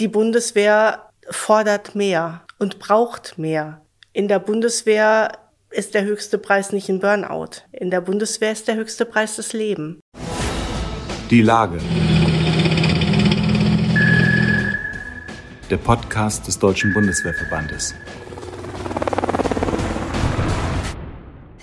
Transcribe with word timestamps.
Die 0.00 0.08
Bundeswehr 0.08 1.10
fordert 1.28 1.94
mehr 1.94 2.40
und 2.58 2.78
braucht 2.78 3.36
mehr. 3.36 3.82
In 4.14 4.28
der 4.28 4.38
Bundeswehr 4.38 5.32
ist 5.68 5.92
der 5.92 6.04
höchste 6.04 6.38
Preis 6.38 6.72
nicht 6.72 6.88
ein 6.88 7.00
Burnout. 7.00 7.66
In 7.70 7.90
der 7.90 8.00
Bundeswehr 8.00 8.50
ist 8.50 8.66
der 8.66 8.76
höchste 8.76 9.04
Preis 9.04 9.36
das 9.36 9.52
Leben. 9.52 10.00
Die 11.28 11.42
Lage. 11.42 11.80
Der 15.68 15.76
Podcast 15.76 16.46
des 16.46 16.58
Deutschen 16.58 16.94
Bundeswehrverbandes. 16.94 17.94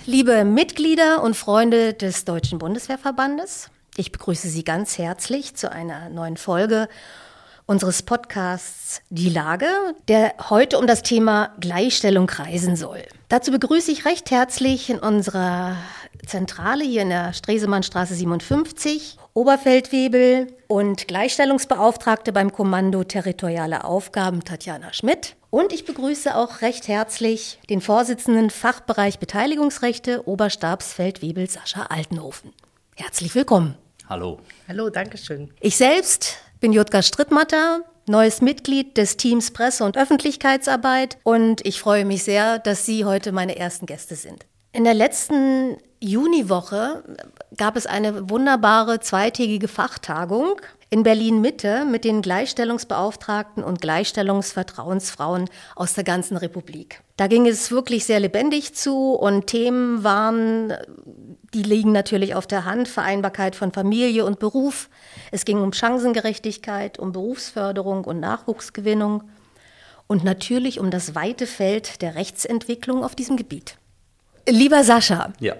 Liebe 0.06 0.44
Mitglieder 0.44 1.24
und 1.24 1.36
Freunde 1.36 1.92
des 1.92 2.24
Deutschen 2.24 2.60
Bundeswehrverbandes, 2.60 3.68
ich 3.96 4.12
begrüße 4.12 4.46
Sie 4.46 4.62
ganz 4.62 4.96
herzlich 4.96 5.56
zu 5.56 5.72
einer 5.72 6.08
neuen 6.08 6.36
Folge 6.36 6.88
unseres 7.68 8.02
Podcasts 8.02 9.02
Die 9.10 9.28
Lage, 9.28 9.68
der 10.08 10.34
heute 10.48 10.78
um 10.78 10.86
das 10.86 11.02
Thema 11.02 11.54
Gleichstellung 11.60 12.26
kreisen 12.26 12.76
soll. 12.76 13.02
Dazu 13.28 13.50
begrüße 13.52 13.92
ich 13.92 14.06
recht 14.06 14.30
herzlich 14.30 14.88
in 14.88 14.98
unserer 14.98 15.76
Zentrale 16.26 16.82
hier 16.82 17.02
in 17.02 17.10
der 17.10 17.34
Stresemannstraße 17.34 18.14
57 18.14 19.18
Oberfeldwebel 19.34 20.46
und 20.66 21.08
Gleichstellungsbeauftragte 21.08 22.32
beim 22.32 22.52
Kommando 22.52 23.04
Territoriale 23.04 23.84
Aufgaben 23.84 24.44
Tatjana 24.44 24.94
Schmidt. 24.94 25.36
Und 25.50 25.74
ich 25.74 25.84
begrüße 25.84 26.36
auch 26.36 26.62
recht 26.62 26.88
herzlich 26.88 27.58
den 27.68 27.82
Vorsitzenden 27.82 28.48
Fachbereich 28.48 29.18
Beteiligungsrechte 29.18 30.26
Oberstabsfeldwebel 30.26 31.50
Sascha 31.50 31.82
Altenhofen. 31.82 32.52
Herzlich 32.96 33.34
willkommen. 33.34 33.76
Hallo. 34.08 34.40
Hallo, 34.66 34.88
danke 34.88 35.18
schön. 35.18 35.52
Ich 35.60 35.76
selbst 35.76 36.38
bin 36.60 36.72
Jutka 36.72 37.02
Strittmatter, 37.02 37.80
neues 38.06 38.40
Mitglied 38.40 38.96
des 38.96 39.16
Teams 39.16 39.50
Presse- 39.50 39.84
und 39.84 39.96
Öffentlichkeitsarbeit 39.96 41.18
und 41.22 41.64
ich 41.64 41.80
freue 41.80 42.04
mich 42.04 42.24
sehr, 42.24 42.58
dass 42.58 42.86
Sie 42.86 43.04
heute 43.04 43.32
meine 43.32 43.56
ersten 43.56 43.86
Gäste 43.86 44.16
sind. 44.16 44.46
In 44.72 44.84
der 44.84 44.94
letzten 44.94 45.78
Juniwoche 46.00 47.02
gab 47.56 47.76
es 47.76 47.86
eine 47.86 48.30
wunderbare 48.30 49.00
zweitägige 49.00 49.68
Fachtagung 49.68 50.60
in 50.90 51.02
Berlin 51.02 51.40
Mitte 51.40 51.84
mit 51.84 52.04
den 52.04 52.22
Gleichstellungsbeauftragten 52.22 53.62
und 53.62 53.80
Gleichstellungsvertrauensfrauen 53.80 55.50
aus 55.76 55.94
der 55.94 56.04
ganzen 56.04 56.36
Republik. 56.36 57.02
Da 57.16 57.26
ging 57.26 57.46
es 57.46 57.70
wirklich 57.70 58.04
sehr 58.04 58.20
lebendig 58.20 58.74
zu 58.74 59.12
und 59.12 59.48
Themen 59.48 60.04
waren, 60.04 60.72
die 61.54 61.62
liegen 61.62 61.92
natürlich 61.92 62.34
auf 62.34 62.46
der 62.46 62.64
Hand, 62.64 62.88
Vereinbarkeit 62.88 63.56
von 63.56 63.72
Familie 63.72 64.24
und 64.24 64.38
Beruf. 64.38 64.88
Es 65.30 65.44
ging 65.44 65.58
um 65.58 65.72
Chancengerechtigkeit, 65.72 66.98
um 66.98 67.12
Berufsförderung 67.12 68.04
und 68.04 68.20
Nachwuchsgewinnung 68.20 69.22
und 70.06 70.24
natürlich 70.24 70.80
um 70.80 70.90
das 70.90 71.14
weite 71.14 71.46
Feld 71.46 72.02
der 72.02 72.14
Rechtsentwicklung 72.14 73.04
auf 73.04 73.14
diesem 73.14 73.36
Gebiet. 73.36 73.76
Lieber 74.48 74.84
Sascha, 74.84 75.32
ja. 75.40 75.54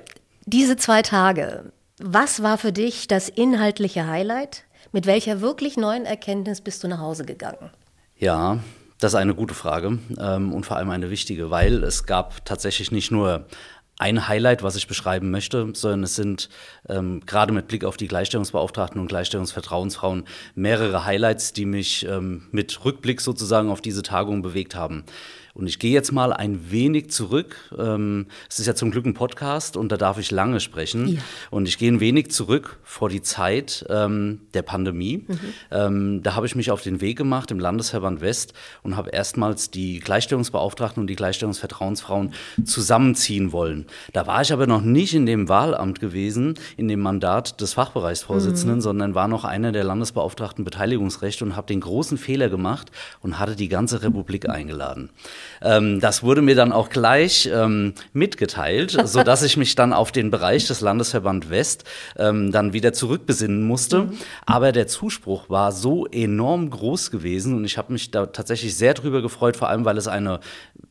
diese 0.46 0.76
zwei 0.76 1.02
Tage, 1.02 1.72
was 2.00 2.42
war 2.42 2.58
für 2.58 2.72
dich 2.72 3.08
das 3.08 3.28
inhaltliche 3.28 4.06
Highlight? 4.06 4.64
Mit 4.92 5.06
welcher 5.06 5.40
wirklich 5.40 5.76
neuen 5.76 6.06
Erkenntnis 6.06 6.62
bist 6.62 6.82
du 6.82 6.88
nach 6.88 7.00
Hause 7.00 7.24
gegangen? 7.26 7.70
Ja, 8.16 8.58
das 8.98 9.12
ist 9.12 9.16
eine 9.16 9.34
gute 9.34 9.54
Frage 9.54 9.98
ähm, 10.18 10.52
und 10.52 10.64
vor 10.64 10.76
allem 10.76 10.90
eine 10.90 11.10
wichtige, 11.10 11.50
weil 11.50 11.84
es 11.84 12.04
gab 12.04 12.44
tatsächlich 12.44 12.90
nicht 12.90 13.10
nur 13.10 13.46
ein 13.98 14.28
Highlight, 14.28 14.62
was 14.62 14.76
ich 14.76 14.86
beschreiben 14.86 15.30
möchte, 15.30 15.68
sondern 15.74 16.04
es 16.04 16.14
sind 16.14 16.48
ähm, 16.88 17.20
gerade 17.26 17.52
mit 17.52 17.66
Blick 17.66 17.84
auf 17.84 17.96
die 17.96 18.06
Gleichstellungsbeauftragten 18.06 19.00
und 19.00 19.08
Gleichstellungsvertrauensfrauen 19.08 20.24
mehrere 20.54 21.04
Highlights, 21.04 21.52
die 21.52 21.66
mich 21.66 22.06
ähm, 22.06 22.46
mit 22.52 22.84
Rückblick 22.84 23.20
sozusagen 23.20 23.70
auf 23.70 23.80
diese 23.80 24.02
Tagung 24.02 24.40
bewegt 24.40 24.76
haben. 24.76 25.04
Und 25.58 25.66
ich 25.66 25.80
gehe 25.80 25.90
jetzt 25.90 26.12
mal 26.12 26.32
ein 26.32 26.70
wenig 26.70 27.10
zurück. 27.10 27.56
Ähm, 27.76 28.26
es 28.48 28.60
ist 28.60 28.66
ja 28.66 28.76
zum 28.76 28.92
Glück 28.92 29.04
ein 29.06 29.14
Podcast 29.14 29.76
und 29.76 29.90
da 29.90 29.96
darf 29.96 30.18
ich 30.18 30.30
lange 30.30 30.60
sprechen. 30.60 31.08
Ja. 31.08 31.20
Und 31.50 31.66
ich 31.66 31.78
gehe 31.78 31.90
ein 31.90 31.98
wenig 31.98 32.30
zurück 32.30 32.78
vor 32.84 33.08
die 33.08 33.22
Zeit 33.22 33.84
ähm, 33.90 34.42
der 34.54 34.62
Pandemie. 34.62 35.24
Mhm. 35.26 35.38
Ähm, 35.72 36.22
da 36.22 36.36
habe 36.36 36.46
ich 36.46 36.54
mich 36.54 36.70
auf 36.70 36.82
den 36.82 37.00
Weg 37.00 37.18
gemacht 37.18 37.50
im 37.50 37.58
Landesverband 37.58 38.20
West 38.20 38.52
und 38.84 38.96
habe 38.96 39.10
erstmals 39.10 39.72
die 39.72 39.98
Gleichstellungsbeauftragten 39.98 41.00
und 41.00 41.08
die 41.08 41.16
Gleichstellungsvertrauensfrauen 41.16 42.34
zusammenziehen 42.64 43.50
wollen. 43.50 43.86
Da 44.12 44.28
war 44.28 44.42
ich 44.42 44.52
aber 44.52 44.68
noch 44.68 44.82
nicht 44.82 45.14
in 45.14 45.26
dem 45.26 45.48
Wahlamt 45.48 45.98
gewesen, 45.98 46.54
in 46.76 46.86
dem 46.86 47.00
Mandat 47.00 47.60
des 47.60 47.72
Fachbereichsvorsitzenden, 47.72 48.76
mhm. 48.76 48.82
sondern 48.82 49.14
war 49.16 49.26
noch 49.26 49.44
einer 49.44 49.72
der 49.72 49.82
Landesbeauftragten 49.82 50.64
Beteiligungsrecht 50.64 51.42
und 51.42 51.56
habe 51.56 51.66
den 51.66 51.80
großen 51.80 52.16
Fehler 52.16 52.48
gemacht 52.48 52.92
und 53.22 53.40
hatte 53.40 53.56
die 53.56 53.68
ganze 53.68 54.02
Republik 54.02 54.48
eingeladen. 54.48 55.10
Ähm, 55.62 56.00
das 56.00 56.22
wurde 56.22 56.42
mir 56.42 56.54
dann 56.54 56.72
auch 56.72 56.90
gleich 56.90 57.48
ähm, 57.52 57.94
mitgeteilt, 58.12 58.96
so 59.04 59.22
dass 59.22 59.42
ich 59.42 59.56
mich 59.56 59.74
dann 59.74 59.92
auf 59.92 60.12
den 60.12 60.30
Bereich 60.30 60.66
des 60.66 60.80
Landesverband 60.80 61.50
West 61.50 61.84
ähm, 62.16 62.52
dann 62.52 62.72
wieder 62.72 62.92
zurückbesinnen 62.92 63.62
musste. 63.62 64.04
Mhm. 64.04 64.12
Aber 64.46 64.72
der 64.72 64.86
Zuspruch 64.86 65.48
war 65.50 65.72
so 65.72 66.06
enorm 66.06 66.70
groß 66.70 67.10
gewesen 67.10 67.54
und 67.54 67.64
ich 67.64 67.78
habe 67.78 67.92
mich 67.92 68.10
da 68.10 68.26
tatsächlich 68.26 68.76
sehr 68.76 68.94
drüber 68.94 69.22
gefreut, 69.22 69.56
vor 69.56 69.68
allem 69.68 69.84
weil 69.84 69.96
es 69.96 70.08
eine, 70.08 70.40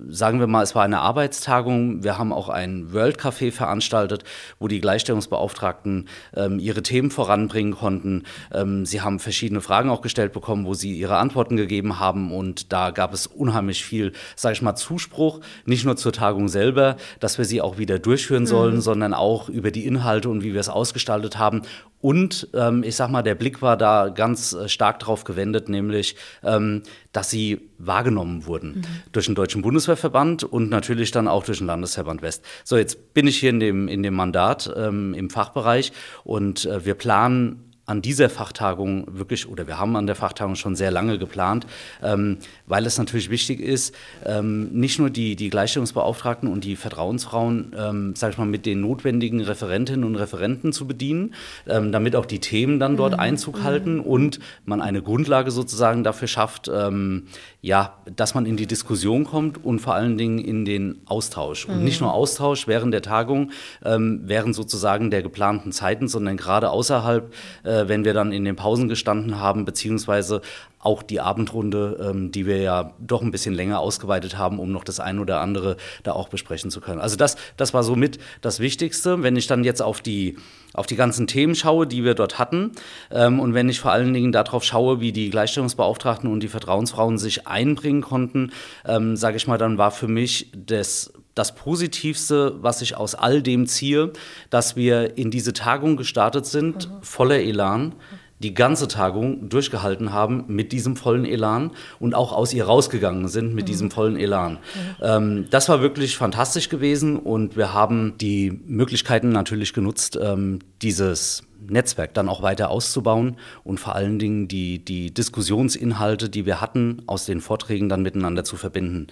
sagen 0.08 0.40
wir 0.40 0.48
mal, 0.48 0.64
es 0.64 0.76
war 0.76 0.84
eine 0.84 1.00
Arbeitstagung. 1.00 2.04
Wir 2.04 2.18
haben 2.18 2.34
auch 2.34 2.50
ein 2.50 2.94
World 2.94 3.20
Café 3.20 3.52
veranstaltet, 3.52 4.24
wo 4.60 4.68
die 4.68 4.82
Gleichstellungsbeauftragten 4.82 6.08
ähm, 6.36 6.60
ihre 6.60 6.84
Themen 6.84 7.12
voranbringen 7.12 7.74
konnten. 7.74 8.24
Ähm, 8.54 8.86
sie 8.86 9.02
haben 9.02 9.20
verschiedene 9.20 9.62
Fragen 9.62 9.90
auch 9.90 10.02
gestellt 10.02 10.34
bekommen, 10.34 10.66
wo 10.66 10.74
sie 10.74 10.98
ihre 10.98 11.18
Antworten 11.18 11.58
gegeben 11.58 12.00
haben 12.00 12.32
und 12.32 12.72
da 12.74 12.92
gab 12.92 13.14
es 13.14 13.28
unheimlich 13.28 13.84
viel 13.84 14.14
sage 14.48 14.56
ich 14.56 14.62
mal, 14.62 14.76
Zuspruch, 14.76 15.42
nicht 15.66 15.84
nur 15.84 15.98
zur 15.98 16.14
Tagung 16.14 16.48
selber, 16.48 16.96
dass 17.20 17.38
wir 17.38 17.44
sie 17.44 17.62
auch 17.62 17.78
wieder 17.78 18.00
durchführen 18.00 18.44
mhm. 18.44 18.48
sollen, 18.48 18.76
mhm. 18.76 18.82
sondern 18.82 19.14
auch 19.14 19.50
über 19.50 19.72
die 19.72 19.86
Inhalte 19.86 20.30
und 20.30 20.42
wie 20.42 20.54
wir 20.54 20.62
es 20.62 20.70
ausgestaltet 20.70 21.38
haben. 21.38 21.64
Und 22.00 22.48
ähm, 22.54 22.84
ich 22.84 22.96
sag 22.96 23.10
mal, 23.10 23.24
der 23.24 23.36
Blick 23.36 23.62
war 23.62 23.76
da 23.76 24.08
ganz 24.08 24.54
äh, 24.54 24.70
stark 24.70 25.00
darauf 25.00 25.26
gewendet, 25.26 25.68
nämlich, 25.68 26.16
ähm, 26.44 26.84
dass 27.12 27.30
sie 27.30 27.70
wahrgenommen 27.78 28.46
wurden 28.46 28.76
mhm. 28.76 28.86
durch 29.12 29.26
den 29.26 29.36
Deutschen 29.36 29.64
Bundeswehrverband 29.64 30.46
und 30.46 30.70
natürlich 30.70 31.12
dann 31.12 31.28
auch 31.28 31.44
durch 31.44 31.58
den 31.58 31.68
Landesverband 31.68 32.22
West. 32.22 32.46
So, 32.64 32.78
jetzt 32.78 33.14
bin 33.14 33.28
ich 33.28 33.38
hier 33.38 33.50
in 33.50 33.60
dem, 33.60 33.88
in 33.90 34.02
dem 34.02 34.14
Mandat 34.14 34.72
ähm, 34.78 35.14
im 35.14 35.30
Fachbereich 35.30 35.92
und 36.24 36.66
äh, 36.66 36.86
wir 36.86 36.94
planen 36.94 37.67
an 37.88 38.02
dieser 38.02 38.30
Fachtagung 38.30 39.08
wirklich, 39.10 39.48
oder 39.48 39.66
wir 39.66 39.80
haben 39.80 39.96
an 39.96 40.08
der 40.08 40.16
Fachtagung 40.16 40.56
schon 40.56 40.76
sehr 40.76 40.92
lange 40.92 41.18
geplant, 41.18 41.66
ähm, 42.04 42.38
weil 42.66 42.86
es 42.86 42.98
natürlich 42.98 43.30
wichtig 43.30 43.62
ist, 43.62 43.96
ähm, 44.26 44.70
nicht 44.74 45.00
nur 45.00 45.10
die, 45.10 45.38
die 45.38 45.50
Gleichstellungsbeauftragten 45.50 46.52
und 46.52 46.66
die 46.66 46.76
Vertrauensfrauen, 46.76 47.74
ähm, 47.78 48.14
sage 48.16 48.34
ich 48.34 48.38
mal, 48.38 48.46
mit 48.46 48.66
den 48.66 48.82
notwendigen 48.82 49.40
Referentinnen 49.40 50.04
und 50.04 50.18
Referenten 50.18 50.74
zu 50.74 50.86
bedienen, 50.86 51.34
ähm, 51.66 51.94
damit 51.94 52.18
auch 52.18 52.26
die 52.26 52.40
Themen 52.40 52.78
dann 52.78 52.98
dort 52.98 53.14
mhm. 53.14 53.22
Einzug 53.22 53.64
halten 53.64 53.96
mhm. 53.96 54.02
und 54.02 54.40
man 54.66 54.82
eine 54.82 55.02
Grundlage 55.02 55.52
sozusagen 55.52 56.04
dafür 56.04 56.28
schafft, 56.28 56.70
ähm, 56.72 57.28
ja, 57.62 57.98
dass 58.14 58.36
man 58.36 58.46
in 58.46 58.58
die 58.58 58.68
Diskussion 58.68 59.24
kommt 59.24 59.64
und 59.64 59.80
vor 59.80 59.96
allen 59.96 60.18
Dingen 60.18 60.40
in 60.40 60.66
den 60.66 61.02
Austausch. 61.06 61.68
Mhm. 61.68 61.74
Und 61.74 61.84
nicht 61.86 62.02
nur 62.02 62.14
Austausch 62.14 62.68
während 62.68 62.94
der 62.94 63.02
Tagung, 63.02 63.52
ähm, 63.86 64.24
während 64.26 64.56
sozusagen 64.56 65.10
der 65.10 65.24
geplanten 65.24 65.72
Zeiten, 65.72 66.10
sondern 66.10 66.36
gerade 66.36 66.70
außerhalb 66.70 67.34
äh, 67.64 67.77
äh, 67.78 67.88
wenn 67.88 68.06
wir 68.06 68.14
dann 68.14 68.32
in 68.32 68.46
den 68.46 68.56
Pausen 68.56 68.88
gestanden 68.88 69.40
haben, 69.40 69.66
beziehungsweise 69.66 70.42
auch 70.80 71.04
die 71.04 71.20
Abendrunde, 71.20 72.10
ähm, 72.10 72.32
die 72.32 72.46
wir 72.46 72.62
ja 72.62 72.94
doch 73.00 73.22
ein 73.22 73.32
bisschen 73.32 73.54
länger 73.54 73.80
ausgeweitet 73.80 74.38
haben, 74.38 74.60
um 74.60 74.72
noch 74.72 74.84
das 74.84 75.00
ein 75.00 75.20
oder 75.20 75.42
andere 75.42 75.78
da 76.04 76.14
auch 76.14 76.30
besprechen 76.30 76.72
zu 76.72 76.82
können. 76.82 77.02
Also 77.02 77.18
das, 77.18 77.36
das 77.58 77.74
war 77.74 77.84
somit 77.84 78.20
das 78.42 78.60
Wichtigste. 78.60 79.24
Wenn 79.24 79.36
ich 79.36 79.48
dann 79.48 79.64
jetzt 79.64 79.82
auf 79.82 80.02
die, 80.02 80.38
auf 80.74 80.86
die 80.86 80.96
ganzen 80.96 81.28
Themen 81.28 81.56
schaue, 81.56 81.88
die 81.88 82.04
wir 82.04 82.14
dort 82.14 82.40
hatten, 82.40 82.72
ähm, 83.12 83.40
und 83.40 83.54
wenn 83.54 83.70
ich 83.70 83.80
vor 83.80 83.92
allen 83.92 84.14
Dingen 84.14 84.32
darauf 84.32 84.64
schaue, 84.64 85.00
wie 85.00 85.12
die 85.12 85.30
Gleichstellungsbeauftragten 85.30 86.32
und 86.32 86.42
die 86.42 86.48
Vertrauensfrauen 86.48 87.18
sich 87.18 87.48
einbringen 87.48 88.02
konnten, 88.02 88.52
ähm, 88.86 89.18
sage 89.18 89.38
ich 89.38 89.48
mal, 89.48 89.58
dann 89.58 89.78
war 89.78 89.92
für 89.92 90.08
mich 90.08 90.52
das 90.56 91.12
das 91.38 91.56
Positivste, 91.56 92.56
was 92.62 92.82
ich 92.82 92.96
aus 92.98 93.16
all 93.16 93.42
dem 93.42 93.68
ziehe, 93.68 94.12
dass 94.50 94.76
wir 94.76 95.18
in 95.18 95.32
diese 95.32 95.54
Tagung 95.54 95.98
gestartet 95.98 96.46
sind, 96.46 96.90
mhm. 96.90 97.04
voller 97.04 97.40
Elan, 97.40 97.96
die 98.40 98.54
ganze 98.54 98.88
Tagung 98.88 99.50
durchgehalten 99.50 100.14
haben 100.14 100.44
mit 100.48 100.72
diesem 100.72 100.96
vollen 100.96 101.26
Elan 101.26 101.72
und 102.00 102.14
auch 102.14 102.32
aus 102.32 102.54
ihr 102.54 102.66
rausgegangen 102.66 103.28
sind 103.28 103.56
mit 103.56 103.66
mhm. 103.66 103.68
diesem 103.68 103.92
vollen 103.92 104.16
Elan. 104.16 104.54
Mhm. 104.54 104.58
Ähm, 105.02 105.46
das 105.50 105.70
war 105.70 105.82
wirklich 105.82 106.18
fantastisch 106.18 106.70
gewesen 106.70 107.18
und 107.18 107.58
wir 107.58 107.74
haben 107.74 108.16
die 108.20 108.52
Möglichkeiten 108.66 109.30
natürlich 109.30 109.74
genutzt, 109.74 110.20
ähm, 110.22 110.60
dieses 110.82 111.44
Netzwerk 111.68 112.14
dann 112.14 112.30
auch 112.30 112.42
weiter 112.44 112.70
auszubauen 112.70 113.38
und 113.64 113.80
vor 113.80 113.96
allen 113.96 114.20
Dingen 114.20 114.48
die, 114.48 114.84
die 114.86 115.12
Diskussionsinhalte, 115.14 116.30
die 116.30 116.46
wir 116.46 116.62
hatten, 116.62 117.02
aus 117.08 117.26
den 117.26 117.42
Vorträgen 117.42 117.90
dann 117.90 118.04
miteinander 118.04 118.44
zu 118.44 118.56
verbinden. 118.56 119.08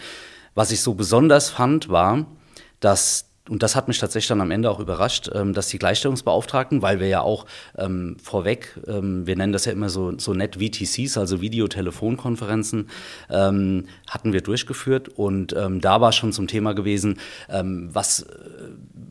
Was 0.56 0.72
ich 0.72 0.82
so 0.82 0.94
besonders 0.94 1.50
fand, 1.50 1.90
war, 1.90 2.26
dass 2.80 3.25
und 3.48 3.62
das 3.62 3.76
hat 3.76 3.88
mich 3.88 4.00
tatsächlich 4.00 4.28
dann 4.28 4.42
am 4.42 4.50
Ende 4.50 4.72
auch 4.72 4.80
überrascht, 4.80 5.30
ähm, 5.34 5.54
dass 5.54 5.68
die 5.68 5.78
Gleichstellungsbeauftragten, 5.78 6.82
weil 6.82 7.00
wir 7.00 7.08
ja 7.08 7.22
auch 7.22 7.46
ähm, 7.78 8.18
vorweg, 8.22 8.80
ähm, 8.88 9.28
wir 9.28 9.36
nennen 9.36 9.54
das 9.54 9.66
ja 9.66 9.72
immer 9.72 9.90
so, 9.90 10.18
so 10.18 10.34
nett 10.34 10.56
VTCs, 10.56 11.18
also 11.18 11.42
Videotelefonkonferenzen, 11.42 12.90
ähm, 13.30 13.86
hatten 14.10 14.34
wir 14.34 14.42
durchgeführt 14.42 15.10
und 15.10 15.54
ähm, 15.54 15.80
da 15.80 16.02
war 16.02 16.12
schon 16.12 16.34
zum 16.34 16.48
Thema 16.48 16.74
gewesen, 16.74 17.20
ähm, 17.48 17.90
was, 17.94 18.26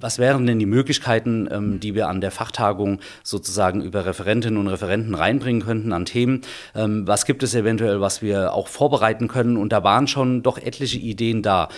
was 0.01 0.19
wären 0.19 0.47
denn 0.47 0.59
die 0.59 0.67
Möglichkeiten, 0.67 1.79
die 1.81 1.95
wir 1.95 2.09
an 2.09 2.21
der 2.21 2.31
Fachtagung 2.31 3.01
sozusagen 3.23 3.83
über 3.83 4.05
Referentinnen 4.05 4.59
und 4.59 4.67
Referenten 4.69 5.15
reinbringen 5.15 5.63
könnten 5.63 5.93
an 5.93 6.05
Themen, 6.05 6.43
was 6.75 7.25
gibt 7.25 7.43
es 7.43 7.55
eventuell, 7.55 8.01
was 8.01 8.21
wir 8.21 8.53
auch 8.53 8.69
vorbereiten 8.69 9.29
können 9.29 9.57
und 9.57 9.73
da 9.73 9.83
waren 9.83 10.07
schon 10.07 10.43
doch 10.43 10.59
etliche 10.59 10.99
Ideen 10.99 11.43
da. 11.43 11.69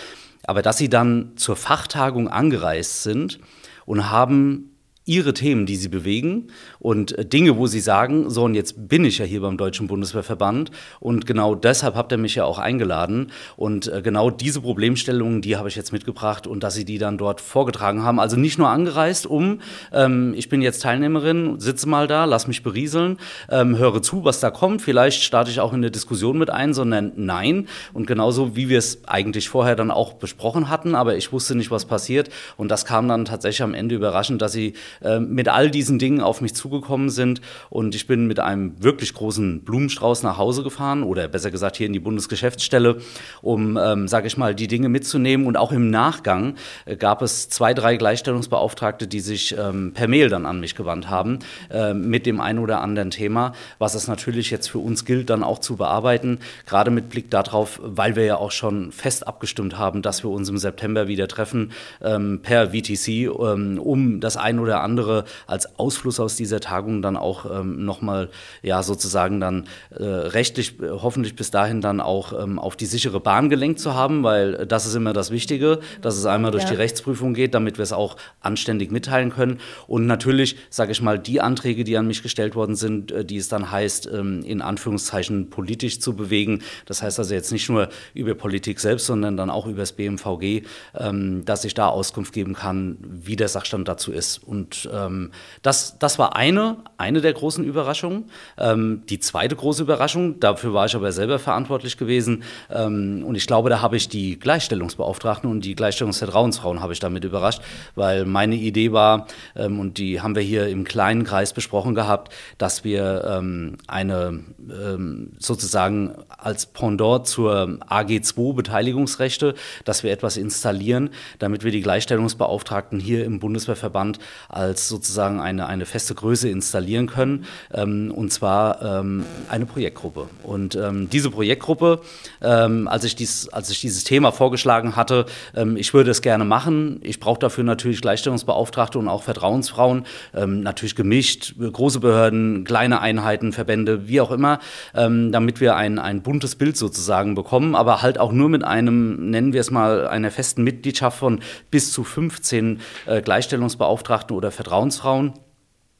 Aber 0.47 0.63
dass 0.63 0.77
sie 0.77 0.89
dann 0.89 1.33
zur 1.35 1.55
Fachtagung 1.55 2.29
angereist 2.29 3.03
sind 3.03 3.39
und 3.85 4.09
haben 4.09 4.71
ihre 5.05 5.33
Themen, 5.33 5.65
die 5.65 5.75
sie 5.75 5.89
bewegen 5.89 6.47
und 6.79 7.17
äh, 7.17 7.25
Dinge, 7.25 7.57
wo 7.57 7.67
sie 7.67 7.79
sagen, 7.79 8.29
so 8.29 8.43
und 8.43 8.55
jetzt 8.55 8.87
bin 8.87 9.05
ich 9.05 9.17
ja 9.17 9.25
hier 9.25 9.41
beim 9.41 9.57
Deutschen 9.57 9.87
Bundeswehrverband 9.87 10.71
und 10.99 11.25
genau 11.25 11.55
deshalb 11.55 11.95
habt 11.95 12.11
ihr 12.11 12.17
mich 12.17 12.35
ja 12.35 12.45
auch 12.45 12.59
eingeladen. 12.59 13.31
Und 13.55 13.87
äh, 13.87 14.01
genau 14.01 14.29
diese 14.29 14.61
Problemstellungen, 14.61 15.41
die 15.41 15.57
habe 15.57 15.69
ich 15.69 15.75
jetzt 15.75 15.91
mitgebracht 15.91 16.47
und 16.47 16.63
dass 16.63 16.75
sie 16.75 16.85
die 16.85 16.97
dann 16.97 17.17
dort 17.17 17.41
vorgetragen 17.41 18.03
haben. 18.03 18.19
Also 18.19 18.37
nicht 18.37 18.57
nur 18.57 18.69
angereist, 18.69 19.25
um, 19.25 19.59
ähm, 19.93 20.33
ich 20.35 20.49
bin 20.49 20.61
jetzt 20.61 20.81
Teilnehmerin, 20.81 21.59
sitze 21.59 21.87
mal 21.89 22.07
da, 22.07 22.25
lass 22.25 22.47
mich 22.47 22.63
berieseln, 22.63 23.17
ähm, 23.49 23.77
höre 23.77 24.01
zu, 24.01 24.23
was 24.23 24.39
da 24.39 24.49
kommt, 24.49 24.81
vielleicht 24.81 25.23
starte 25.23 25.51
ich 25.51 25.59
auch 25.59 25.73
in 25.73 25.81
der 25.81 25.91
Diskussion 25.91 26.37
mit 26.37 26.49
ein, 26.49 26.73
sondern 26.73 27.11
nein. 27.15 27.67
Und 27.93 28.07
genauso 28.07 28.55
wie 28.55 28.69
wir 28.69 28.77
es 28.77 29.05
eigentlich 29.07 29.49
vorher 29.49 29.75
dann 29.75 29.91
auch 29.91 30.13
besprochen 30.13 30.69
hatten, 30.69 30.95
aber 30.95 31.15
ich 31.17 31.31
wusste 31.31 31.55
nicht, 31.55 31.71
was 31.71 31.85
passiert. 31.85 32.29
Und 32.55 32.69
das 32.69 32.85
kam 32.85 33.07
dann 33.07 33.25
tatsächlich 33.25 33.63
am 33.63 33.73
Ende 33.73 33.95
überraschend, 33.95 34.41
dass 34.41 34.51
sie 34.51 34.73
äh, 35.01 35.19
mit 35.19 35.49
all 35.49 35.69
diesen 35.69 35.99
Dingen 35.99 36.21
auf 36.21 36.41
mich 36.41 36.53
zugekommen 36.53 36.76
sind. 37.09 37.41
Und 37.69 37.95
ich 37.95 38.07
bin 38.07 38.27
mit 38.27 38.39
einem 38.39 38.81
wirklich 38.81 39.13
großen 39.13 39.61
Blumenstrauß 39.61 40.23
nach 40.23 40.37
Hause 40.37 40.63
gefahren 40.63 41.03
oder 41.03 41.27
besser 41.27 41.51
gesagt 41.51 41.77
hier 41.77 41.87
in 41.87 41.93
die 41.93 41.99
Bundesgeschäftsstelle, 41.99 42.97
um, 43.41 43.77
ähm, 43.77 44.07
sage 44.07 44.27
ich 44.27 44.37
mal, 44.37 44.55
die 44.55 44.67
Dinge 44.67 44.89
mitzunehmen. 44.89 45.47
Und 45.47 45.57
auch 45.57 45.71
im 45.71 45.89
Nachgang 45.89 46.55
äh, 46.85 46.95
gab 46.95 47.21
es 47.21 47.49
zwei, 47.49 47.73
drei 47.73 47.97
Gleichstellungsbeauftragte, 47.97 49.07
die 49.07 49.19
sich 49.19 49.55
ähm, 49.57 49.93
per 49.93 50.07
Mail 50.07 50.29
dann 50.29 50.45
an 50.45 50.59
mich 50.59 50.75
gewandt 50.75 51.09
haben 51.09 51.39
äh, 51.69 51.93
mit 51.93 52.25
dem 52.25 52.39
einen 52.39 52.59
oder 52.59 52.81
anderen 52.81 53.11
Thema, 53.11 53.53
was 53.79 53.95
es 53.95 54.07
natürlich 54.07 54.51
jetzt 54.51 54.69
für 54.69 54.79
uns 54.79 55.05
gilt, 55.05 55.29
dann 55.29 55.43
auch 55.43 55.59
zu 55.59 55.75
bearbeiten. 55.75 56.39
Gerade 56.65 56.91
mit 56.91 57.09
Blick 57.09 57.31
darauf, 57.31 57.79
weil 57.83 58.15
wir 58.15 58.25
ja 58.25 58.37
auch 58.37 58.51
schon 58.51 58.91
fest 58.91 59.27
abgestimmt 59.27 59.77
haben, 59.77 60.01
dass 60.01 60.23
wir 60.23 60.29
uns 60.29 60.49
im 60.49 60.57
September 60.57 61.07
wieder 61.07 61.27
treffen 61.27 61.71
ähm, 62.01 62.39
per 62.41 62.71
VTC, 62.71 63.07
ähm, 63.07 63.79
um 63.79 64.19
das 64.19 64.37
ein 64.37 64.59
oder 64.59 64.81
andere 64.81 65.25
als 65.45 65.77
Ausfluss 65.79 66.19
aus 66.19 66.35
dieser 66.35 66.56
Tagung 66.59 67.01
dann 67.01 67.17
auch 67.17 67.45
ähm, 67.49 67.85
nochmal, 67.85 68.29
ja, 68.61 68.83
sozusagen 68.83 69.39
dann 69.39 69.67
äh, 69.91 70.03
rechtlich 70.03 70.79
äh, 70.81 70.89
hoffentlich 70.89 71.35
bis 71.35 71.51
dahin 71.51 71.81
dann 71.81 72.01
auch 72.01 72.33
ähm, 72.33 72.59
auf 72.59 72.75
die 72.75 72.85
sichere 72.85 73.19
Bahn 73.19 73.49
gelenkt 73.49 73.79
zu 73.79 73.93
haben, 73.93 74.23
weil 74.23 74.65
das 74.65 74.85
ist 74.85 74.95
immer 74.95 75.13
das 75.13 75.31
Wichtige, 75.31 75.79
dass 76.01 76.17
es 76.17 76.25
einmal 76.25 76.51
durch 76.51 76.63
ja. 76.63 76.69
die 76.71 76.75
Rechtsprüfung 76.75 77.33
geht, 77.33 77.53
damit 77.53 77.77
wir 77.77 77.83
es 77.83 77.93
auch 77.93 78.17
anständig 78.41 78.91
mitteilen 78.91 79.31
können. 79.31 79.59
Und 79.87 80.05
natürlich, 80.05 80.57
sage 80.69 80.91
ich 80.91 81.01
mal, 81.01 81.19
die 81.19 81.41
Anträge, 81.41 81.83
die 81.83 81.97
an 81.97 82.07
mich 82.07 82.23
gestellt 82.23 82.55
worden 82.55 82.75
sind, 82.75 83.11
äh, 83.11 83.25
die 83.25 83.37
es 83.37 83.49
dann 83.49 83.71
heißt, 83.71 84.09
ähm, 84.13 84.43
in 84.43 84.61
Anführungszeichen 84.61 85.49
politisch 85.49 85.99
zu 85.99 86.15
bewegen. 86.15 86.61
Das 86.85 87.01
heißt 87.01 87.19
also 87.19 87.33
jetzt 87.33 87.51
nicht 87.51 87.69
nur 87.69 87.89
über 88.13 88.35
Politik 88.35 88.79
selbst, 88.79 89.05
sondern 89.05 89.37
dann 89.37 89.49
auch 89.49 89.65
über 89.65 89.79
das 89.79 89.93
BMVG, 89.93 90.63
ähm, 90.95 91.45
dass 91.45 91.65
ich 91.65 91.73
da 91.73 91.87
Auskunft 91.87 92.33
geben 92.33 92.53
kann, 92.53 92.97
wie 93.01 93.35
der 93.35 93.47
Sachstand 93.47 93.87
dazu 93.87 94.11
ist. 94.11 94.37
Und 94.43 94.89
ähm, 94.93 95.31
das, 95.61 95.97
das 95.99 96.19
war 96.19 96.35
eine, 96.47 96.77
eine 96.97 97.19
der 97.19 97.33
großen 97.33 97.63
Überraschungen. 97.65 98.29
Ähm, 98.57 99.03
die 99.09 99.19
zweite 99.19 99.55
große 99.55 99.83
Überraschung, 99.83 100.39
dafür 100.39 100.73
war 100.73 100.85
ich 100.85 100.95
aber 100.95 101.11
selber 101.11 101.39
verantwortlich 101.39 101.97
gewesen. 101.97 102.43
Ähm, 102.69 103.23
und 103.25 103.35
ich 103.35 103.47
glaube, 103.47 103.69
da 103.69 103.81
habe 103.81 103.97
ich 103.97 104.07
die 104.07 104.39
Gleichstellungsbeauftragten 104.39 105.49
und 105.49 105.65
die 105.65 105.75
Gleichstellungsvertrauensfrauen 105.75 106.81
habe 106.81 106.93
ich 106.93 106.99
damit 106.99 107.25
überrascht, 107.25 107.61
weil 107.95 108.25
meine 108.25 108.55
Idee 108.55 108.93
war, 108.93 109.27
ähm, 109.55 109.79
und 109.79 109.97
die 109.97 110.21
haben 110.21 110.35
wir 110.35 110.41
hier 110.41 110.67
im 110.67 110.85
kleinen 110.85 111.25
Kreis 111.25 111.51
besprochen 111.51 111.95
gehabt, 111.95 112.33
dass 112.57 112.85
wir 112.85 113.25
ähm, 113.29 113.77
eine 113.87 114.39
ähm, 114.69 115.33
sozusagen 115.39 116.15
als 116.29 116.65
Pendant 116.65 117.27
zur 117.27 117.79
AG2 117.89 118.55
Beteiligungsrechte, 118.55 119.53
dass 119.83 120.03
wir 120.03 120.11
etwas 120.11 120.37
installieren, 120.37 121.09
damit 121.39 121.65
wir 121.65 121.71
die 121.71 121.81
Gleichstellungsbeauftragten 121.81 122.99
hier 123.01 123.25
im 123.25 123.39
Bundeswehrverband 123.39 124.19
als 124.47 124.87
sozusagen 124.87 125.41
eine, 125.41 125.67
eine 125.67 125.85
feste 125.85 126.15
Größe 126.15 126.36
installieren 126.43 127.07
können, 127.07 127.45
ähm, 127.73 128.11
und 128.11 128.31
zwar 128.31 128.81
ähm, 128.81 129.25
eine 129.49 129.65
Projektgruppe. 129.65 130.27
Und 130.43 130.75
ähm, 130.75 131.09
diese 131.09 131.29
Projektgruppe, 131.29 132.01
ähm, 132.41 132.87
als, 132.87 133.03
ich 133.03 133.15
dies, 133.15 133.49
als 133.49 133.69
ich 133.69 133.81
dieses 133.81 134.03
Thema 134.03 134.31
vorgeschlagen 134.31 134.95
hatte, 134.95 135.25
ähm, 135.55 135.77
ich 135.77 135.93
würde 135.93 136.11
es 136.11 136.21
gerne 136.21 136.45
machen. 136.45 136.99
Ich 137.03 137.19
brauche 137.19 137.39
dafür 137.39 137.63
natürlich 137.63 138.01
Gleichstellungsbeauftragte 138.01 138.99
und 138.99 139.07
auch 139.07 139.23
Vertrauensfrauen, 139.23 140.05
ähm, 140.33 140.61
natürlich 140.61 140.95
gemischt, 140.95 141.55
große 141.57 141.99
Behörden, 141.99 142.63
kleine 142.63 143.01
Einheiten, 143.01 143.53
Verbände, 143.53 144.07
wie 144.07 144.21
auch 144.21 144.31
immer, 144.31 144.59
damit 144.93 145.59
wir 145.61 145.75
ein, 145.75 145.99
ein 145.99 146.21
buntes 146.21 146.55
Bild 146.55 146.77
sozusagen 146.77 147.35
bekommen, 147.35 147.75
aber 147.75 148.01
halt 148.01 148.19
auch 148.19 148.31
nur 148.31 148.49
mit 148.49 148.63
einem, 148.63 149.29
nennen 149.29 149.53
wir 149.53 149.61
es 149.61 149.71
mal, 149.71 150.07
einer 150.07 150.31
festen 150.31 150.63
Mitgliedschaft 150.63 151.19
von 151.19 151.39
bis 151.71 151.91
zu 151.91 152.03
15 152.03 152.81
äh, 153.05 153.21
Gleichstellungsbeauftragten 153.21 154.35
oder 154.35 154.51
Vertrauensfrauen. 154.51 155.33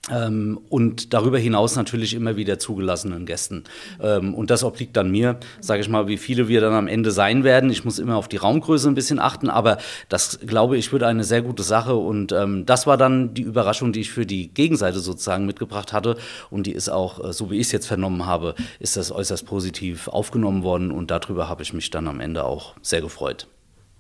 Ähm, 0.10 0.60
und 0.70 1.14
darüber 1.14 1.38
hinaus 1.38 1.76
natürlich 1.76 2.14
immer 2.14 2.38
wieder 2.38 2.60
zugelassenen 2.60 3.26
Gästen. 3.26 3.66
Ähm, 4.02 4.34
und 4.34 4.50
das 4.50 4.64
obliegt 4.64 4.96
dann 4.96 5.12
mir, 5.12 5.40
sage 5.60 5.82
ich 5.82 5.90
mal, 5.90 6.08
wie 6.08 6.18
viele 6.18 6.48
wir 6.48 6.62
dann 6.62 6.74
am 6.74 6.88
Ende 6.88 7.12
sein 7.12 7.44
werden. 7.44 7.70
Ich 7.70 7.84
muss 7.84 8.00
immer 8.00 8.16
auf 8.16 8.28
die 8.28 8.38
Raumgröße 8.38 8.88
ein 8.88 8.96
bisschen 8.96 9.20
achten, 9.20 9.50
aber 9.50 9.78
das, 10.10 10.40
glaube 10.46 10.78
ich, 10.78 10.92
wird 10.92 11.04
eine 11.04 11.24
sehr 11.24 11.42
gute 11.42 11.64
Sache. 11.64 11.96
Und 11.96 12.32
ähm, 12.32 12.66
das 12.66 12.88
war 12.88 12.98
dann 12.98 13.34
die 13.34 13.42
Überraschung, 13.42 13.92
die 13.92 14.02
ich 14.02 14.12
für 14.12 14.26
die 14.26 14.54
Gegenseite 14.54 15.00
sozusagen 15.00 15.46
mitgebracht 15.46 15.92
hatte. 15.94 16.16
Und 16.50 16.68
die 16.68 16.74
ist 16.74 16.90
auch, 16.90 17.24
äh, 17.24 17.34
so 17.34 17.52
wie 17.52 17.56
ich 17.56 17.68
es 17.68 17.72
jetzt 17.72 17.88
vernommen 17.88 18.26
habe, 18.26 18.56
ist 18.80 18.96
das 18.96 19.12
äußerst 19.12 19.46
positiv 19.46 20.08
aufgenommen 20.08 20.64
worden. 20.64 20.92
Und 20.92 21.12
darüber 21.12 21.50
habe 21.50 21.64
ich 21.64 21.74
mich 21.74 21.90
dann 21.90 22.08
am 22.08 22.22
Ende 22.22 22.46
auch 22.46 22.76
sehr 22.82 23.02
gefreut. 23.02 23.48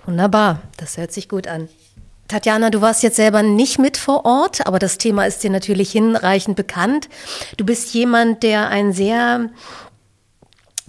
Wunderbar, 0.06 0.62
das 0.78 0.98
hört 0.98 1.12
sich 1.12 1.28
gut 1.28 1.48
an. 1.48 1.68
Tatjana, 2.28 2.70
du 2.70 2.82
warst 2.82 3.04
jetzt 3.04 3.16
selber 3.16 3.42
nicht 3.42 3.80
mit 3.80 3.98
vor 3.98 4.26
Ort, 4.26 4.68
aber 4.68 4.80
das 4.80 4.98
Thema 4.98 5.26
ist 5.26 5.44
dir 5.44 5.50
natürlich 5.50 5.92
hinreichend 5.92 6.56
bekannt. 6.56 7.08
Du 7.56 7.66
bist 7.66 7.94
jemand, 7.94 8.44
der 8.44 8.68
einen 8.68 8.92
sehr 8.92 9.50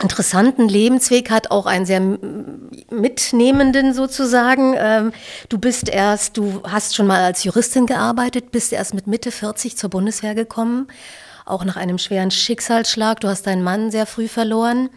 interessanten 0.02 0.68
Lebensweg 0.68 1.30
hat, 1.30 1.50
auch 1.50 1.66
einen 1.66 1.86
sehr 1.86 2.00
mitnehmenden 2.90 3.94
sozusagen. 3.94 4.74
Ähm, 4.76 5.12
du 5.48 5.58
bist 5.58 5.88
erst, 5.88 6.36
du 6.36 6.62
hast 6.64 6.94
schon 6.94 7.06
mal 7.06 7.22
als 7.22 7.44
Juristin 7.44 7.86
gearbeitet, 7.86 8.52
bist 8.52 8.72
erst 8.72 8.94
mit 8.94 9.06
Mitte 9.06 9.32
40 9.32 9.76
zur 9.76 9.90
Bundeswehr 9.90 10.34
gekommen, 10.34 10.86
auch 11.46 11.64
nach 11.64 11.76
einem 11.76 11.98
schweren 11.98 12.30
Schicksalsschlag. 12.30 13.20
Du 13.20 13.28
hast 13.28 13.46
deinen 13.46 13.62
Mann 13.62 13.90
sehr 13.90 14.06
früh 14.06 14.28
verloren. 14.28 14.90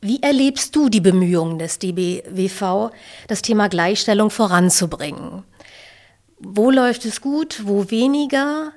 Wie 0.00 0.20
erlebst 0.22 0.74
du 0.74 0.88
die 0.88 1.00
Bemühungen 1.00 1.58
des 1.58 1.78
DBWV, 1.78 2.90
das 3.28 3.42
Thema 3.42 3.68
Gleichstellung 3.68 4.30
voranzubringen? 4.30 5.44
Wo 6.44 6.70
läuft 6.70 7.04
es 7.04 7.20
gut, 7.20 7.62
wo 7.64 7.90
weniger 7.90 8.72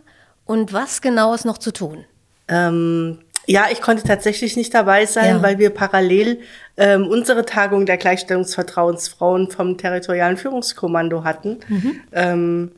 und 0.45 0.71
was 0.71 1.01
genau 1.01 1.33
ist 1.33 1.45
noch 1.45 1.57
zu 1.57 1.71
tun? 1.71 2.05
Ähm, 2.47 3.19
ja, 3.47 3.65
ich 3.71 3.81
konnte 3.81 4.03
tatsächlich 4.03 4.55
nicht 4.55 4.73
dabei 4.73 5.05
sein, 5.05 5.37
ja. 5.37 5.41
weil 5.41 5.59
wir 5.59 5.69
parallel 5.71 6.39
ähm, 6.77 7.07
unsere 7.07 7.45
Tagung 7.45 7.85
der 7.85 7.97
Gleichstellungsvertrauensfrauen 7.97 9.49
vom 9.49 9.77
Territorialen 9.77 10.37
Führungskommando 10.37 11.23
hatten. 11.23 11.59
Mhm. 11.67 12.01
Ähm, 12.11 12.71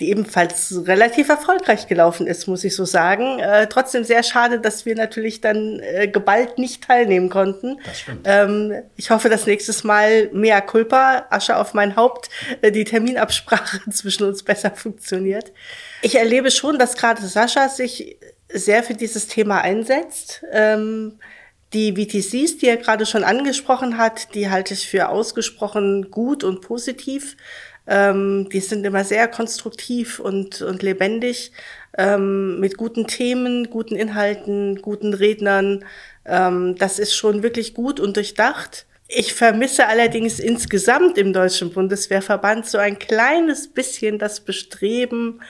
die 0.00 0.10
ebenfalls 0.10 0.74
relativ 0.86 1.28
erfolgreich 1.28 1.86
gelaufen 1.86 2.26
ist, 2.26 2.48
muss 2.48 2.64
ich 2.64 2.74
so 2.74 2.84
sagen. 2.84 3.38
Äh, 3.38 3.68
trotzdem 3.68 4.02
sehr 4.02 4.24
schade, 4.24 4.58
dass 4.58 4.84
wir 4.84 4.96
natürlich 4.96 5.40
dann 5.40 5.78
äh, 5.80 6.08
geballt 6.08 6.58
nicht 6.58 6.82
teilnehmen 6.82 7.28
konnten. 7.28 7.78
Das 7.84 8.00
stimmt. 8.00 8.22
Ähm, 8.24 8.82
ich 8.96 9.10
hoffe, 9.10 9.28
dass 9.28 9.46
nächstes 9.46 9.84
Mal 9.84 10.30
mehr 10.32 10.60
Culpa, 10.62 11.26
Asche 11.30 11.56
auf 11.56 11.74
mein 11.74 11.94
Haupt, 11.94 12.28
äh, 12.60 12.72
die 12.72 12.84
Terminabsprache 12.84 13.80
zwischen 13.90 14.26
uns 14.26 14.42
besser 14.42 14.72
funktioniert. 14.72 15.52
Ich 16.02 16.16
erlebe 16.16 16.50
schon, 16.50 16.76
dass 16.76 16.96
gerade 16.96 17.24
Sascha 17.24 17.68
sich 17.68 18.18
sehr 18.52 18.82
für 18.82 18.94
dieses 18.94 19.28
Thema 19.28 19.60
einsetzt. 19.60 20.42
Ähm, 20.50 21.20
die 21.72 21.92
VTCs, 21.92 22.58
die 22.58 22.66
er 22.66 22.76
gerade 22.76 23.06
schon 23.06 23.24
angesprochen 23.24 23.98
hat, 23.98 24.34
die 24.34 24.48
halte 24.48 24.74
ich 24.74 24.88
für 24.88 25.08
ausgesprochen 25.08 26.10
gut 26.10 26.44
und 26.44 26.60
positiv. 26.60 27.36
Ähm, 27.86 28.48
die 28.50 28.60
sind 28.60 28.84
immer 28.86 29.04
sehr 29.04 29.28
konstruktiv 29.28 30.18
und, 30.18 30.62
und 30.62 30.82
lebendig, 30.82 31.52
ähm, 31.98 32.58
mit 32.60 32.76
guten 32.76 33.06
Themen, 33.06 33.70
guten 33.70 33.96
Inhalten, 33.96 34.80
guten 34.80 35.14
Rednern. 35.14 35.84
Ähm, 36.24 36.76
das 36.76 36.98
ist 36.98 37.14
schon 37.14 37.42
wirklich 37.42 37.74
gut 37.74 38.00
und 38.00 38.16
durchdacht. 38.16 38.86
Ich 39.08 39.34
vermisse 39.34 39.86
allerdings 39.86 40.40
insgesamt 40.40 41.18
im 41.18 41.32
Deutschen 41.32 41.70
Bundeswehrverband 41.70 42.66
so 42.66 42.78
ein 42.78 42.98
kleines 42.98 43.68
bisschen 43.68 44.18
das 44.18 44.40
Bestreben, 44.40 45.40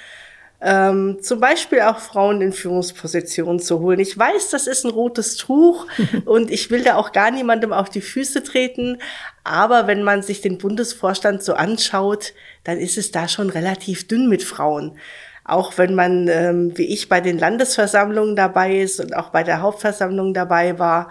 ähm, 0.66 1.18
zum 1.20 1.40
Beispiel 1.40 1.82
auch 1.82 1.98
Frauen 1.98 2.40
in 2.40 2.54
Führungspositionen 2.54 3.60
zu 3.60 3.80
holen. 3.80 4.00
Ich 4.00 4.16
weiß, 4.16 4.48
das 4.48 4.66
ist 4.66 4.84
ein 4.84 4.90
rotes 4.90 5.36
Tuch 5.36 5.86
und 6.24 6.50
ich 6.50 6.70
will 6.70 6.82
da 6.82 6.96
auch 6.96 7.12
gar 7.12 7.30
niemandem 7.30 7.74
auf 7.74 7.90
die 7.90 8.00
Füße 8.00 8.42
treten. 8.42 8.96
Aber 9.44 9.86
wenn 9.86 10.02
man 10.02 10.22
sich 10.22 10.40
den 10.40 10.56
Bundesvorstand 10.56 11.42
so 11.42 11.52
anschaut, 11.52 12.32
dann 12.64 12.78
ist 12.78 12.96
es 12.96 13.10
da 13.10 13.28
schon 13.28 13.50
relativ 13.50 14.08
dünn 14.08 14.30
mit 14.30 14.42
Frauen. 14.42 14.96
Auch 15.44 15.76
wenn 15.76 15.94
man, 15.94 16.28
ähm, 16.28 16.72
wie 16.78 16.86
ich, 16.86 17.10
bei 17.10 17.20
den 17.20 17.38
Landesversammlungen 17.38 18.34
dabei 18.34 18.78
ist 18.78 19.00
und 19.00 19.14
auch 19.14 19.28
bei 19.28 19.42
der 19.42 19.60
Hauptversammlung 19.60 20.32
dabei 20.32 20.78
war, 20.78 21.10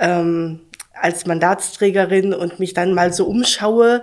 ähm, 0.00 0.58
als 0.92 1.24
Mandatsträgerin 1.24 2.34
und 2.34 2.58
mich 2.58 2.74
dann 2.74 2.94
mal 2.94 3.12
so 3.12 3.26
umschaue, 3.26 4.02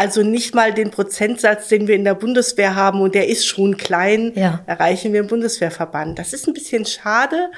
also 0.00 0.22
nicht 0.22 0.54
mal 0.54 0.72
den 0.72 0.90
Prozentsatz, 0.90 1.68
den 1.68 1.86
wir 1.86 1.94
in 1.94 2.04
der 2.04 2.14
Bundeswehr 2.14 2.74
haben, 2.74 3.02
und 3.02 3.14
der 3.14 3.28
ist 3.28 3.44
schon 3.44 3.76
klein, 3.76 4.32
ja. 4.34 4.64
erreichen 4.64 5.12
wir 5.12 5.20
im 5.20 5.26
Bundeswehrverband. 5.26 6.18
Das 6.18 6.32
ist 6.32 6.48
ein 6.48 6.54
bisschen 6.54 6.86
schade 6.86 7.50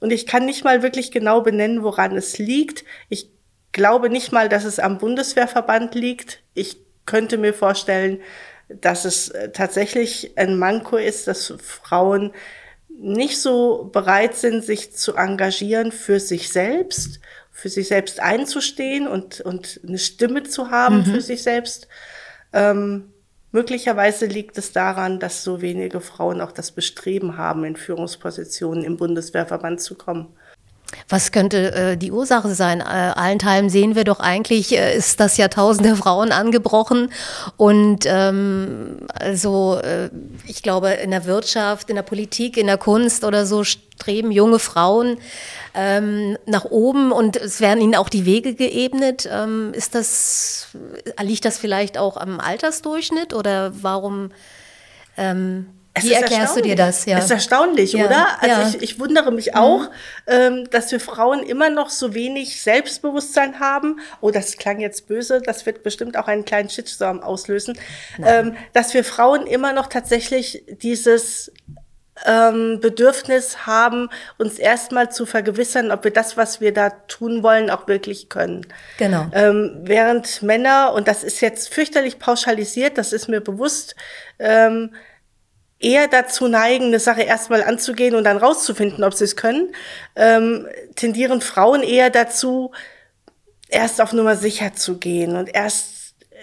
und 0.00 0.10
ich 0.10 0.26
kann 0.26 0.46
nicht 0.46 0.64
mal 0.64 0.82
wirklich 0.82 1.10
genau 1.10 1.42
benennen, 1.42 1.82
woran 1.82 2.16
es 2.16 2.38
liegt. 2.38 2.86
Ich 3.10 3.28
glaube 3.72 4.08
nicht 4.08 4.32
mal, 4.32 4.48
dass 4.48 4.64
es 4.64 4.78
am 4.78 4.96
Bundeswehrverband 4.96 5.94
liegt. 5.94 6.42
Ich 6.54 6.78
könnte 7.04 7.36
mir 7.36 7.52
vorstellen, 7.52 8.20
dass 8.70 9.04
es 9.04 9.28
äh, 9.28 9.50
tatsächlich 9.50 10.32
ein 10.36 10.58
Manko 10.58 10.96
ist, 10.96 11.26
dass 11.26 11.52
Frauen 11.60 12.32
nicht 12.88 13.38
so 13.38 13.90
bereit 13.92 14.36
sind, 14.36 14.64
sich 14.64 14.96
zu 14.96 15.16
engagieren 15.16 15.92
für 15.92 16.18
sich 16.18 16.48
selbst 16.48 17.20
für 17.60 17.68
sich 17.68 17.88
selbst 17.88 18.20
einzustehen 18.20 19.06
und, 19.06 19.42
und 19.42 19.80
eine 19.86 19.98
Stimme 19.98 20.44
zu 20.44 20.70
haben 20.70 20.98
mhm. 20.98 21.04
für 21.04 21.20
sich 21.20 21.42
selbst. 21.42 21.88
Ähm, 22.54 23.12
möglicherweise 23.52 24.24
liegt 24.24 24.56
es 24.56 24.72
daran, 24.72 25.20
dass 25.20 25.44
so 25.44 25.60
wenige 25.60 26.00
Frauen 26.00 26.40
auch 26.40 26.52
das 26.52 26.72
Bestreben 26.72 27.36
haben, 27.36 27.64
in 27.64 27.76
Führungspositionen 27.76 28.82
im 28.82 28.96
Bundeswehrverband 28.96 29.82
zu 29.82 29.94
kommen. 29.94 30.28
Was 31.08 31.32
könnte 31.32 31.74
äh, 31.74 31.96
die 31.98 32.12
Ursache 32.12 32.54
sein? 32.54 32.80
Äh, 32.80 32.84
allenthalben 32.84 33.68
sehen 33.68 33.94
wir 33.94 34.04
doch 34.04 34.20
eigentlich, 34.20 34.76
äh, 34.76 34.96
ist 34.96 35.20
das 35.20 35.36
Jahrtausend 35.36 35.84
der 35.84 35.96
Frauen 35.96 36.32
angebrochen. 36.32 37.12
Und 37.58 38.06
ähm, 38.06 39.06
also 39.12 39.78
äh, 39.82 40.08
ich 40.46 40.62
glaube, 40.62 40.92
in 40.92 41.10
der 41.10 41.26
Wirtschaft, 41.26 41.90
in 41.90 41.96
der 41.96 42.02
Politik, 42.02 42.56
in 42.56 42.66
der 42.66 42.78
Kunst 42.78 43.22
oder 43.24 43.44
so 43.44 43.64
streben 44.00 44.30
junge 44.30 44.58
Frauen 44.58 45.18
ähm, 45.74 46.38
nach 46.46 46.64
oben 46.64 47.12
und 47.12 47.36
es 47.36 47.60
werden 47.60 47.80
ihnen 47.80 47.94
auch 47.94 48.08
die 48.08 48.24
Wege 48.24 48.54
geebnet. 48.54 49.28
Ähm, 49.30 49.72
ist 49.74 49.94
das, 49.94 50.68
liegt 51.22 51.44
das 51.44 51.58
vielleicht 51.58 51.98
auch 51.98 52.16
am 52.16 52.40
Altersdurchschnitt 52.40 53.34
oder 53.34 53.72
warum? 53.82 54.32
Ähm, 55.16 55.66
Wie 56.00 56.12
erklärst 56.12 56.56
du 56.56 56.62
dir 56.62 56.76
das? 56.76 57.04
Ja. 57.04 57.18
Es 57.18 57.26
ist 57.26 57.30
erstaunlich, 57.30 57.92
ja. 57.92 58.06
oder? 58.06 58.26
Also 58.40 58.60
ja. 58.62 58.68
ich, 58.68 58.82
ich 58.82 58.98
wundere 58.98 59.30
mich 59.32 59.54
auch, 59.54 59.90
ähm, 60.26 60.68
dass 60.70 60.90
wir 60.92 61.00
Frauen 61.00 61.42
immer 61.42 61.68
noch 61.68 61.90
so 61.90 62.14
wenig 62.14 62.62
Selbstbewusstsein 62.62 63.60
haben. 63.60 64.00
Oh, 64.20 64.30
das 64.30 64.56
klang 64.56 64.80
jetzt 64.80 65.08
böse, 65.08 65.42
das 65.44 65.66
wird 65.66 65.82
bestimmt 65.82 66.16
auch 66.16 66.26
einen 66.26 66.44
kleinen 66.44 66.70
Shitstorm 66.70 67.20
auslösen. 67.20 67.78
Ähm, 68.24 68.56
dass 68.72 68.94
wir 68.94 69.04
Frauen 69.04 69.46
immer 69.46 69.72
noch 69.72 69.88
tatsächlich 69.88 70.64
dieses 70.82 71.52
ähm, 72.26 72.80
Bedürfnis 72.80 73.66
haben, 73.66 74.08
uns 74.38 74.58
erstmal 74.58 75.10
zu 75.10 75.26
vergewissern, 75.26 75.90
ob 75.90 76.04
wir 76.04 76.12
das, 76.12 76.36
was 76.36 76.60
wir 76.60 76.72
da 76.72 76.90
tun 76.90 77.42
wollen, 77.42 77.70
auch 77.70 77.88
wirklich 77.88 78.28
können. 78.28 78.66
Genau. 78.98 79.26
Ähm, 79.32 79.80
während 79.82 80.42
Männer, 80.42 80.92
und 80.94 81.08
das 81.08 81.24
ist 81.24 81.40
jetzt 81.40 81.72
fürchterlich 81.72 82.18
pauschalisiert, 82.18 82.98
das 82.98 83.12
ist 83.12 83.28
mir 83.28 83.40
bewusst, 83.40 83.96
ähm, 84.38 84.90
eher 85.80 86.08
dazu 86.08 86.46
neigen, 86.46 86.86
eine 86.86 87.00
Sache 87.00 87.22
erstmal 87.22 87.64
anzugehen 87.64 88.14
und 88.14 88.24
dann 88.24 88.36
rauszufinden, 88.36 89.02
ob 89.02 89.14
sie 89.14 89.24
es 89.24 89.34
können, 89.34 89.74
ähm, 90.14 90.68
tendieren 90.94 91.40
Frauen 91.40 91.82
eher 91.82 92.10
dazu, 92.10 92.70
erst 93.68 94.00
auf 94.00 94.12
Nummer 94.12 94.36
sicher 94.36 94.74
zu 94.74 94.98
gehen 94.98 95.36
und 95.36 95.54
erst 95.54 96.14
äh, 96.30 96.34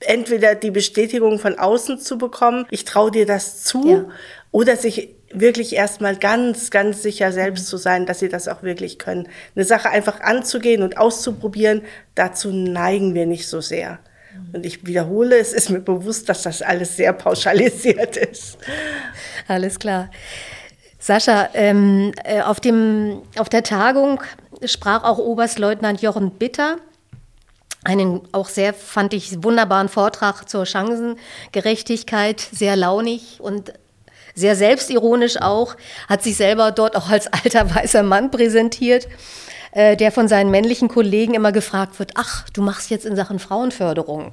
entweder 0.00 0.54
die 0.54 0.70
Bestätigung 0.70 1.38
von 1.38 1.58
außen 1.58 1.98
zu 2.00 2.18
bekommen, 2.18 2.66
ich 2.70 2.84
traue 2.84 3.10
dir 3.10 3.24
das 3.24 3.64
zu, 3.64 3.88
ja. 3.88 4.04
oder 4.50 4.76
sich 4.76 5.16
wirklich 5.34 5.74
erstmal 5.74 6.16
ganz, 6.16 6.70
ganz 6.70 7.02
sicher 7.02 7.32
selbst 7.32 7.66
zu 7.66 7.76
sein, 7.76 8.06
dass 8.06 8.20
sie 8.20 8.28
das 8.28 8.48
auch 8.48 8.62
wirklich 8.62 8.98
können. 8.98 9.28
Eine 9.54 9.64
Sache 9.64 9.90
einfach 9.90 10.20
anzugehen 10.20 10.82
und 10.82 10.98
auszuprobieren, 10.98 11.82
dazu 12.14 12.50
neigen 12.52 13.14
wir 13.14 13.26
nicht 13.26 13.48
so 13.48 13.60
sehr. 13.60 13.98
Und 14.52 14.64
ich 14.64 14.86
wiederhole, 14.86 15.38
es 15.38 15.52
ist 15.52 15.70
mir 15.70 15.80
bewusst, 15.80 16.28
dass 16.28 16.42
das 16.42 16.62
alles 16.62 16.96
sehr 16.96 17.12
pauschalisiert 17.12 18.16
ist. 18.16 18.58
Alles 19.48 19.78
klar. 19.78 20.10
Sascha, 20.98 21.48
ähm, 21.54 22.12
äh, 22.24 22.42
auf, 22.42 22.60
dem, 22.60 23.22
auf 23.36 23.48
der 23.48 23.62
Tagung 23.62 24.22
sprach 24.64 25.04
auch 25.04 25.18
Oberstleutnant 25.18 26.00
Jochen 26.00 26.30
Bitter 26.30 26.76
einen 27.84 28.20
auch 28.32 28.48
sehr, 28.48 28.74
fand 28.74 29.12
ich, 29.12 29.42
wunderbaren 29.42 29.88
Vortrag 29.88 30.48
zur 30.48 30.66
Chancengerechtigkeit, 30.66 32.40
sehr 32.40 32.76
launig 32.76 33.40
und 33.40 33.72
sehr 34.34 34.56
selbstironisch 34.56 35.40
auch, 35.40 35.76
hat 36.08 36.22
sich 36.22 36.36
selber 36.36 36.72
dort 36.72 36.96
auch 36.96 37.08
als 37.10 37.26
alter 37.32 37.74
weißer 37.74 38.02
Mann 38.02 38.30
präsentiert 38.30 39.08
äh, 39.72 39.96
der 39.96 40.12
von 40.12 40.28
seinen 40.28 40.50
männlichen 40.50 40.88
Kollegen 40.88 41.34
immer 41.34 41.50
gefragt 41.50 41.98
wird, 41.98 42.12
ach, 42.14 42.48
du 42.50 42.62
machst 42.62 42.90
jetzt 42.90 43.06
in 43.06 43.16
Sachen 43.16 43.38
Frauenförderung. 43.38 44.32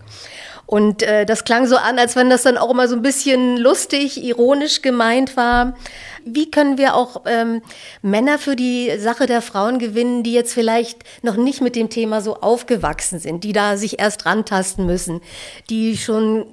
Und 0.66 1.02
äh, 1.02 1.26
das 1.26 1.46
klang 1.46 1.66
so 1.66 1.78
an, 1.78 1.98
als 1.98 2.16
wenn 2.16 2.30
das 2.30 2.44
dann 2.44 2.58
auch 2.58 2.70
immer 2.70 2.88
so 2.88 2.96
ein 2.96 3.02
bisschen 3.02 3.58
lustig, 3.58 4.24
ironisch 4.24 4.84
gemeint 4.84 5.36
war. 5.36 5.76
Wie 6.26 6.52
können 6.52 6.78
wir 6.78 6.94
auch 6.94 7.24
ähm, 7.26 7.64
Männer 8.04 8.38
für 8.38 8.56
die 8.56 8.92
Sache 9.00 9.26
der 9.26 9.42
Frauen 9.42 9.80
gewinnen, 9.80 10.22
die 10.22 10.34
jetzt 10.34 10.54
vielleicht 10.54 11.00
noch 11.24 11.38
nicht 11.38 11.62
mit 11.62 11.76
dem 11.76 11.90
Thema 11.90 12.22
so 12.22 12.36
aufgewachsen 12.36 13.18
sind, 13.20 13.44
die 13.44 13.54
da 13.54 13.78
sich 13.78 13.98
erst 13.98 14.28
rantasten 14.28 14.86
müssen, 14.86 15.22
die 15.72 15.98
schon, 15.98 16.46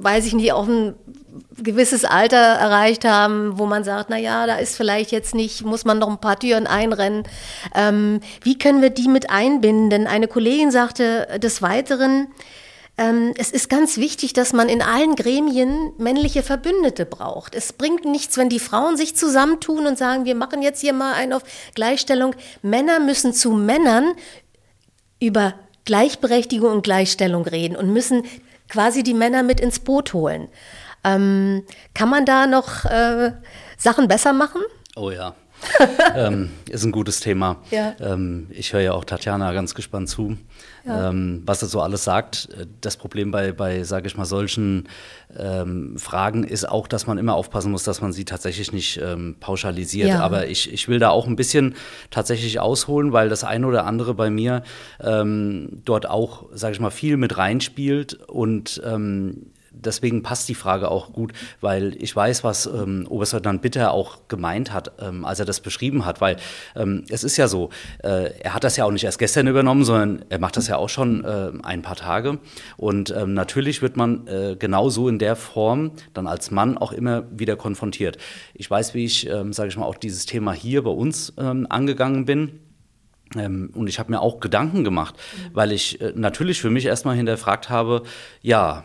weiß 0.00 0.26
ich 0.26 0.34
nicht, 0.34 0.52
auch 0.52 0.68
ein 0.68 0.94
gewisses 1.62 2.04
Alter 2.04 2.36
erreicht 2.36 3.04
haben, 3.04 3.58
wo 3.58 3.66
man 3.66 3.84
sagt, 3.84 4.10
na 4.10 4.18
ja, 4.18 4.46
da 4.46 4.56
ist 4.56 4.76
vielleicht 4.76 5.12
jetzt 5.12 5.34
nicht, 5.34 5.64
muss 5.64 5.84
man 5.84 5.98
noch 5.98 6.08
ein 6.08 6.20
paar 6.20 6.38
Türen 6.38 6.66
einrennen. 6.66 7.24
Ähm, 7.74 8.20
wie 8.42 8.58
können 8.58 8.82
wir 8.82 8.90
die 8.90 9.08
mit 9.08 9.30
einbinden? 9.30 9.90
Denn 9.90 10.06
eine 10.06 10.28
Kollegin 10.28 10.70
sagte 10.70 11.38
des 11.38 11.62
Weiteren, 11.62 12.28
ähm, 12.98 13.32
es 13.38 13.50
ist 13.50 13.70
ganz 13.70 13.96
wichtig, 13.96 14.34
dass 14.34 14.52
man 14.52 14.68
in 14.68 14.82
allen 14.82 15.16
Gremien 15.16 15.92
männliche 15.96 16.42
Verbündete 16.42 17.06
braucht. 17.06 17.54
Es 17.54 17.72
bringt 17.72 18.04
nichts, 18.04 18.36
wenn 18.36 18.50
die 18.50 18.58
Frauen 18.58 18.96
sich 18.96 19.16
zusammentun 19.16 19.86
und 19.86 19.96
sagen, 19.96 20.26
wir 20.26 20.34
machen 20.34 20.60
jetzt 20.62 20.80
hier 20.80 20.92
mal 20.92 21.14
einen 21.14 21.32
auf 21.32 21.42
Gleichstellung. 21.74 22.34
Männer 22.60 23.00
müssen 23.00 23.32
zu 23.32 23.52
Männern 23.52 24.12
über 25.20 25.54
Gleichberechtigung 25.84 26.70
und 26.70 26.82
Gleichstellung 26.82 27.44
reden 27.44 27.76
und 27.76 27.92
müssen 27.92 28.24
quasi 28.68 29.02
die 29.02 29.14
Männer 29.14 29.42
mit 29.42 29.60
ins 29.60 29.80
Boot 29.80 30.12
holen. 30.12 30.48
Ähm, 31.04 31.64
kann 31.94 32.08
man 32.08 32.24
da 32.24 32.46
noch 32.46 32.84
äh, 32.84 33.32
Sachen 33.76 34.08
besser 34.08 34.32
machen? 34.32 34.62
Oh 34.96 35.10
ja. 35.10 35.34
ähm, 36.16 36.50
ist 36.68 36.84
ein 36.84 36.92
gutes 36.92 37.20
Thema. 37.20 37.58
Ja. 37.70 37.94
Ähm, 38.00 38.48
ich 38.50 38.72
höre 38.72 38.80
ja 38.80 38.92
auch 38.92 39.04
Tatjana 39.04 39.52
ganz 39.52 39.74
gespannt 39.74 40.08
zu, 40.08 40.36
ja. 40.84 41.10
ähm, 41.10 41.42
was 41.46 41.62
er 41.62 41.68
so 41.68 41.80
alles 41.80 42.04
sagt. 42.04 42.48
Das 42.80 42.96
Problem 42.96 43.30
bei, 43.30 43.52
bei 43.52 43.84
sage 43.84 44.06
ich 44.06 44.16
mal, 44.16 44.24
solchen 44.24 44.88
ähm, 45.38 45.96
Fragen 45.98 46.44
ist 46.44 46.68
auch, 46.68 46.88
dass 46.88 47.06
man 47.06 47.18
immer 47.18 47.34
aufpassen 47.34 47.70
muss, 47.70 47.84
dass 47.84 48.00
man 48.00 48.12
sie 48.12 48.24
tatsächlich 48.24 48.72
nicht 48.72 49.00
ähm, 49.02 49.36
pauschalisiert. 49.38 50.08
Ja. 50.08 50.20
Aber 50.20 50.48
ich, 50.48 50.72
ich 50.72 50.88
will 50.88 50.98
da 50.98 51.10
auch 51.10 51.26
ein 51.26 51.36
bisschen 51.36 51.74
tatsächlich 52.10 52.60
ausholen, 52.60 53.12
weil 53.12 53.28
das 53.28 53.44
eine 53.44 53.66
oder 53.66 53.86
andere 53.86 54.14
bei 54.14 54.30
mir 54.30 54.62
ähm, 55.00 55.80
dort 55.84 56.08
auch, 56.08 56.46
sage 56.52 56.74
ich 56.74 56.80
mal, 56.80 56.90
viel 56.90 57.16
mit 57.16 57.38
reinspielt 57.38 58.14
und 58.14 58.82
deswegen 59.84 60.22
passt 60.22 60.48
die 60.48 60.54
Frage 60.54 60.90
auch 60.90 61.12
gut, 61.12 61.32
weil 61.60 61.96
ich 62.02 62.14
weiß, 62.14 62.44
was 62.44 62.66
ähm, 62.66 63.06
Oberstleutnant 63.08 63.62
Bitter 63.62 63.92
auch 63.92 64.28
gemeint 64.28 64.72
hat, 64.72 64.92
ähm, 65.00 65.24
als 65.24 65.38
er 65.38 65.44
das 65.44 65.60
beschrieben 65.60 66.04
hat, 66.04 66.20
weil 66.20 66.36
ähm, 66.76 67.04
es 67.08 67.24
ist 67.24 67.36
ja 67.36 67.48
so, 67.48 67.70
äh, 68.02 68.32
er 68.40 68.54
hat 68.54 68.64
das 68.64 68.76
ja 68.76 68.84
auch 68.84 68.90
nicht 68.90 69.04
erst 69.04 69.18
gestern 69.18 69.46
übernommen, 69.46 69.84
sondern 69.84 70.24
er 70.28 70.38
macht 70.38 70.56
das 70.56 70.68
ja 70.68 70.76
auch 70.76 70.88
schon 70.88 71.24
äh, 71.24 71.52
ein 71.62 71.82
paar 71.82 71.96
Tage 71.96 72.38
und 72.76 73.14
ähm, 73.16 73.34
natürlich 73.34 73.82
wird 73.82 73.96
man 73.96 74.26
äh, 74.26 74.56
genauso 74.58 75.08
in 75.08 75.18
der 75.18 75.36
Form 75.36 75.92
dann 76.14 76.26
als 76.26 76.50
Mann 76.50 76.78
auch 76.78 76.92
immer 76.92 77.24
wieder 77.30 77.56
konfrontiert. 77.56 78.18
Ich 78.54 78.70
weiß, 78.70 78.94
wie 78.94 79.04
ich, 79.04 79.28
ähm, 79.28 79.52
sage 79.52 79.68
ich 79.68 79.76
mal, 79.76 79.86
auch 79.86 79.96
dieses 79.96 80.26
Thema 80.26 80.52
hier 80.52 80.82
bei 80.82 80.90
uns 80.90 81.32
ähm, 81.38 81.66
angegangen 81.68 82.24
bin. 82.24 82.60
Ähm, 83.36 83.70
und 83.74 83.88
ich 83.88 83.98
habe 83.98 84.10
mir 84.10 84.20
auch 84.20 84.40
Gedanken 84.40 84.84
gemacht, 84.84 85.14
mhm. 85.16 85.50
weil 85.54 85.72
ich 85.72 86.00
äh, 86.00 86.12
natürlich 86.14 86.60
für 86.60 86.70
mich 86.70 86.86
erstmal 86.86 87.16
hinterfragt 87.16 87.70
habe, 87.70 88.02
ja, 88.42 88.84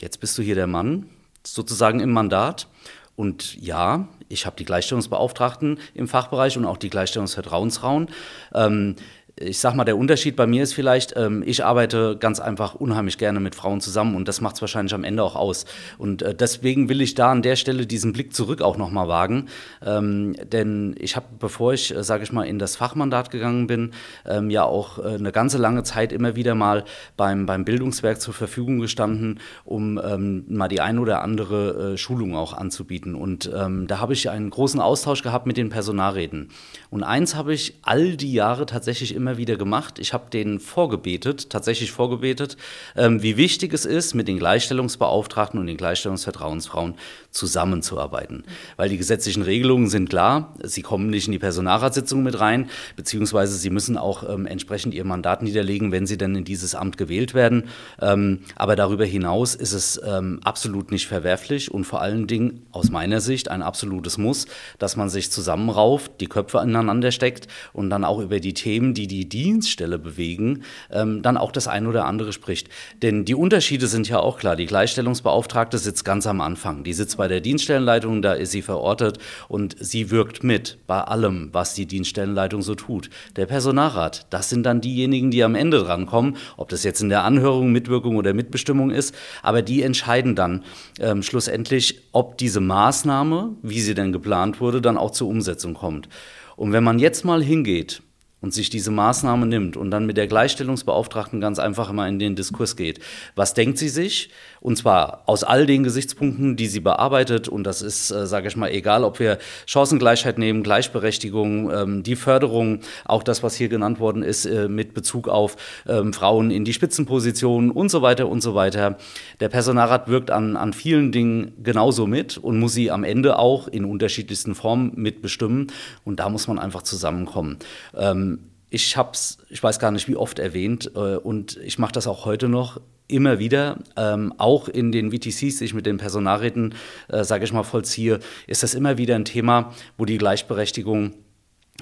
jetzt 0.00 0.20
bist 0.20 0.36
du 0.38 0.42
hier 0.42 0.54
der 0.54 0.66
Mann, 0.66 1.08
sozusagen 1.44 2.00
im 2.00 2.10
Mandat. 2.10 2.68
Und 3.16 3.60
ja, 3.60 4.06
ich 4.28 4.46
habe 4.46 4.56
die 4.56 4.64
Gleichstellungsbeauftragten 4.64 5.80
im 5.94 6.06
Fachbereich 6.06 6.56
und 6.56 6.64
auch 6.64 6.76
die 6.76 6.90
Gleichstellungsvertrauensrauen. 6.90 8.08
Ähm, 8.54 8.94
ich 9.40 9.58
sag 9.58 9.74
mal, 9.74 9.84
der 9.84 9.96
Unterschied 9.96 10.36
bei 10.36 10.46
mir 10.46 10.62
ist 10.62 10.74
vielleicht, 10.74 11.14
ähm, 11.16 11.42
ich 11.44 11.64
arbeite 11.64 12.16
ganz 12.18 12.40
einfach 12.40 12.74
unheimlich 12.74 13.18
gerne 13.18 13.40
mit 13.40 13.54
Frauen 13.54 13.80
zusammen 13.80 14.14
und 14.14 14.28
das 14.28 14.40
macht 14.40 14.56
es 14.56 14.60
wahrscheinlich 14.60 14.94
am 14.94 15.04
Ende 15.04 15.22
auch 15.22 15.36
aus. 15.36 15.64
Und 15.98 16.22
äh, 16.22 16.34
deswegen 16.34 16.88
will 16.88 17.00
ich 17.00 17.14
da 17.14 17.30
an 17.30 17.42
der 17.42 17.56
Stelle 17.56 17.86
diesen 17.86 18.12
Blick 18.12 18.34
zurück 18.34 18.62
auch 18.62 18.76
nochmal 18.76 19.08
wagen. 19.08 19.46
Ähm, 19.84 20.34
denn 20.52 20.94
ich 20.98 21.16
habe, 21.16 21.26
bevor 21.38 21.72
ich, 21.72 21.94
äh, 21.94 22.02
sage 22.02 22.22
ich 22.22 22.32
mal, 22.32 22.44
in 22.44 22.58
das 22.58 22.76
Fachmandat 22.76 23.30
gegangen 23.30 23.66
bin, 23.66 23.92
ähm, 24.26 24.50
ja 24.50 24.64
auch 24.64 24.98
äh, 24.98 25.14
eine 25.14 25.32
ganze 25.32 25.58
lange 25.58 25.82
Zeit 25.82 26.12
immer 26.12 26.36
wieder 26.36 26.54
mal 26.54 26.84
beim, 27.16 27.46
beim 27.46 27.64
Bildungswerk 27.64 28.20
zur 28.20 28.34
Verfügung 28.34 28.80
gestanden, 28.80 29.40
um 29.64 30.00
ähm, 30.02 30.44
mal 30.48 30.68
die 30.68 30.80
ein 30.80 30.98
oder 30.98 31.22
andere 31.22 31.92
äh, 31.94 31.96
Schulung 31.96 32.34
auch 32.34 32.52
anzubieten. 32.52 33.14
Und 33.14 33.50
ähm, 33.54 33.86
da 33.86 34.00
habe 34.00 34.12
ich 34.12 34.30
einen 34.30 34.50
großen 34.50 34.80
Austausch 34.80 35.22
gehabt 35.22 35.46
mit 35.46 35.56
den 35.56 35.68
Personalräten. 35.68 36.48
Und 36.90 37.02
eins 37.02 37.34
habe 37.34 37.54
ich 37.54 37.78
all 37.82 38.16
die 38.16 38.32
Jahre 38.32 38.66
tatsächlich 38.66 39.14
immer 39.14 39.27
wieder 39.36 39.56
gemacht. 39.56 39.98
Ich 39.98 40.12
habe 40.12 40.30
denen 40.30 40.60
vorgebetet, 40.60 41.50
tatsächlich 41.50 41.92
vorgebetet, 41.92 42.56
ähm, 42.96 43.22
wie 43.22 43.36
wichtig 43.36 43.72
es 43.74 43.84
ist, 43.84 44.14
mit 44.14 44.28
den 44.28 44.38
Gleichstellungsbeauftragten 44.38 45.60
und 45.60 45.66
den 45.66 45.76
Gleichstellungsvertrauensfrauen 45.76 46.94
zusammenzuarbeiten. 47.30 48.44
Weil 48.76 48.88
die 48.88 48.96
gesetzlichen 48.96 49.42
Regelungen 49.42 49.88
sind 49.88 50.08
klar, 50.08 50.54
sie 50.62 50.82
kommen 50.82 51.10
nicht 51.10 51.26
in 51.26 51.32
die 51.32 51.38
Personalratssitzung 51.38 52.22
mit 52.22 52.40
rein, 52.40 52.70
beziehungsweise 52.96 53.56
sie 53.56 53.70
müssen 53.70 53.98
auch 53.98 54.28
ähm, 54.28 54.46
entsprechend 54.46 54.94
ihr 54.94 55.04
Mandat 55.04 55.42
niederlegen, 55.42 55.92
wenn 55.92 56.06
sie 56.06 56.16
denn 56.16 56.34
in 56.34 56.44
dieses 56.44 56.74
Amt 56.74 56.96
gewählt 56.96 57.34
werden. 57.34 57.68
Ähm, 58.00 58.40
aber 58.56 58.76
darüber 58.76 59.04
hinaus 59.04 59.54
ist 59.54 59.72
es 59.72 60.00
ähm, 60.04 60.40
absolut 60.44 60.90
nicht 60.90 61.06
verwerflich 61.06 61.70
und 61.70 61.84
vor 61.84 62.00
allen 62.00 62.26
Dingen 62.26 62.66
aus 62.72 62.90
meiner 62.90 63.20
Sicht 63.20 63.50
ein 63.50 63.62
absolutes 63.62 64.18
Muss, 64.18 64.46
dass 64.78 64.96
man 64.96 65.08
sich 65.08 65.30
zusammenrauft, 65.30 66.20
die 66.20 66.26
Köpfe 66.26 66.60
aneinander 66.60 67.12
steckt 67.12 67.48
und 67.72 67.90
dann 67.90 68.04
auch 68.04 68.20
über 68.20 68.40
die 68.40 68.54
Themen, 68.54 68.94
die 68.94 69.06
die 69.06 69.17
Dienststelle 69.26 69.98
bewegen, 69.98 70.64
ähm, 70.90 71.22
dann 71.22 71.38
auch 71.38 71.50
das 71.50 71.66
ein 71.66 71.86
oder 71.86 72.04
andere 72.04 72.34
spricht. 72.34 72.68
Denn 73.00 73.24
die 73.24 73.34
Unterschiede 73.34 73.86
sind 73.86 74.06
ja 74.08 74.20
auch 74.20 74.38
klar. 74.38 74.54
Die 74.54 74.66
Gleichstellungsbeauftragte 74.66 75.78
sitzt 75.78 76.04
ganz 76.04 76.26
am 76.26 76.42
Anfang. 76.42 76.84
Die 76.84 76.92
sitzt 76.92 77.16
bei 77.16 77.26
der 77.28 77.40
Dienststellenleitung, 77.40 78.20
da 78.22 78.34
ist 78.34 78.50
sie 78.50 78.62
verortet 78.62 79.18
und 79.48 79.76
sie 79.80 80.10
wirkt 80.10 80.44
mit 80.44 80.78
bei 80.86 81.00
allem, 81.00 81.48
was 81.52 81.74
die 81.74 81.86
Dienststellenleitung 81.86 82.62
so 82.62 82.74
tut. 82.74 83.08
Der 83.36 83.46
Personalrat, 83.46 84.26
das 84.30 84.50
sind 84.50 84.64
dann 84.64 84.80
diejenigen, 84.80 85.30
die 85.30 85.42
am 85.42 85.54
Ende 85.54 85.78
drankommen, 85.78 86.36
ob 86.56 86.68
das 86.68 86.84
jetzt 86.84 87.00
in 87.00 87.08
der 87.08 87.24
Anhörung, 87.24 87.72
Mitwirkung 87.72 88.16
oder 88.16 88.34
Mitbestimmung 88.34 88.90
ist, 88.90 89.14
aber 89.42 89.62
die 89.62 89.82
entscheiden 89.82 90.34
dann 90.34 90.64
ähm, 91.00 91.22
schlussendlich, 91.22 92.02
ob 92.12 92.38
diese 92.38 92.60
Maßnahme, 92.60 93.56
wie 93.62 93.80
sie 93.80 93.94
denn 93.94 94.12
geplant 94.12 94.60
wurde, 94.60 94.80
dann 94.80 94.98
auch 94.98 95.10
zur 95.10 95.28
Umsetzung 95.28 95.74
kommt. 95.74 96.08
Und 96.56 96.72
wenn 96.72 96.84
man 96.84 96.98
jetzt 96.98 97.24
mal 97.24 97.42
hingeht 97.42 98.02
und 98.40 98.54
sich 98.54 98.70
diese 98.70 98.90
Maßnahme 98.90 99.46
nimmt 99.46 99.76
und 99.76 99.90
dann 99.90 100.06
mit 100.06 100.16
der 100.16 100.26
Gleichstellungsbeauftragten 100.26 101.40
ganz 101.40 101.58
einfach 101.58 101.90
immer 101.90 102.06
in 102.06 102.18
den 102.18 102.36
Diskurs 102.36 102.76
geht. 102.76 103.00
Was 103.34 103.54
denkt 103.54 103.78
sie 103.78 103.88
sich? 103.88 104.30
Und 104.60 104.76
zwar 104.76 105.22
aus 105.26 105.44
all 105.44 105.66
den 105.66 105.84
Gesichtspunkten, 105.84 106.56
die 106.56 106.66
sie 106.66 106.80
bearbeitet. 106.80 107.48
Und 107.48 107.64
das 107.64 107.82
ist, 107.82 108.10
äh, 108.10 108.26
sage 108.26 108.48
ich 108.48 108.56
mal, 108.56 108.70
egal, 108.70 109.04
ob 109.04 109.18
wir 109.18 109.38
Chancengleichheit 109.66 110.38
nehmen, 110.38 110.62
Gleichberechtigung, 110.62 111.70
ähm, 111.70 112.02
die 112.02 112.16
Förderung, 112.16 112.80
auch 113.04 113.22
das, 113.22 113.42
was 113.42 113.54
hier 113.54 113.68
genannt 113.68 114.00
worden 114.00 114.22
ist, 114.22 114.46
äh, 114.46 114.68
mit 114.68 114.94
Bezug 114.94 115.28
auf 115.28 115.56
ähm, 115.86 116.12
Frauen 116.12 116.50
in 116.50 116.64
die 116.64 116.72
Spitzenpositionen 116.72 117.70
und 117.70 117.90
so 117.90 118.02
weiter 118.02 118.28
und 118.28 118.42
so 118.42 118.54
weiter. 118.54 118.98
Der 119.40 119.48
Personalrat 119.48 120.08
wirkt 120.08 120.30
an, 120.30 120.56
an 120.56 120.72
vielen 120.72 121.12
Dingen 121.12 121.52
genauso 121.62 122.06
mit 122.06 122.38
und 122.38 122.58
muss 122.58 122.72
sie 122.72 122.90
am 122.90 123.04
Ende 123.04 123.38
auch 123.38 123.68
in 123.68 123.84
unterschiedlichsten 123.84 124.54
Formen 124.54 124.92
mitbestimmen. 124.96 125.68
Und 126.04 126.20
da 126.20 126.28
muss 126.28 126.48
man 126.48 126.58
einfach 126.58 126.82
zusammenkommen. 126.82 127.58
Ähm, 127.96 128.40
ich 128.70 128.96
habe 128.96 129.10
es, 129.12 129.38
ich 129.48 129.62
weiß 129.62 129.78
gar 129.78 129.90
nicht 129.90 130.08
wie 130.08 130.16
oft 130.16 130.38
erwähnt, 130.38 130.90
äh, 130.94 131.16
und 131.16 131.56
ich 131.58 131.78
mache 131.78 131.92
das 131.92 132.06
auch 132.06 132.24
heute 132.24 132.48
noch 132.48 132.80
immer 133.08 133.38
wieder, 133.38 133.78
ähm, 133.96 134.32
auch 134.38 134.68
in 134.68 134.92
den 134.92 135.10
VTCs, 135.10 135.58
die 135.58 135.64
ich 135.64 135.74
mit 135.74 135.86
den 135.86 135.96
Personalräten, 135.96 136.74
äh, 137.08 137.24
sage 137.24 137.44
ich 137.44 137.52
mal, 137.52 137.64
vollziehe, 137.64 138.20
ist 138.46 138.62
das 138.62 138.74
immer 138.74 138.98
wieder 138.98 139.16
ein 139.16 139.24
Thema, 139.24 139.74
wo 139.96 140.04
die 140.04 140.18
Gleichberechtigung 140.18 141.14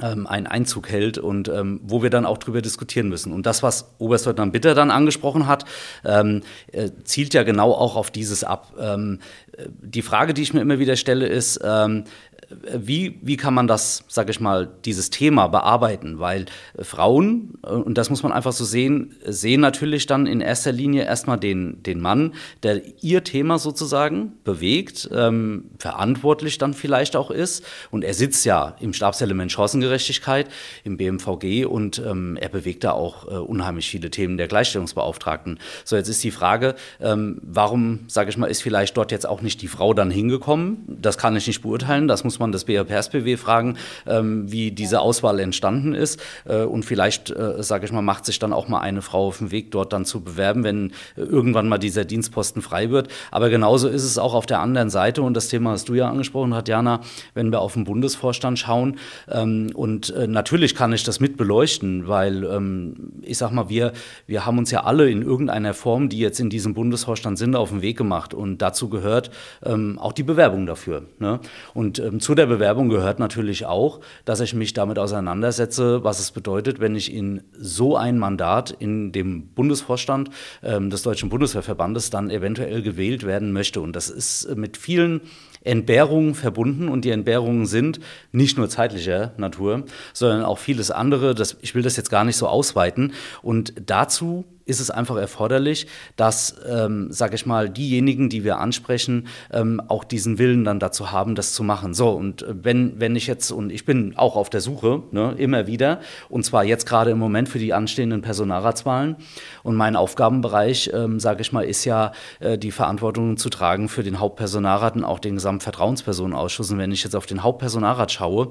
ähm, 0.03 0.27
einen 0.27 0.47
Einzug 0.47 0.89
hält 0.89 1.19
und 1.19 1.49
ähm, 1.49 1.81
wo 1.83 2.03
wir 2.03 2.11
dann 2.11 2.27
auch 2.27 2.39
drüber 2.39 2.63
diskutieren 2.63 3.09
müssen. 3.09 3.33
Und 3.33 3.47
das, 3.47 3.63
was 3.63 3.95
Oberstleutnant 3.99 4.53
Bitter 4.53 4.75
dann 4.75 4.91
angesprochen 4.91 5.47
hat, 5.47 5.65
ähm, 6.05 6.43
äh, 6.73 6.91
zielt 7.05 7.35
ja 7.35 7.43
genau 7.43 7.73
auch 7.73 7.97
auf 7.97 8.11
dieses 8.11 8.45
ab. 8.45 8.75
Ähm, 8.79 9.21
äh, 9.57 9.67
die 9.69 10.03
Frage, 10.03 10.35
die 10.35 10.43
ich 10.43 10.53
mir 10.53 10.61
immer 10.61 10.79
wieder 10.79 10.97
stelle, 10.97 11.27
ist, 11.27 11.61
ähm, 11.65 12.05
wie, 12.49 13.19
wie 13.23 13.37
kann 13.37 13.55
man 13.55 13.67
das, 13.67 14.05
sage 14.09 14.31
ich 14.31 14.41
mal, 14.41 14.69
dieses 14.85 15.11
Thema 15.11 15.49
bearbeiten? 15.49 16.21
Weil 16.21 16.47
äh, 16.77 16.85
Frauen, 16.85 17.55
äh, 17.65 17.71
und 17.71 17.99
das 17.99 18.11
muss 18.11 18.23
man 18.23 18.33
einfach 18.33 18.53
so 18.53 18.65
sehen, 18.65 19.17
sehen 19.25 19.61
natürlich 19.61 20.07
dann 20.07 20.27
in 20.27 20.41
erster 20.41 20.73
Linie 20.73 21.05
erstmal 21.05 21.39
den, 21.39 21.83
den 21.83 22.01
Mann, 22.01 22.35
der 22.63 22.83
ihr 23.03 23.25
Thema 23.25 23.59
sozusagen 23.59 24.33
bewegt, 24.45 25.09
ähm, 25.13 25.71
verantwortlich 25.79 26.59
dann 26.59 26.75
vielleicht 26.75 27.17
auch 27.17 27.31
ist. 27.31 27.65
Und 27.91 28.05
er 28.05 28.15
sitzt 28.15 28.45
ja 28.45 28.77
im 28.81 28.93
Stabselement 28.93 29.51
Chancengerechtigkeit, 29.51 30.49
im 30.85 30.97
BMVG 30.97 31.65
und 31.67 31.99
ähm, 31.99 32.37
er 32.37 32.49
bewegt 32.49 32.85
da 32.85 32.93
auch 32.93 33.27
äh, 33.27 33.35
unheimlich 33.35 33.91
viele 33.91 34.11
Themen 34.11 34.37
der 34.37 34.47
Gleichstellungsbeauftragten. 34.47 35.59
So, 35.85 35.97
jetzt 35.97 36.09
ist 36.09 36.23
die 36.23 36.31
Frage, 36.31 36.77
ähm, 37.01 37.41
warum, 37.43 38.01
sage 38.07 38.31
ich 38.31 38.37
mal, 38.37 38.47
ist 38.47 38.63
vielleicht 38.63 38.97
dort 38.97 39.11
jetzt 39.11 39.29
auch 39.29 39.43
nicht 39.43 39.63
die 39.63 39.69
Frau 39.69 39.95
dann 39.95 40.11
hingekommen? 40.11 40.85
Das 40.87 41.19
kann 41.19 41.37
ich 41.37 41.47
nicht 41.47 41.63
beurteilen, 41.63 42.07
das 42.07 42.23
muss 42.23 42.36
muss 42.37 42.41
man 42.41 42.53
das 42.53 42.65
BRPSBW 42.65 43.39
fragen, 43.39 43.79
ähm, 44.07 44.53
wie 44.53 44.71
diese 44.71 45.01
Auswahl 45.01 45.41
entstanden 45.41 45.95
ist. 45.95 46.21
Äh, 46.45 46.65
und 46.65 46.85
vielleicht, 46.85 47.31
äh, 47.31 47.63
sage 47.63 47.87
ich 47.87 47.93
mal, 47.93 48.03
macht 48.03 48.27
sich 48.27 48.39
dann 48.39 48.53
auch 48.53 48.69
mal 48.69 48.81
eine 48.81 49.01
Frau 49.01 49.29
auf 49.29 49.39
den 49.39 49.51
Weg, 49.51 49.71
dort 49.71 49.95
dann 49.95 50.05
zu 50.05 50.21
bewerben, 50.21 50.65
wenn 50.65 50.91
äh, 51.17 51.23
irgendwann 51.23 51.67
mal 51.69 51.79
dieser 51.79 52.05
Dienstposten 52.05 52.61
frei 52.61 52.91
wird. 52.91 53.09
Aber 53.31 53.49
genauso 53.49 53.89
ist 53.89 54.05
es 54.05 54.19
auch 54.19 54.35
auf 54.35 54.45
der 54.45 54.61
anderen 54.61 54.91
Seite. 54.91 55.23
Und 55.23 55.35
das 55.35 55.49
Thema 55.49 55.71
hast 55.71 55.89
du 55.89 55.95
ja 55.95 56.11
angesprochen, 56.11 56.51
Tatjana, 56.51 57.01
wenn 57.33 57.51
wir 57.51 57.61
auf 57.61 57.73
den 57.73 57.85
Bundesvorstand 57.85 58.59
schauen. 58.59 58.99
Ähm, 59.31 59.71
und 59.73 60.11
äh, 60.11 60.27
natürlich 60.27 60.75
kann 60.75 60.93
ich 60.93 61.05
das 61.05 61.21
mit 61.21 61.39
beleuchten, 61.39 62.07
weil 62.07 62.45
ähm, 62.45 63.13
ich 63.23 63.39
sag 63.39 63.51
mal, 63.51 63.71
wir, 63.71 63.93
wir 64.27 64.45
haben 64.45 64.59
uns 64.59 64.71
ja 64.71 64.85
alle 64.85 65.11
in 65.11 65.23
irgendeiner 65.23 65.73
Form, 65.73 66.11
die 66.11 66.19
jetzt 66.19 66.39
in 66.39 66.51
diesem 66.51 66.75
Bundesvorstand 66.75 67.39
sind, 67.39 67.57
auf 67.57 67.71
den 67.71 67.81
Weg 67.81 67.97
gemacht. 67.97 68.35
Und 68.35 68.59
dazu 68.59 68.91
gehört 68.91 69.31
ähm, 69.65 69.99
auch 69.99 70.13
die 70.13 70.23
Bewerbung 70.23 70.67
dafür. 70.67 71.05
Ne? 71.19 71.41
Und 71.73 71.99
ähm, 71.99 72.21
zu 72.27 72.35
der 72.35 72.47
Bewerbung 72.47 72.89
gehört 72.89 73.21
natürlich 73.21 73.67
auch, 73.67 74.01
dass 74.25 74.41
ich 74.41 74.53
mich 74.53 74.73
damit 74.73 74.99
auseinandersetze, 74.99 76.03
was 76.03 76.19
es 76.19 76.33
bedeutet, 76.33 76.81
wenn 76.81 76.97
ich 76.97 77.15
in 77.15 77.45
so 77.57 77.97
ein 77.97 78.19
Mandat 78.19 78.73
in 78.73 79.13
dem 79.13 79.47
Bundesvorstand 79.55 80.31
ähm, 80.65 80.91
des 80.91 81.05
Deutschen 81.05 81.29
Bundeswehrverbandes 81.29 82.11
dann 82.11 82.31
eventuell 82.31 82.83
gewählt 82.83 83.25
werden 83.25 83.53
möchte. 83.53 83.81
Und 83.81 83.95
das 83.95 84.11
ist 84.11 84.57
mit 84.57 84.77
vielen 84.77 85.21
Entbehrungen 85.63 86.35
verbunden 86.35 86.89
und 86.89 87.05
die 87.05 87.11
Entbehrungen 87.11 87.65
sind 87.65 88.01
nicht 88.33 88.59
nur 88.59 88.69
zeitlicher 88.69 89.33
Natur, 89.37 89.85
sondern 90.13 90.43
auch 90.43 90.59
vieles 90.59 90.91
andere. 90.91 91.33
Das, 91.33 91.57
ich 91.61 91.77
will 91.77 91.83
das 91.83 91.97
jetzt 91.97 92.11
gar 92.11 92.25
nicht 92.25 92.39
so 92.39 92.49
ausweiten. 92.49 93.13
Und 93.41 93.73
dazu 93.87 94.45
ist 94.67 94.81
es 94.81 94.91
einfach 94.91 95.17
erforderlich, 95.17 95.87
dass, 96.17 96.57
ähm, 96.69 97.11
sage 97.11 97.37
ich 97.37 97.47
mal, 97.47 97.71
diejenigen, 97.71 98.29
die 98.29 98.45
wir 98.45 98.59
ansprechen, 98.59 99.29
ähm, 99.53 99.81
auch 99.87 100.05
diesen 100.05 100.39
Willen 100.39 100.65
dann 100.65 100.81
dazu 100.81 101.13
haben, 101.13 101.37
das 101.37 101.53
zu 101.55 101.63
machen. 101.63 101.95
So, 101.95 102.11
und 102.11 102.43
äh, 102.43 102.55
wenn, 102.63 102.99
wenn 103.01 103.17
ich 103.17 103.29
jetzt, 103.29 103.53
und 103.53 103.71
ich 103.71 103.85
bin 103.85 104.15
auch 104.17 104.37
auf 104.37 104.51
der 104.51 104.61
Suche, 104.61 105.05
ne, 105.13 105.35
immer 105.39 105.69
wieder, 105.69 106.01
und 106.29 106.45
zwar 106.45 106.65
jetzt 106.65 106.85
gerade 106.85 107.13
im 107.13 107.19
Moment 107.19 107.49
für 107.49 107.61
die 107.61 107.73
anstehenden 107.73 108.23
Personalratswahlen. 108.23 109.17
Und 109.63 109.77
mein 109.77 109.95
Aufgabenbereich, 109.95 110.91
ähm, 110.93 111.21
sage 111.21 111.43
ich 111.43 111.53
mal, 111.53 111.63
ist 111.63 111.85
ja 111.85 112.13
äh, 112.41 112.59
die 112.59 112.73
Verantwortung 112.73 113.37
zu 113.37 113.51
tragen 113.51 113.89
für 113.89 114.03
den 114.03 114.19
Hauptpersonalrat 114.19 114.97
und 114.97 115.05
auch 115.05 115.21
den 115.21 115.37
Gesamtvertrauenspersonenausschuss. 115.37 116.73
Und 116.73 116.79
wenn 116.79 116.91
ich 116.91 117.05
jetzt 117.05 117.15
auf 117.15 117.27
den 117.27 117.45
Hauptpersonalrat 117.45 118.11
schaue 118.11 118.51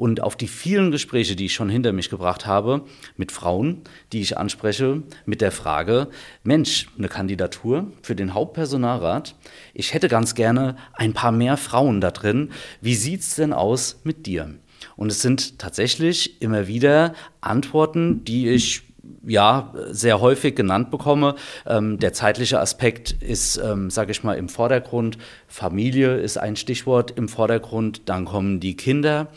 und 0.00 0.22
auf 0.22 0.34
die 0.34 0.48
vielen 0.48 0.90
Gespräche, 0.90 1.36
die 1.36 1.44
ich 1.44 1.52
schon 1.52 1.68
hinter 1.68 1.92
mich 1.92 2.08
gebracht 2.08 2.46
habe, 2.46 2.86
mit 3.18 3.30
Frauen, 3.30 3.82
die 4.14 4.22
ich 4.22 4.38
anspreche, 4.38 5.02
mit 5.26 5.42
der 5.42 5.52
Frage, 5.52 6.08
Mensch, 6.42 6.88
eine 6.96 7.08
Kandidatur 7.08 7.92
für 8.00 8.16
den 8.16 8.32
Hauptpersonalrat, 8.32 9.34
ich 9.74 9.92
hätte 9.92 10.08
ganz 10.08 10.34
gerne 10.34 10.76
ein 10.94 11.12
paar 11.12 11.32
mehr 11.32 11.58
Frauen 11.58 12.00
da 12.00 12.12
drin. 12.12 12.50
Wie 12.80 12.94
sieht 12.94 13.20
es 13.20 13.34
denn 13.34 13.52
aus 13.52 14.00
mit 14.02 14.24
dir? 14.24 14.54
Und 14.96 15.12
es 15.12 15.20
sind 15.20 15.58
tatsächlich 15.58 16.40
immer 16.40 16.66
wieder 16.66 17.12
Antworten, 17.42 18.24
die 18.24 18.48
ich 18.48 18.89
ja, 19.26 19.72
sehr 19.90 20.20
häufig 20.20 20.54
genannt 20.54 20.90
bekomme. 20.90 21.34
Ähm, 21.66 21.98
der 21.98 22.12
zeitliche 22.12 22.60
Aspekt 22.60 23.12
ist, 23.22 23.56
ähm, 23.58 23.90
sage 23.90 24.12
ich 24.12 24.24
mal, 24.24 24.34
im 24.34 24.48
Vordergrund. 24.48 25.18
Familie 25.46 26.16
ist 26.16 26.38
ein 26.38 26.56
Stichwort 26.56 27.12
im 27.12 27.28
Vordergrund. 27.28 28.02
Dann 28.08 28.24
kommen 28.24 28.60
die 28.60 28.76
Kinder. 28.76 29.28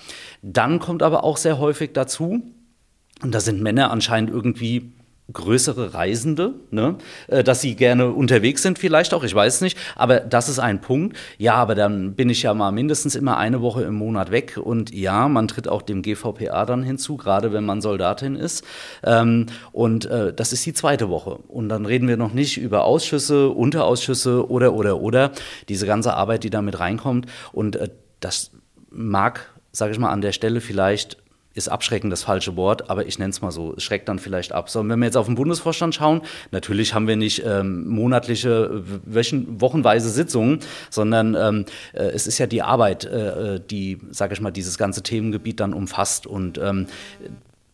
Dann 0.41 0.79
kommt 0.79 1.03
aber 1.03 1.23
auch 1.23 1.37
sehr 1.37 1.59
häufig 1.59 1.91
dazu, 1.93 2.41
und 3.21 3.33
da 3.33 3.39
sind 3.39 3.61
Männer 3.61 3.89
anscheinend 3.89 4.29
irgendwie 4.29 4.91
größere 5.33 5.93
Reisende, 5.93 6.53
ne? 6.71 6.95
Äh, 7.27 7.43
dass 7.43 7.61
sie 7.61 7.75
gerne 7.75 8.11
unterwegs 8.11 8.61
sind 8.61 8.79
vielleicht 8.79 9.13
auch, 9.13 9.23
ich 9.23 9.33
weiß 9.33 9.61
nicht, 9.61 9.77
aber 9.95 10.19
das 10.19 10.49
ist 10.49 10.59
ein 10.59 10.81
Punkt. 10.81 11.17
Ja, 11.37 11.55
aber 11.55 11.75
dann 11.75 12.13
bin 12.13 12.29
ich 12.29 12.43
ja 12.43 12.53
mal 12.53 12.71
mindestens 12.71 13.15
immer 13.15 13.37
eine 13.37 13.61
Woche 13.61 13.83
im 13.83 13.95
Monat 13.95 14.31
weg. 14.31 14.59
Und 14.61 14.93
ja, 14.93 15.27
man 15.27 15.47
tritt 15.47 15.67
auch 15.67 15.81
dem 15.81 16.01
GVPA 16.01 16.65
dann 16.65 16.83
hinzu, 16.83 17.17
gerade 17.17 17.53
wenn 17.53 17.65
man 17.65 17.81
Soldatin 17.81 18.35
ist. 18.35 18.63
Ähm, 19.03 19.47
und 19.71 20.05
äh, 20.05 20.33
das 20.33 20.53
ist 20.53 20.65
die 20.65 20.73
zweite 20.73 21.09
Woche. 21.09 21.39
Und 21.47 21.69
dann 21.69 21.85
reden 21.85 22.07
wir 22.07 22.17
noch 22.17 22.33
nicht 22.33 22.57
über 22.57 22.85
Ausschüsse, 22.85 23.49
Unterausschüsse 23.49 24.49
oder, 24.49 24.73
oder, 24.73 24.99
oder, 25.01 25.31
diese 25.69 25.85
ganze 25.85 26.13
Arbeit, 26.13 26.43
die 26.43 26.49
da 26.49 26.61
mit 26.61 26.79
reinkommt. 26.79 27.25
Und 27.51 27.75
äh, 27.75 27.89
das 28.19 28.51
mag, 28.89 29.51
sage 29.71 29.91
ich 29.91 29.99
mal, 29.99 30.11
an 30.11 30.21
der 30.21 30.31
Stelle 30.31 30.61
vielleicht 30.61 31.17
ist 31.53 31.69
abschreckend 31.69 32.11
das 32.11 32.23
falsche 32.23 32.55
Wort, 32.55 32.89
aber 32.89 33.05
ich 33.05 33.19
nenne 33.19 33.29
es 33.29 33.41
mal 33.41 33.51
so, 33.51 33.73
es 33.77 33.83
schreckt 33.83 34.09
dann 34.09 34.19
vielleicht 34.19 34.51
ab. 34.51 34.69
So, 34.69 34.79
und 34.79 34.89
wenn 34.89 34.99
wir 34.99 35.05
jetzt 35.05 35.17
auf 35.17 35.27
den 35.27 35.35
Bundesvorstand 35.35 35.93
schauen, 35.95 36.21
natürlich 36.51 36.93
haben 36.93 37.07
wir 37.07 37.15
nicht 37.15 37.43
ähm, 37.45 37.87
monatliche, 37.87 38.83
wöchen, 39.05 39.61
wochenweise 39.61 40.09
Sitzungen, 40.09 40.59
sondern 40.89 41.35
ähm, 41.35 41.65
äh, 41.93 42.03
es 42.05 42.27
ist 42.27 42.37
ja 42.37 42.47
die 42.47 42.61
Arbeit, 42.61 43.05
äh, 43.05 43.55
äh 43.55 43.59
die, 43.59 43.99
sage 44.11 44.33
ich 44.33 44.41
mal, 44.41 44.51
dieses 44.51 44.77
ganze 44.77 45.03
Themengebiet 45.03 45.59
dann 45.59 45.73
umfasst 45.73 46.27
und 46.27 46.57
ähm, 46.57 46.87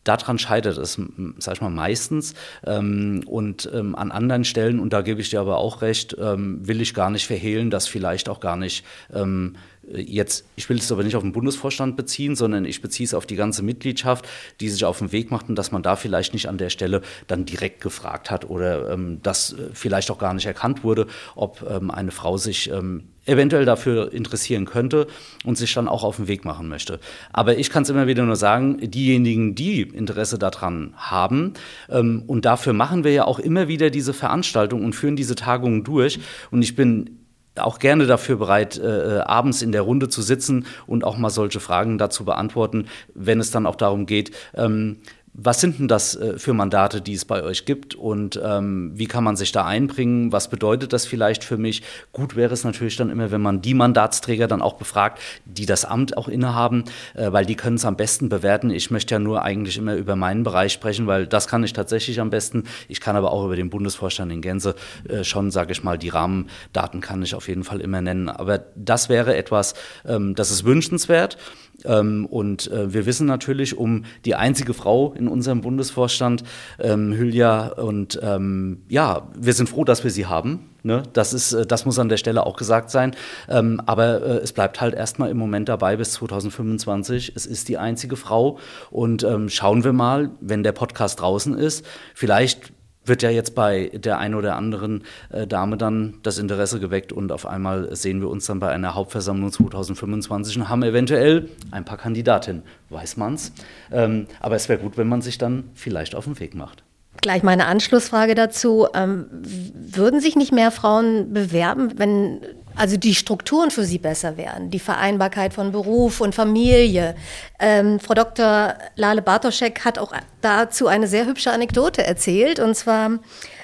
daran 0.04 0.40
scheitert 0.40 0.78
es, 0.78 1.00
sag 1.38 1.56
ich 1.56 1.62
mal, 1.62 1.70
meistens. 1.70 2.34
Ähm, 2.66 3.24
und 3.26 3.70
ähm, 3.74 3.96
an 3.96 4.12
anderen 4.12 4.44
Stellen, 4.44 4.80
und 4.80 4.94
da 4.94 5.02
gebe 5.02 5.22
ich 5.22 5.30
dir 5.30 5.40
aber 5.40 5.58
auch 5.58 5.82
recht, 5.82 6.16
ähm, 6.20 6.68
will 6.68 6.82
ich 6.82 6.94
gar 6.94 7.10
nicht 7.10 7.28
verhehlen, 7.28 7.70
dass 7.70 7.88
vielleicht 7.88 8.30
auch 8.30 8.40
gar 8.40 8.56
nicht 8.56 8.86
ähm, 9.14 9.56
jetzt, 9.96 10.46
ich 10.56 10.70
will 10.70 10.78
es 10.78 10.92
aber 10.92 11.04
nicht 11.04 11.16
auf 11.16 11.24
den 11.24 11.32
Bundesvorstand 11.32 11.98
beziehen, 11.98 12.36
sondern 12.36 12.66
ich 12.66 12.82
beziehe 12.82 13.06
es 13.06 13.14
auf 13.14 13.26
die 13.26 13.36
ganze 13.36 13.64
Mitgliedschaft, 13.64 14.28
die 14.60 14.70
sich 14.70 14.86
auf 14.86 15.00
den 15.00 15.12
Weg 15.12 15.32
macht 15.32 15.50
und 15.50 15.56
dass 15.56 15.72
man 15.72 15.84
da 15.84 15.96
vielleicht 15.96 16.34
nicht 16.34 16.48
an 16.48 16.58
der 16.58 16.70
Stelle 16.70 17.02
dann 17.28 17.46
direkt 17.46 17.82
gefragt 17.82 18.32
hat 18.32 18.50
oder 18.50 18.92
ähm, 18.92 19.20
das 19.24 19.54
äh, 19.54 19.70
vielleicht 19.74 20.12
auch 20.12 20.20
gar 20.20 20.34
nicht 20.34 20.46
erkannt 20.46 20.84
wurde, 20.84 21.08
ob 21.36 21.66
ähm, 21.70 21.92
eine 21.92 22.12
Frau 22.12 22.38
sich 22.38 22.70
ähm, 22.72 23.04
eventuell 23.26 23.66
dafür 23.66 24.12
interessieren 24.12 24.66
könnte 24.66 25.08
und 25.46 25.58
sich 25.58 25.74
dann 25.74 25.88
auch 25.88 26.04
auf 26.04 26.18
den 26.18 26.28
Weg 26.28 26.46
machen 26.46 26.68
möchte. 26.68 27.00
Aber 27.32 27.58
ich 27.58 27.70
kann 27.70 27.84
es 27.84 27.90
immer 27.90 28.08
wieder 28.08 28.24
nur 28.24 28.36
sagen, 28.36 28.80
diejenigen, 28.90 29.56
die 29.56 29.82
Interesse 29.82 30.40
daran 30.40 30.94
haben, 30.98 31.54
ähm, 31.90 32.24
und 32.28 32.46
dafür 32.46 32.74
machen 32.74 33.04
wir 33.04 33.12
ja 33.12 33.26
auch 33.26 33.40
immer 33.40 33.68
wieder 33.68 33.90
diese 33.90 34.14
Veranstaltung 34.14 34.84
und 34.84 34.94
führen 34.94 35.16
diese 35.16 35.36
Tagungen 35.36 35.84
durch. 35.84 36.20
Und 36.52 36.62
ich 36.64 36.76
bin 36.76 37.19
auch 37.60 37.80
gerne 37.80 38.08
dafür 38.08 38.38
bereit, 38.38 38.78
äh, 38.78 39.18
äh, 39.18 39.20
abends 39.22 39.62
in 39.62 39.72
der 39.72 39.82
Runde 39.82 40.10
zu 40.10 40.22
sitzen 40.22 40.66
und 40.88 41.04
auch 41.04 41.18
mal 41.18 41.30
solche 41.30 41.60
Fragen 41.60 41.98
dazu 41.98 42.26
beantworten, 42.26 42.88
wenn 43.14 43.40
es 43.40 43.52
dann 43.52 43.66
auch 43.66 43.76
darum 43.76 44.06
geht, 44.06 44.32
ähm, 44.56 44.98
was 45.42 45.62
sind 45.62 45.80
denn 45.80 45.88
das 45.88 46.16
äh, 46.16 46.38
für 46.38 46.54
Mandate, 46.54 47.02
die 47.02 47.14
es 47.14 47.26
bei 47.26 47.44
euch 47.44 47.66
gibt 47.66 47.96
und 47.96 48.40
ähm, 48.44 48.92
wie 48.96 49.06
kann 49.06 49.24
man 49.24 49.36
sich 49.36 49.52
da 49.52 49.66
einbringen? 49.66 50.32
Was 50.32 50.50
bedeutet 50.50 50.94
das 50.94 51.06
vielleicht 51.06 51.44
für 51.44 51.58
mich? 51.58 51.84
Gut 52.12 52.36
wäre 52.36 52.54
es 52.54 52.64
natürlich 52.64 52.98
dann 52.98 53.10
immer, 53.10 53.32
wenn 53.32 53.42
man 53.42 53.62
die 53.62 53.74
Mandatsträger 53.74 54.48
dann 54.48 54.62
auch 54.62 54.74
befragt, 54.74 55.20
die 55.46 55.66
das 55.66 55.86
Amt 55.86 56.18
auch 56.18 56.28
innehaben, 56.28 56.84
äh, 57.16 57.32
weil 57.32 57.46
die 57.46 57.56
können 57.56 57.78
es 57.78 57.86
am 57.86 57.96
besten 57.96 58.30
bewerten. 58.30 58.70
Ich 58.70 58.92
möchte 58.92 59.16
ja 59.16 59.20
nur 59.20 59.44
eigentlich 59.44 59.78
immer 59.78 59.96
über 59.96 60.16
meinen 60.16 60.44
Bereich 60.44 60.74
sprechen, 60.74 61.08
weil 61.08 61.28
das 61.28 61.48
kann 61.48 61.64
ich 61.64 61.74
tatsächlich 61.74 62.20
am 62.20 62.30
besten. 62.30 62.64
Ich 62.88 63.00
kann 63.00 63.16
aber 63.16 63.32
auch 63.32 63.46
über 63.46 63.56
den 63.56 63.70
Bundesvorstand 63.70 64.32
in 64.32 64.42
Gänze 64.42 64.76
äh, 65.08 65.24
schon, 65.24 65.52
sage 65.52 65.72
ich 65.72 65.84
mal, 65.84 65.98
die 65.98 66.10
Rahmendaten 66.10 67.02
kann 67.02 67.24
ich 67.24 67.36
auf 67.36 67.48
jeden 67.48 67.64
Fall 67.64 67.82
immer 67.82 68.02
nennen. 68.02 68.30
Aber 68.30 68.60
das 68.76 69.10
wäre 69.10 69.36
etwas, 69.36 69.74
ähm, 70.06 70.36
das 70.36 70.52
ist 70.52 70.66
wünschenswert. 70.66 71.38
Ähm, 71.86 72.26
und 72.26 72.72
äh, 72.72 72.94
wir 72.94 73.06
wissen 73.06 73.28
natürlich 73.28 73.78
um 73.78 74.06
die 74.26 74.36
einzige 74.36 74.74
Frau 74.74 75.14
in 75.14 75.28
unserem 75.28 75.62
Bundesvorstand, 75.62 76.44
ähm, 76.80 77.14
Hülya. 77.14 77.68
Und 77.68 78.20
ähm, 78.22 78.84
ja, 78.90 79.28
wir 79.38 79.54
sind 79.54 79.70
froh, 79.70 79.84
dass 79.84 80.04
wir 80.04 80.12
sie 80.12 80.26
haben. 80.26 80.70
Ne? 80.84 81.04
Das, 81.14 81.34
ist, 81.34 81.54
äh, 81.54 81.66
das 81.66 81.86
muss 81.86 82.00
an 82.00 82.10
der 82.10 82.18
Stelle 82.18 82.46
auch 82.46 82.56
gesagt 82.56 82.90
sein. 82.90 83.16
Ähm, 83.48 83.82
aber 83.86 84.22
äh, 84.22 84.38
es 84.38 84.54
bleibt 84.54 84.82
halt 84.82 84.96
erstmal 84.96 85.30
im 85.30 85.38
Moment 85.38 85.70
dabei 85.70 85.98
bis 85.98 86.14
2025. 86.14 87.34
Es 87.36 87.46
ist 87.46 87.70
die 87.70 87.78
einzige 87.78 88.16
Frau. 88.16 88.60
Und 88.90 89.24
ähm, 89.24 89.50
schauen 89.50 89.84
wir 89.84 89.94
mal, 89.94 90.32
wenn 90.40 90.64
der 90.64 90.72
Podcast 90.72 91.20
draußen 91.22 91.58
ist, 91.58 91.86
vielleicht 92.14 92.74
wird 93.06 93.24
ja 93.24 93.30
jetzt 93.30 93.56
bei 93.56 93.92
der 93.94 94.20
einen 94.20 94.36
oder 94.36 94.56
anderen 94.56 95.04
äh, 95.32 95.48
Dame 95.48 95.78
dann 95.78 96.16
das 96.24 96.38
Interesse 96.38 96.80
geweckt 96.80 97.12
und 97.12 97.32
auf 97.32 97.46
einmal 97.46 97.96
sehen 97.96 98.22
wir 98.22 98.30
uns 98.30 98.46
dann 98.46 98.60
bei 98.60 98.70
einer 98.70 98.96
Hauptversammlung 98.96 99.52
2025 99.52 100.58
und 100.58 100.70
haben 100.70 100.84
eventuell 100.84 101.50
ein 101.72 101.86
paar 101.86 101.98
Kandidatinnen, 101.98 102.64
weiß 102.90 103.18
man's. 103.18 103.52
Ähm, 103.92 104.28
aber 104.40 104.56
es 104.56 104.70
wäre 104.70 104.80
gut, 104.80 104.98
wenn 104.98 105.08
man 105.08 105.22
sich 105.22 105.38
dann 105.38 105.66
vielleicht 105.74 106.16
auf 106.16 106.26
den 106.26 106.40
Weg 106.40 106.56
macht. 106.56 106.84
Gleich 107.22 107.44
meine 107.44 107.66
Anschlussfrage 107.66 108.34
dazu. 108.34 108.88
Ähm, 108.94 109.26
würden 109.74 110.22
sich 110.22 110.36
nicht 110.36 110.54
mehr 110.54 110.72
Frauen 110.72 111.34
bewerben, 111.34 111.94
wenn 111.98 112.42
also 112.80 112.96
die 112.96 113.14
Strukturen 113.14 113.72
für 113.72 113.84
sie 113.84 113.98
besser 113.98 114.38
wären, 114.38 114.70
die 114.70 114.80
Vereinbarkeit 114.80 115.54
von 115.54 115.74
Beruf 115.74 116.22
und 116.22 116.34
Familie. 116.34 117.14
Ähm, 117.60 118.00
Frau 118.00 118.14
Dr. 118.14 118.76
Lale 118.96 119.22
Bartoschek 119.22 119.84
hat 119.84 120.00
auch 120.00 120.14
dazu 120.40 120.88
eine 120.88 121.08
sehr 121.08 121.26
hübsche 121.26 121.52
Anekdote 121.52 122.06
erzählt. 122.06 122.60
Und 122.60 122.76
zwar, 122.76 123.20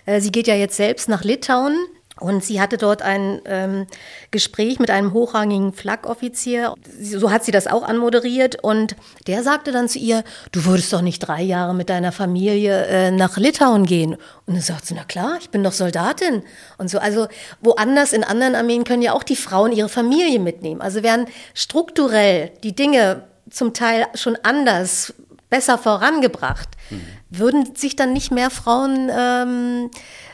äh, 0.06 0.20
sie 0.20 0.34
geht 0.34 0.48
ja 0.48 0.56
jetzt 0.56 0.76
selbst 0.76 1.08
nach 1.08 1.24
Litauen 1.24 1.78
und 2.20 2.44
sie 2.46 2.62
hatte 2.62 2.78
dort 2.78 3.02
ein 3.02 3.42
ähm, 3.46 3.88
Gespräch 4.32 4.80
mit 4.80 4.90
einem 4.90 5.12
hochrangigen 5.12 5.74
Flak-Offizier. 5.74 6.74
So 7.02 7.30
hat 7.30 7.44
sie 7.44 7.52
das 7.52 7.68
auch 7.68 7.84
anmoderiert. 7.84 8.64
Und 8.64 8.96
der 9.28 9.44
sagte 9.44 9.74
dann 9.74 9.90
zu 9.90 10.00
ihr, 10.00 10.24
du 10.54 10.64
würdest 10.64 10.94
doch 10.94 11.02
nicht 11.02 11.20
drei 11.20 11.42
Jahre 11.42 11.74
mit 11.74 11.90
deiner 11.90 12.14
Familie 12.14 12.86
äh, 12.86 13.12
nach 13.12 13.36
Litauen 13.36 13.86
gehen. 13.86 14.16
Und 14.46 14.54
dann 14.54 14.62
sagt 14.62 14.86
sie, 14.86 14.94
na 14.94 15.04
klar, 15.04 15.38
ich 15.42 15.50
bin 15.50 15.62
doch 15.62 15.74
Soldatin. 15.74 16.44
Und 16.78 16.90
so, 16.90 17.00
also 17.00 17.28
woanders 17.60 18.14
in 18.14 18.24
anderen 18.24 18.56
Armeen 18.56 18.86
können 18.86 19.02
ja 19.02 19.12
auch 19.12 19.24
die 19.24 19.36
Frauen 19.36 19.74
ihre 19.74 19.90
Familie 19.90 20.40
mitnehmen. 20.40 20.80
Also 20.80 21.04
werden 21.04 21.26
strukturell 21.54 22.52
die 22.64 22.74
Dinge 22.74 23.24
zum 23.50 23.74
Teil 23.74 24.06
schon 24.14 24.38
anders, 24.42 25.14
besser 25.50 25.78
vorangebracht. 25.78 26.70
Mhm. 26.90 27.02
Würden 27.30 27.76
sich 27.76 27.98
dann 27.98 28.14
nicht 28.14 28.32
mehr 28.32 28.50
Frauen 28.50 29.12
ähm, 29.14 29.92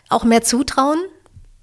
auch 0.10 0.24
mehr 0.24 0.44
zutrauen? 0.44 1.00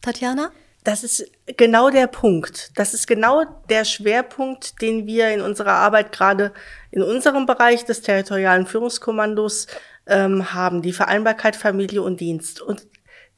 Tatjana? 0.00 0.50
Das 0.84 1.04
ist 1.04 1.30
genau 1.56 1.90
der 1.90 2.06
Punkt. 2.06 2.70
Das 2.76 2.94
ist 2.94 3.06
genau 3.06 3.44
der 3.68 3.84
Schwerpunkt, 3.84 4.80
den 4.80 5.06
wir 5.06 5.30
in 5.30 5.40
unserer 5.40 5.72
Arbeit 5.72 6.12
gerade 6.12 6.52
in 6.90 7.02
unserem 7.02 7.46
Bereich 7.46 7.84
des 7.84 8.00
territorialen 8.00 8.66
Führungskommandos 8.66 9.66
ähm, 10.06 10.54
haben. 10.54 10.80
Die 10.80 10.92
Vereinbarkeit 10.92 11.56
Familie 11.56 12.02
und 12.02 12.20
Dienst. 12.20 12.60
Und 12.60 12.86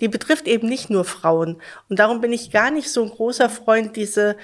die 0.00 0.08
betrifft 0.08 0.46
eben 0.46 0.68
nicht 0.68 0.90
nur 0.90 1.04
Frauen. 1.04 1.60
Und 1.88 1.98
darum 1.98 2.20
bin 2.20 2.32
ich 2.32 2.50
gar 2.50 2.70
nicht 2.70 2.90
so 2.90 3.02
ein 3.02 3.10
großer 3.10 3.50
Freund, 3.50 3.96
diese 3.96 4.36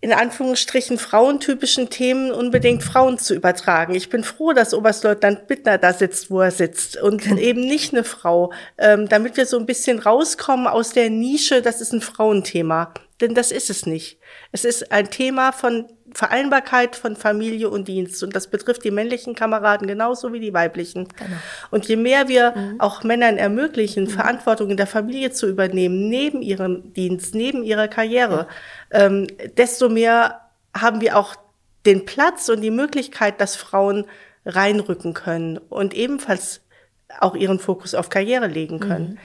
in 0.00 0.12
Anführungsstrichen 0.12 0.98
frauentypischen 0.98 1.90
Themen 1.90 2.30
unbedingt 2.30 2.84
Frauen 2.84 3.18
zu 3.18 3.34
übertragen. 3.34 3.94
Ich 3.94 4.10
bin 4.10 4.22
froh, 4.22 4.52
dass 4.52 4.72
Oberstleutnant 4.72 5.48
Bittner 5.48 5.76
da 5.78 5.92
sitzt, 5.92 6.30
wo 6.30 6.40
er 6.40 6.52
sitzt 6.52 6.96
und 6.96 7.26
eben 7.26 7.60
nicht 7.60 7.92
eine 7.92 8.04
Frau, 8.04 8.52
ähm, 8.78 9.08
damit 9.08 9.36
wir 9.36 9.46
so 9.46 9.58
ein 9.58 9.66
bisschen 9.66 9.98
rauskommen 9.98 10.68
aus 10.68 10.90
der 10.90 11.10
Nische, 11.10 11.62
das 11.62 11.80
ist 11.80 11.92
ein 11.92 12.00
Frauenthema. 12.00 12.94
Denn 13.20 13.34
das 13.34 13.50
ist 13.50 13.68
es 13.68 13.86
nicht. 13.86 14.20
Es 14.52 14.64
ist 14.64 14.92
ein 14.92 15.10
Thema 15.10 15.50
von 15.50 15.86
Vereinbarkeit 16.14 16.96
von 16.96 17.16
Familie 17.16 17.68
und 17.68 17.88
Dienst. 17.88 18.22
Und 18.22 18.34
das 18.34 18.46
betrifft 18.46 18.84
die 18.84 18.90
männlichen 18.90 19.34
Kameraden 19.34 19.86
genauso 19.86 20.32
wie 20.32 20.40
die 20.40 20.52
weiblichen. 20.52 21.08
Genau. 21.08 21.36
Und 21.70 21.86
je 21.86 21.96
mehr 21.96 22.28
wir 22.28 22.54
mhm. 22.56 22.80
auch 22.80 23.04
Männern 23.04 23.36
ermöglichen, 23.36 24.04
mhm. 24.04 24.08
Verantwortung 24.08 24.70
in 24.70 24.76
der 24.76 24.86
Familie 24.86 25.32
zu 25.32 25.48
übernehmen, 25.48 26.08
neben 26.08 26.42
ihrem 26.42 26.92
Dienst, 26.94 27.34
neben 27.34 27.62
ihrer 27.62 27.88
Karriere, 27.88 28.48
ja. 28.92 29.06
ähm, 29.06 29.26
desto 29.56 29.88
mehr 29.88 30.40
haben 30.74 31.00
wir 31.00 31.16
auch 31.16 31.36
den 31.86 32.04
Platz 32.04 32.48
und 32.48 32.60
die 32.60 32.70
Möglichkeit, 32.70 33.40
dass 33.40 33.56
Frauen 33.56 34.04
reinrücken 34.44 35.14
können 35.14 35.58
und 35.58 35.94
ebenfalls 35.94 36.60
auch 37.20 37.34
ihren 37.34 37.58
Fokus 37.58 37.94
auf 37.94 38.10
Karriere 38.10 38.46
legen 38.46 38.80
können. 38.80 39.10
Mhm. 39.10 39.18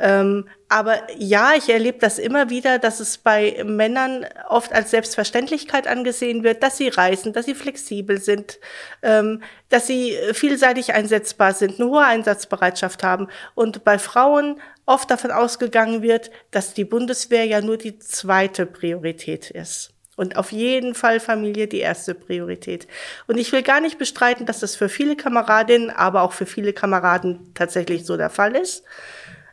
Ähm, 0.00 0.48
aber 0.70 0.98
ja, 1.18 1.52
ich 1.56 1.68
erlebe 1.68 1.98
das 1.98 2.18
immer 2.18 2.48
wieder, 2.48 2.78
dass 2.78 3.00
es 3.00 3.18
bei 3.18 3.62
Männern 3.66 4.24
oft 4.48 4.72
als 4.72 4.90
Selbstverständlichkeit 4.90 5.86
angesehen 5.86 6.42
wird, 6.42 6.62
dass 6.62 6.78
sie 6.78 6.88
reisen, 6.88 7.34
dass 7.34 7.44
sie 7.44 7.54
flexibel 7.54 8.18
sind, 8.18 8.58
ähm, 9.02 9.42
dass 9.68 9.86
sie 9.86 10.16
vielseitig 10.32 10.94
einsetzbar 10.94 11.52
sind, 11.52 11.78
eine 11.78 11.90
hohe 11.90 12.04
Einsatzbereitschaft 12.04 13.02
haben. 13.02 13.28
Und 13.54 13.84
bei 13.84 13.98
Frauen 13.98 14.58
oft 14.86 15.10
davon 15.10 15.32
ausgegangen 15.32 16.00
wird, 16.00 16.30
dass 16.50 16.72
die 16.72 16.84
Bundeswehr 16.84 17.44
ja 17.44 17.60
nur 17.60 17.76
die 17.76 17.98
zweite 17.98 18.64
Priorität 18.64 19.50
ist. 19.50 19.92
Und 20.16 20.36
auf 20.36 20.52
jeden 20.52 20.94
Fall 20.94 21.20
Familie 21.20 21.66
die 21.66 21.78
erste 21.78 22.14
Priorität. 22.14 22.86
Und 23.26 23.38
ich 23.38 23.52
will 23.52 23.62
gar 23.62 23.80
nicht 23.80 23.98
bestreiten, 23.98 24.46
dass 24.46 24.60
das 24.60 24.76
für 24.76 24.88
viele 24.88 25.16
Kameradinnen, 25.16 25.90
aber 25.90 26.22
auch 26.22 26.32
für 26.32 26.46
viele 26.46 26.72
Kameraden 26.72 27.52
tatsächlich 27.54 28.04
so 28.04 28.16
der 28.16 28.30
Fall 28.30 28.54
ist. 28.56 28.84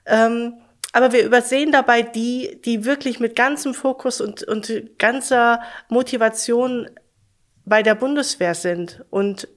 Ähm, 0.07 0.53
aber 0.93 1.11
wir 1.11 1.25
übersehen 1.25 1.71
dabei 1.71 2.01
die, 2.01 2.59
die 2.65 2.85
wirklich 2.85 3.19
mit 3.19 3.35
ganzem 3.35 3.73
Fokus 3.73 4.21
und, 4.21 4.43
und 4.43 4.97
ganzer 4.97 5.61
Motivation 5.89 6.89
bei 7.65 7.83
der 7.83 7.95
Bundeswehr 7.95 8.55
sind 8.55 9.03
und 9.09 9.47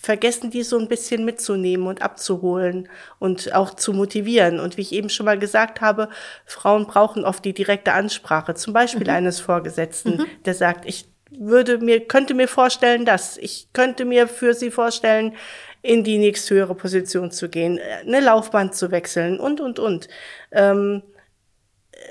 vergessen, 0.00 0.50
die 0.50 0.62
so 0.62 0.78
ein 0.78 0.88
bisschen 0.88 1.26
mitzunehmen 1.26 1.86
und 1.86 2.00
abzuholen 2.00 2.88
und 3.18 3.54
auch 3.54 3.74
zu 3.74 3.92
motivieren. 3.92 4.58
Und 4.58 4.78
wie 4.78 4.80
ich 4.80 4.92
eben 4.92 5.10
schon 5.10 5.26
mal 5.26 5.38
gesagt 5.38 5.82
habe, 5.82 6.08
Frauen 6.46 6.86
brauchen 6.86 7.24
oft 7.24 7.44
die 7.44 7.52
direkte 7.52 7.92
Ansprache, 7.92 8.54
zum 8.54 8.72
Beispiel 8.72 9.06
mhm. 9.08 9.14
eines 9.14 9.40
Vorgesetzten, 9.40 10.16
mhm. 10.16 10.26
der 10.46 10.54
sagt, 10.54 10.86
ich 10.86 11.09
würde 11.38 11.78
mir, 11.78 12.06
könnte 12.06 12.34
mir 12.34 12.48
vorstellen, 12.48 13.04
dass 13.04 13.36
ich 13.36 13.68
könnte 13.72 14.04
mir 14.04 14.28
für 14.28 14.54
sie 14.54 14.70
vorstellen, 14.70 15.34
in 15.82 16.04
die 16.04 16.18
nächsthöhere 16.18 16.74
Position 16.74 17.30
zu 17.30 17.48
gehen, 17.48 17.80
eine 18.06 18.20
Laufbahn 18.20 18.72
zu 18.72 18.90
wechseln 18.90 19.40
und, 19.40 19.60
und, 19.60 19.78
und. 19.78 20.08
Ähm, 20.52 21.02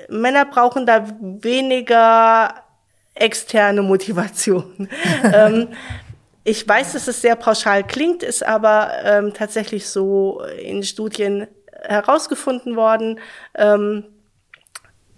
Männer 0.08 0.44
brauchen 0.44 0.86
da 0.86 1.06
weniger 1.20 2.54
externe 3.14 3.82
Motivation. 3.82 4.88
ähm, 5.32 5.68
ich 6.42 6.66
weiß, 6.66 6.94
dass 6.94 7.06
es 7.06 7.20
sehr 7.20 7.36
pauschal 7.36 7.86
klingt, 7.86 8.22
ist 8.22 8.44
aber 8.44 8.90
ähm, 9.04 9.34
tatsächlich 9.34 9.88
so 9.88 10.42
in 10.60 10.82
Studien 10.82 11.46
herausgefunden 11.82 12.76
worden. 12.76 13.20
Ähm, 13.54 14.04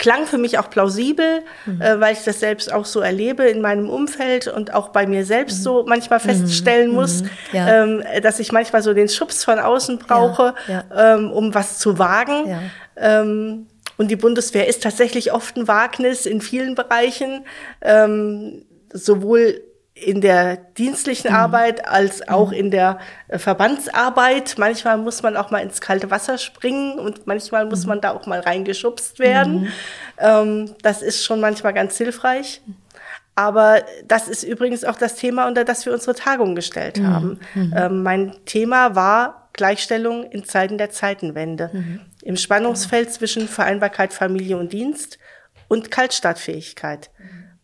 klang 0.02 0.26
für 0.26 0.36
mich 0.36 0.58
auch 0.58 0.68
plausibel, 0.68 1.42
mhm. 1.64 1.80
äh, 1.80 2.00
weil 2.00 2.12
ich 2.12 2.24
das 2.24 2.40
selbst 2.40 2.72
auch 2.72 2.84
so 2.84 2.98
erlebe 2.98 3.44
in 3.44 3.60
meinem 3.60 3.88
Umfeld 3.88 4.48
und 4.48 4.74
auch 4.74 4.88
bei 4.88 5.06
mir 5.06 5.24
selbst 5.24 5.60
mhm. 5.60 5.62
so 5.62 5.84
manchmal 5.86 6.18
mhm. 6.18 6.24
feststellen 6.24 6.88
mhm. 6.88 6.94
muss, 6.96 7.22
ja. 7.52 7.84
ähm, 7.84 8.02
dass 8.20 8.40
ich 8.40 8.50
manchmal 8.50 8.82
so 8.82 8.94
den 8.94 9.08
Schubs 9.08 9.44
von 9.44 9.60
außen 9.60 9.98
brauche, 9.98 10.54
ja. 10.66 10.82
Ja. 10.90 11.14
Ähm, 11.14 11.30
um 11.30 11.54
was 11.54 11.78
zu 11.78 12.00
wagen. 12.00 12.70
Ähm, 12.96 13.68
und 13.96 14.10
die 14.10 14.16
Bundeswehr 14.16 14.66
ist 14.66 14.82
tatsächlich 14.82 15.32
oft 15.32 15.56
ein 15.56 15.68
Wagnis 15.68 16.26
in 16.26 16.40
vielen 16.40 16.74
Bereichen, 16.74 17.44
ähm, 17.80 18.64
sowohl 18.92 19.60
in 20.02 20.20
der 20.20 20.56
dienstlichen 20.56 21.30
mhm. 21.30 21.36
Arbeit 21.36 21.88
als 21.88 22.28
auch 22.28 22.48
mhm. 22.48 22.56
in 22.56 22.70
der 22.70 22.98
äh, 23.28 23.38
Verbandsarbeit. 23.38 24.56
Manchmal 24.58 24.98
muss 24.98 25.22
man 25.22 25.36
auch 25.36 25.50
mal 25.50 25.60
ins 25.60 25.80
kalte 25.80 26.10
Wasser 26.10 26.38
springen 26.38 26.98
und 26.98 27.26
manchmal 27.26 27.66
muss 27.66 27.82
mhm. 27.82 27.88
man 27.90 28.00
da 28.00 28.10
auch 28.10 28.26
mal 28.26 28.40
reingeschubst 28.40 29.18
werden. 29.18 29.62
Mhm. 29.62 29.68
Ähm, 30.18 30.74
das 30.82 31.02
ist 31.02 31.24
schon 31.24 31.40
manchmal 31.40 31.72
ganz 31.72 31.96
hilfreich. 31.96 32.60
Aber 33.34 33.82
das 34.06 34.28
ist 34.28 34.42
übrigens 34.42 34.84
auch 34.84 34.96
das 34.96 35.14
Thema, 35.14 35.46
unter 35.48 35.64
das 35.64 35.86
wir 35.86 35.92
unsere 35.94 36.14
Tagung 36.14 36.54
gestellt 36.54 36.98
mhm. 36.98 37.06
haben. 37.06 37.40
Ähm, 37.54 38.02
mein 38.02 38.34
Thema 38.44 38.94
war 38.94 39.48
Gleichstellung 39.54 40.24
in 40.24 40.44
Zeiten 40.44 40.76
der 40.76 40.90
Zeitenwende. 40.90 41.70
Im 42.22 42.36
Spannungsfeld 42.36 43.10
zwischen 43.10 43.48
Vereinbarkeit 43.48 44.12
Familie 44.12 44.58
und 44.58 44.72
Dienst 44.72 45.18
und 45.68 45.90
Kaltstartfähigkeit. 45.90 47.10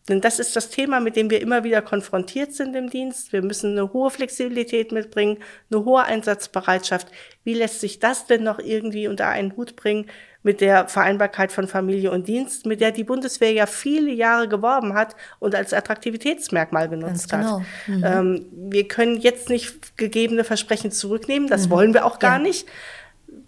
Denn 0.09 0.21
das 0.21 0.39
ist 0.39 0.55
das 0.55 0.69
Thema, 0.69 0.99
mit 0.99 1.15
dem 1.15 1.29
wir 1.29 1.41
immer 1.41 1.63
wieder 1.63 1.81
konfrontiert 1.81 2.53
sind 2.53 2.75
im 2.75 2.89
Dienst. 2.89 3.31
Wir 3.31 3.43
müssen 3.43 3.71
eine 3.71 3.93
hohe 3.93 4.09
Flexibilität 4.09 4.91
mitbringen, 4.91 5.37
eine 5.71 5.85
hohe 5.85 6.03
Einsatzbereitschaft. 6.03 7.07
Wie 7.43 7.53
lässt 7.53 7.79
sich 7.79 7.99
das 7.99 8.25
denn 8.25 8.43
noch 8.43 8.59
irgendwie 8.59 9.07
unter 9.07 9.27
einen 9.27 9.55
Hut 9.55 9.75
bringen 9.75 10.07
mit 10.41 10.61
der 10.61 10.87
Vereinbarkeit 10.87 11.51
von 11.51 11.67
Familie 11.67 12.11
und 12.11 12.27
Dienst, 12.27 12.65
mit 12.65 12.79
der 12.81 12.91
die 12.91 13.03
Bundeswehr 13.03 13.51
ja 13.51 13.65
viele 13.65 14.11
Jahre 14.11 14.47
geworben 14.47 14.93
hat 14.93 15.15
und 15.39 15.53
als 15.53 15.73
Attraktivitätsmerkmal 15.73 16.87
genutzt 16.87 17.29
genau. 17.29 17.59
hat. 17.59 17.65
Mhm. 17.87 18.03
Ähm, 18.05 18.45
wir 18.71 18.87
können 18.87 19.19
jetzt 19.19 19.49
nicht 19.49 19.97
gegebene 19.97 20.43
Versprechen 20.43 20.91
zurücknehmen, 20.91 21.49
das 21.49 21.67
mhm. 21.67 21.71
wollen 21.71 21.93
wir 21.93 22.05
auch 22.05 22.19
gar 22.19 22.37
ja. 22.37 22.43
nicht. 22.43 22.67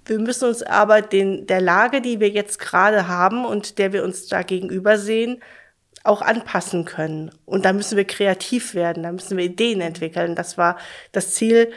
Wir 0.05 0.19
müssen 0.19 0.49
uns 0.49 0.63
aber 0.63 1.01
den, 1.01 1.47
der 1.47 1.61
Lage, 1.61 2.01
die 2.01 2.19
wir 2.19 2.29
jetzt 2.29 2.59
gerade 2.59 3.07
haben 3.07 3.45
und 3.45 3.77
der 3.77 3.93
wir 3.93 4.03
uns 4.03 4.27
da 4.27 4.41
gegenüber 4.41 4.97
sehen, 4.97 5.41
auch 6.03 6.21
anpassen 6.21 6.85
können. 6.85 7.31
Und 7.45 7.65
da 7.65 7.73
müssen 7.73 7.97
wir 7.97 8.05
kreativ 8.05 8.73
werden, 8.73 9.03
da 9.03 9.11
müssen 9.11 9.37
wir 9.37 9.45
Ideen 9.45 9.81
entwickeln. 9.81 10.35
Das 10.35 10.57
war 10.57 10.77
das 11.11 11.33
Ziel 11.33 11.71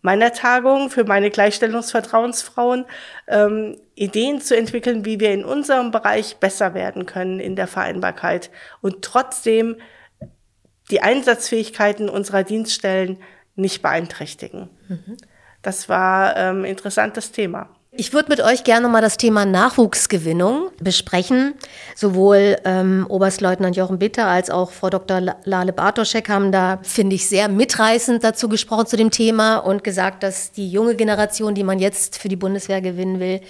meiner 0.00 0.32
Tagung 0.32 0.90
für 0.90 1.04
meine 1.04 1.30
Gleichstellungsvertrauensfrauen, 1.30 2.86
ähm, 3.26 3.80
Ideen 3.94 4.40
zu 4.40 4.56
entwickeln, 4.56 5.04
wie 5.04 5.20
wir 5.20 5.32
in 5.32 5.44
unserem 5.44 5.90
Bereich 5.90 6.36
besser 6.36 6.74
werden 6.74 7.06
können 7.06 7.40
in 7.40 7.56
der 7.56 7.66
Vereinbarkeit 7.66 8.50
und 8.80 9.02
trotzdem 9.02 9.76
die 10.90 11.02
Einsatzfähigkeiten 11.02 12.08
unserer 12.08 12.44
Dienststellen 12.44 13.18
nicht 13.56 13.82
beeinträchtigen. 13.82 14.70
Mhm. 14.88 15.16
Das 15.62 15.88
war 15.88 16.36
ähm, 16.36 16.64
interessantes 16.64 17.32
Thema. 17.32 17.68
Ich 18.00 18.12
würde 18.12 18.28
mit 18.28 18.40
euch 18.40 18.62
gerne 18.62 18.86
mal 18.86 19.00
das 19.00 19.16
Thema 19.16 19.44
Nachwuchsgewinnung 19.44 20.70
besprechen. 20.78 21.54
Sowohl 21.96 22.56
ähm, 22.64 23.04
Oberstleutnant 23.08 23.74
Jochen 23.74 23.98
Bitter 23.98 24.28
als 24.28 24.50
auch 24.50 24.70
Frau 24.70 24.88
Dr. 24.88 25.20
Lale 25.42 25.72
Bartoschek 25.72 26.28
haben 26.28 26.52
da, 26.52 26.78
finde 26.82 27.16
ich, 27.16 27.28
sehr 27.28 27.48
mitreißend 27.48 28.22
dazu 28.22 28.48
gesprochen 28.48 28.86
zu 28.86 28.96
dem 28.96 29.10
Thema 29.10 29.56
und 29.56 29.82
gesagt, 29.82 30.22
dass 30.22 30.52
die 30.52 30.70
junge 30.70 30.94
Generation, 30.94 31.56
die 31.56 31.64
man 31.64 31.80
jetzt 31.80 32.18
für 32.18 32.28
die 32.28 32.36
Bundeswehr 32.36 32.80
gewinnen 32.80 33.18
will, 33.18 33.40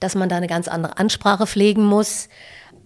dass 0.00 0.16
man 0.16 0.28
da 0.28 0.38
eine 0.38 0.48
ganz 0.48 0.66
andere 0.66 0.98
Ansprache 0.98 1.46
pflegen 1.46 1.84
muss. 1.84 2.28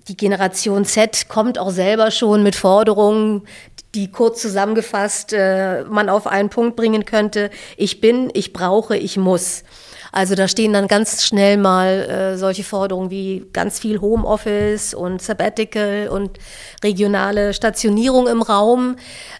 Die 0.08 0.16
Generation 0.16 0.84
Z 0.84 1.30
kommt 1.30 1.58
auch 1.58 1.70
selber 1.70 2.10
schon 2.10 2.42
mit 2.42 2.54
Forderungen, 2.54 3.46
die 3.94 4.12
kurz 4.12 4.42
zusammengefasst 4.42 5.32
äh, 5.32 5.84
man 5.84 6.10
auf 6.10 6.26
einen 6.26 6.50
Punkt 6.50 6.76
bringen 6.76 7.06
könnte. 7.06 7.48
Ich 7.78 8.02
bin, 8.02 8.30
ich 8.34 8.52
brauche, 8.52 8.94
ich 8.98 9.16
muss. 9.16 9.64
Also 10.12 10.34
da 10.34 10.48
stehen 10.48 10.72
dann 10.72 10.88
ganz 10.88 11.24
schnell 11.24 11.56
mal 11.56 11.88
äh, 11.88 12.38
solche 12.38 12.64
Forderungen 12.64 13.10
wie 13.10 13.46
ganz 13.52 13.78
viel 13.78 14.00
Homeoffice 14.00 14.94
und 14.94 15.20
Sabbatical 15.20 16.08
und 16.08 16.38
regionale 16.82 17.52
Stationierung 17.52 18.26
im 18.26 18.42
Raum, 18.42 18.96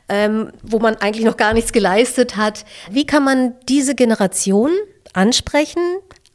ähm, 0.08 0.52
wo 0.62 0.78
man 0.78 0.96
eigentlich 0.96 1.24
noch 1.24 1.36
gar 1.36 1.54
nichts 1.54 1.72
geleistet 1.72 2.36
hat. 2.36 2.64
Wie 2.90 3.06
kann 3.06 3.24
man 3.24 3.54
diese 3.68 3.94
Generation 3.94 4.70
ansprechen, 5.12 5.82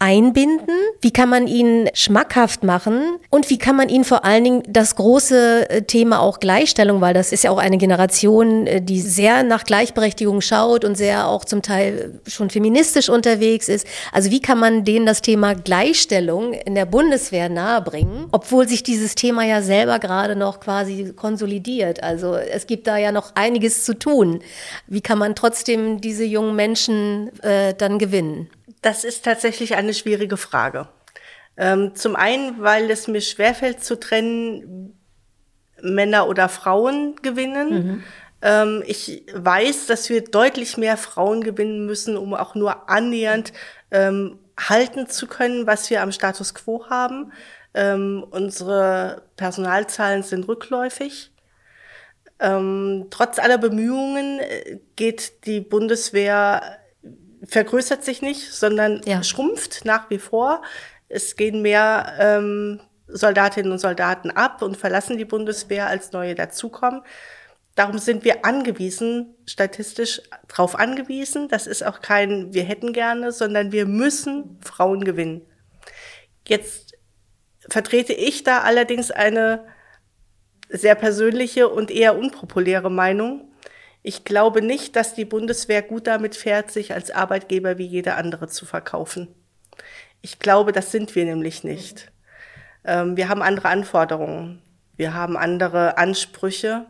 einbinden? 0.03 0.75
Wie 0.99 1.11
kann 1.11 1.29
man 1.29 1.47
ihn 1.47 1.89
schmackhaft 1.93 2.63
machen? 2.63 3.17
Und 3.29 3.49
wie 3.49 3.57
kann 3.57 3.77
man 3.77 3.87
ihn 3.87 4.03
vor 4.03 4.25
allen 4.25 4.43
Dingen 4.43 4.63
das 4.67 4.97
große 4.97 5.69
äh, 5.69 5.81
Thema 5.83 6.19
auch 6.19 6.41
Gleichstellung, 6.41 6.99
weil 6.99 7.13
das 7.13 7.31
ist 7.31 7.45
ja 7.45 7.51
auch 7.51 7.57
eine 7.57 7.77
Generation, 7.77 8.67
äh, 8.67 8.81
die 8.81 8.99
sehr 8.99 9.43
nach 9.43 9.63
Gleichberechtigung 9.63 10.41
schaut 10.41 10.83
und 10.83 10.97
sehr 10.97 11.29
auch 11.29 11.45
zum 11.45 11.61
Teil 11.61 12.19
schon 12.27 12.49
feministisch 12.49 13.07
unterwegs 13.07 13.69
ist. 13.69 13.87
Also 14.11 14.29
wie 14.29 14.41
kann 14.41 14.59
man 14.59 14.83
denen 14.83 15.05
das 15.05 15.21
Thema 15.21 15.55
Gleichstellung 15.55 16.51
in 16.51 16.75
der 16.75 16.85
Bundeswehr 16.85 17.47
nahebringen, 17.47 18.25
obwohl 18.33 18.67
sich 18.67 18.83
dieses 18.83 19.15
Thema 19.15 19.45
ja 19.45 19.61
selber 19.61 19.99
gerade 19.99 20.35
noch 20.35 20.59
quasi 20.59 21.13
konsolidiert. 21.15 22.03
Also 22.03 22.35
es 22.35 22.67
gibt 22.67 22.87
da 22.87 22.97
ja 22.97 23.13
noch 23.13 23.35
einiges 23.35 23.85
zu 23.85 23.97
tun. 23.97 24.41
Wie 24.87 25.01
kann 25.01 25.17
man 25.17 25.33
trotzdem 25.33 26.01
diese 26.01 26.25
jungen 26.25 26.57
Menschen 26.57 27.31
äh, 27.41 27.73
dann 27.73 27.99
gewinnen? 27.99 28.49
Das 28.83 29.03
ist 29.03 29.25
tatsächlich 29.25 29.75
eine 29.75 29.93
schwierige 29.93 30.37
Frage. 30.37 30.87
Ähm, 31.55 31.95
zum 31.95 32.15
einen, 32.15 32.61
weil 32.61 32.91
es 32.91 33.07
mir 33.07 33.21
schwerfällt 33.21 33.83
zu 33.83 33.99
trennen, 33.99 34.99
Männer 35.81 36.27
oder 36.27 36.49
Frauen 36.49 37.15
gewinnen. 37.21 37.69
Mhm. 37.73 38.03
Ähm, 38.41 38.83
ich 38.85 39.25
weiß, 39.33 39.87
dass 39.87 40.09
wir 40.09 40.23
deutlich 40.23 40.77
mehr 40.77 40.97
Frauen 40.97 41.43
gewinnen 41.43 41.85
müssen, 41.85 42.17
um 42.17 42.33
auch 42.33 42.55
nur 42.55 42.89
annähernd 42.89 43.53
ähm, 43.89 44.37
halten 44.59 45.07
zu 45.07 45.27
können, 45.27 45.65
was 45.65 45.89
wir 45.89 46.01
am 46.01 46.11
Status 46.11 46.53
quo 46.53 46.89
haben. 46.89 47.31
Ähm, 47.73 48.25
unsere 48.29 49.23
Personalzahlen 49.37 50.23
sind 50.23 50.47
rückläufig. 50.47 51.31
Ähm, 52.39 53.07
trotz 53.11 53.39
aller 53.39 53.57
Bemühungen 53.57 54.39
äh, 54.39 54.79
geht 54.97 55.45
die 55.45 55.61
Bundeswehr 55.61 56.79
vergrößert 57.45 58.03
sich 58.03 58.21
nicht, 58.21 58.53
sondern 58.53 59.01
ja. 59.05 59.23
schrumpft 59.23 59.85
nach 59.85 60.09
wie 60.09 60.19
vor. 60.19 60.61
Es 61.09 61.35
gehen 61.35 61.61
mehr 61.61 62.13
ähm, 62.19 62.79
Soldatinnen 63.07 63.71
und 63.71 63.79
Soldaten 63.79 64.31
ab 64.31 64.61
und 64.61 64.77
verlassen 64.77 65.17
die 65.17 65.25
Bundeswehr, 65.25 65.87
als 65.87 66.11
neue 66.11 66.35
dazukommen. 66.35 67.01
Darum 67.75 67.97
sind 67.97 68.23
wir 68.23 68.45
angewiesen, 68.45 69.35
statistisch 69.47 70.21
darauf 70.47 70.77
angewiesen. 70.77 71.47
Das 71.47 71.65
ist 71.65 71.83
auch 71.83 72.01
kein 72.01 72.53
wir 72.53 72.63
hätten 72.63 72.93
gerne, 72.93 73.31
sondern 73.31 73.71
wir 73.71 73.87
müssen 73.87 74.59
Frauen 74.63 75.03
gewinnen. 75.03 75.41
Jetzt 76.47 76.93
vertrete 77.69 78.13
ich 78.13 78.43
da 78.43 78.61
allerdings 78.61 79.09
eine 79.09 79.65
sehr 80.69 80.95
persönliche 80.95 81.69
und 81.69 81.89
eher 81.89 82.17
unpopuläre 82.17 82.91
Meinung. 82.91 83.52
Ich 84.03 84.25
glaube 84.25 84.61
nicht, 84.61 84.97
dass 84.97 85.15
die 85.15 85.25
Bundeswehr 85.25 85.81
gut 85.81 86.07
damit 86.07 86.35
fährt, 86.35 86.71
sich 86.71 86.93
als 86.93 87.09
Arbeitgeber 87.09 87.77
wie 87.77 87.85
jeder 87.85 88.17
andere 88.17 88.49
zu 88.49 88.65
verkaufen. 88.65 89.29
Ich 90.21 90.39
glaube, 90.39 90.73
das 90.73 90.91
sind 90.91 91.15
wir 91.15 91.23
nämlich 91.23 91.63
nicht. 91.63 92.11
Ähm, 92.83 93.15
wir 93.15 93.29
haben 93.29 93.41
andere 93.41 93.69
Anforderungen. 93.69 94.61
Wir 94.97 95.13
haben 95.13 95.37
andere 95.37 95.97
Ansprüche. 95.97 96.85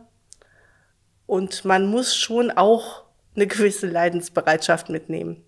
Und 1.26 1.64
man 1.64 1.86
muss 1.86 2.16
schon 2.16 2.50
auch 2.50 3.04
eine 3.36 3.46
gewisse 3.46 3.86
Leidensbereitschaft 3.86 4.88
mitnehmen. 4.88 5.44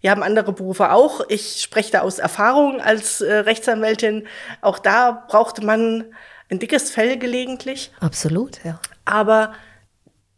Wir 0.00 0.10
haben 0.10 0.22
andere 0.22 0.52
Berufe 0.52 0.92
auch. 0.92 1.22
Ich 1.28 1.60
spreche 1.60 1.90
da 1.92 2.00
aus 2.02 2.18
Erfahrung 2.18 2.80
als 2.80 3.20
äh, 3.20 3.32
Rechtsanwältin. 3.32 4.26
Auch 4.60 4.78
da 4.78 5.24
braucht 5.28 5.62
man 5.62 6.04
ein 6.50 6.58
dickes 6.58 6.90
Fell 6.90 7.18
gelegentlich. 7.18 7.90
Absolut, 8.00 8.62
ja. 8.64 8.80
Aber 9.04 9.54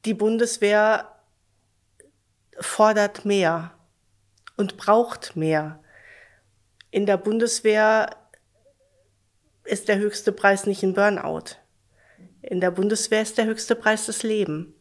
die 0.06 0.14
Bundeswehr 0.14 1.12
fordert 2.58 3.24
mehr 3.24 3.72
und 4.56 4.76
braucht 4.76 5.36
mehr. 5.36 5.80
In 6.90 7.06
der 7.06 7.16
Bundeswehr 7.16 8.10
ist 9.64 9.88
der 9.88 9.98
höchste 9.98 10.32
Preis 10.32 10.64
nicht 10.66 10.82
ein 10.82 10.94
Burnout. 10.94 11.56
In 12.40 12.60
der 12.60 12.70
Bundeswehr 12.70 13.22
ist 13.22 13.36
der 13.36 13.46
höchste 13.46 13.74
Preis 13.74 14.06
das 14.06 14.22
Leben. 14.22 14.72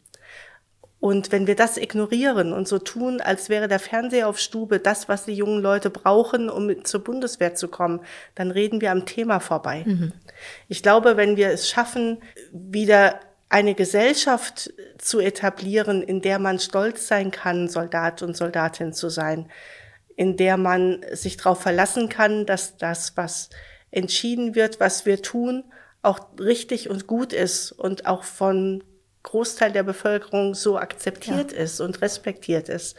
Und 1.00 1.32
wenn 1.32 1.46
wir 1.46 1.56
das 1.56 1.78
ignorieren 1.78 2.54
und 2.54 2.68
so 2.68 2.80
tun, 2.80 3.20
als 3.20 3.50
wäre 3.50 3.68
der 3.68 3.80
Fernseher 3.80 4.28
auf 4.28 4.40
Stube 4.40 4.80
das, 4.80 5.10
was 5.10 5.26
die 5.26 5.34
jungen 5.34 5.62
Leute 5.62 5.90
brauchen, 5.90 6.50
um 6.50 6.84
zur 6.86 7.04
Bundeswehr 7.04 7.56
zu 7.56 7.68
kommen, 7.68 8.02
dann 8.36 8.52
reden 8.52 8.82
wir 8.82 8.92
am 8.92 9.06
Thema 9.06 9.40
vorbei. 9.40 9.84
Mhm. 9.86 10.14
Ich 10.68 10.82
glaube, 10.82 11.18
wenn 11.18 11.36
wir 11.36 11.50
es 11.50 11.70
schaffen, 11.70 12.22
wieder 12.52 13.20
eine 13.50 13.76
Gesellschaft 13.76 14.74
zu 14.98 15.20
etablieren, 15.20 16.02
in 16.02 16.22
der 16.22 16.40
man 16.40 16.60
stolz 16.60 17.08
sein 17.08 17.32
kann, 17.32 17.68
Soldat 17.68 18.22
und 18.22 18.36
Soldatin 18.36 18.94
zu 18.94 19.10
sein, 19.10 19.50
in 20.16 20.38
der 20.38 20.58
man 20.58 21.06
sich 21.12 21.38
darauf 21.38 21.62
verlassen 21.62 22.10
kann, 22.10 22.46
dass 22.46 22.78
das, 22.78 23.16
was 23.16 23.50
entschieden 23.92 24.56
wird, 24.56 24.80
was 24.80 25.06
wir 25.06 25.22
tun, 25.22 25.64
auch 26.02 26.20
richtig 26.40 26.90
und 26.90 27.08
gut 27.08 27.34
ist 27.34 27.72
und 27.72 28.06
auch 28.06 28.24
von 28.24 28.84
Großteil 29.24 29.72
der 29.72 29.84
Bevölkerung 29.84 30.54
so 30.54 30.78
akzeptiert 30.78 31.52
ja. 31.52 31.60
ist 31.60 31.82
und 31.82 32.02
respektiert 32.02 32.70
ist, 32.70 32.96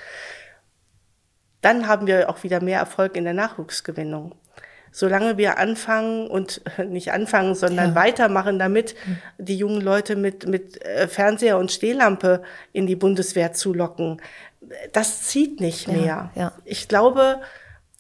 dann 1.60 1.86
haben 1.86 2.06
wir 2.06 2.28
auch 2.28 2.42
wieder 2.42 2.62
mehr 2.62 2.80
Erfolg 2.80 3.16
in 3.16 3.24
der 3.24 3.34
Nachwuchsgewinnung. 3.34 4.34
Solange 4.98 5.36
wir 5.36 5.58
anfangen 5.58 6.26
und 6.26 6.62
nicht 6.88 7.12
anfangen, 7.12 7.54
sondern 7.54 7.90
ja. 7.90 7.94
weitermachen 7.94 8.58
damit, 8.58 8.94
die 9.36 9.58
jungen 9.58 9.82
Leute 9.82 10.16
mit, 10.16 10.46
mit 10.46 10.82
äh, 10.86 11.06
Fernseher 11.06 11.58
und 11.58 11.70
Stehlampe 11.70 12.42
in 12.72 12.86
die 12.86 12.96
Bundeswehr 12.96 13.52
zu 13.52 13.74
locken, 13.74 14.22
das 14.94 15.24
zieht 15.24 15.60
nicht 15.60 15.86
mehr. 15.86 16.30
Ja, 16.34 16.52
ich 16.64 16.88
glaube, 16.88 17.42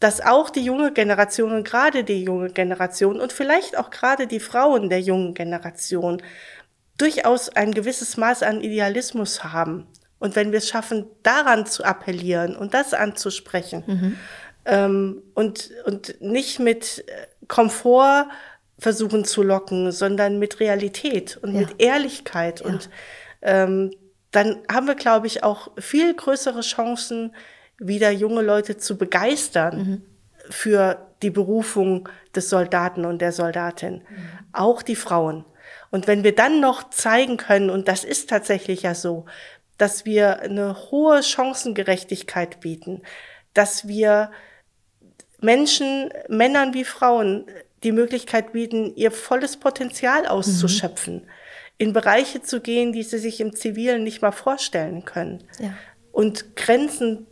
dass 0.00 0.22
auch 0.22 0.48
die 0.48 0.64
junge 0.64 0.90
Generation 0.90 1.52
und 1.52 1.68
gerade 1.68 2.02
die 2.02 2.24
junge 2.24 2.48
Generation 2.48 3.20
und 3.20 3.30
vielleicht 3.30 3.76
auch 3.76 3.90
gerade 3.90 4.26
die 4.26 4.40
Frauen 4.40 4.88
der 4.88 5.02
jungen 5.02 5.34
Generation 5.34 6.22
durchaus 6.96 7.50
ein 7.50 7.72
gewisses 7.72 8.16
Maß 8.16 8.42
an 8.42 8.62
Idealismus 8.62 9.44
haben. 9.44 9.86
Und 10.18 10.34
wenn 10.34 10.50
wir 10.50 10.60
es 10.60 10.68
schaffen, 10.70 11.04
daran 11.22 11.66
zu 11.66 11.84
appellieren 11.84 12.56
und 12.56 12.72
das 12.72 12.94
anzusprechen 12.94 13.84
mhm. 13.86 14.16
Ähm, 14.66 15.22
und, 15.34 15.70
und 15.86 16.20
nicht 16.20 16.58
mit 16.58 17.04
äh, 17.08 17.26
Komfort 17.48 18.28
versuchen 18.78 19.24
zu 19.24 19.42
locken, 19.42 19.92
sondern 19.92 20.38
mit 20.38 20.60
Realität 20.60 21.38
und 21.40 21.54
ja. 21.54 21.60
mit 21.60 21.80
Ehrlichkeit. 21.80 22.60
Ja. 22.60 22.66
Und 22.66 22.90
ähm, 23.42 23.92
dann 24.32 24.58
haben 24.70 24.86
wir, 24.86 24.96
glaube 24.96 25.26
ich, 25.26 25.42
auch 25.42 25.70
viel 25.78 26.12
größere 26.12 26.60
Chancen, 26.60 27.34
wieder 27.78 28.10
junge 28.10 28.42
Leute 28.42 28.76
zu 28.76 28.98
begeistern 28.98 29.78
mhm. 29.78 30.02
für 30.50 31.06
die 31.22 31.30
Berufung 31.30 32.08
des 32.34 32.50
Soldaten 32.50 33.04
und 33.04 33.20
der 33.20 33.32
Soldatin. 33.32 33.96
Mhm. 33.96 34.28
Auch 34.52 34.82
die 34.82 34.96
Frauen. 34.96 35.44
Und 35.90 36.06
wenn 36.06 36.24
wir 36.24 36.34
dann 36.34 36.60
noch 36.60 36.90
zeigen 36.90 37.36
können, 37.36 37.70
und 37.70 37.88
das 37.88 38.04
ist 38.04 38.28
tatsächlich 38.28 38.82
ja 38.82 38.94
so, 38.94 39.26
dass 39.78 40.04
wir 40.04 40.40
eine 40.40 40.90
hohe 40.90 41.22
Chancengerechtigkeit 41.22 42.60
bieten, 42.60 43.02
dass 43.54 43.86
wir 43.88 44.30
Menschen, 45.40 46.10
Männern 46.28 46.74
wie 46.74 46.84
Frauen, 46.84 47.46
die 47.82 47.92
Möglichkeit 47.92 48.52
bieten, 48.52 48.94
ihr 48.96 49.10
volles 49.10 49.58
Potenzial 49.58 50.26
auszuschöpfen, 50.26 51.14
mhm. 51.14 51.28
in 51.78 51.92
Bereiche 51.92 52.42
zu 52.42 52.60
gehen, 52.60 52.92
die 52.92 53.02
sie 53.02 53.18
sich 53.18 53.40
im 53.40 53.54
Zivilen 53.54 54.02
nicht 54.02 54.22
mal 54.22 54.32
vorstellen 54.32 55.04
können. 55.04 55.44
Ja. 55.58 55.74
Und 56.12 56.56
Grenzen 56.56 57.26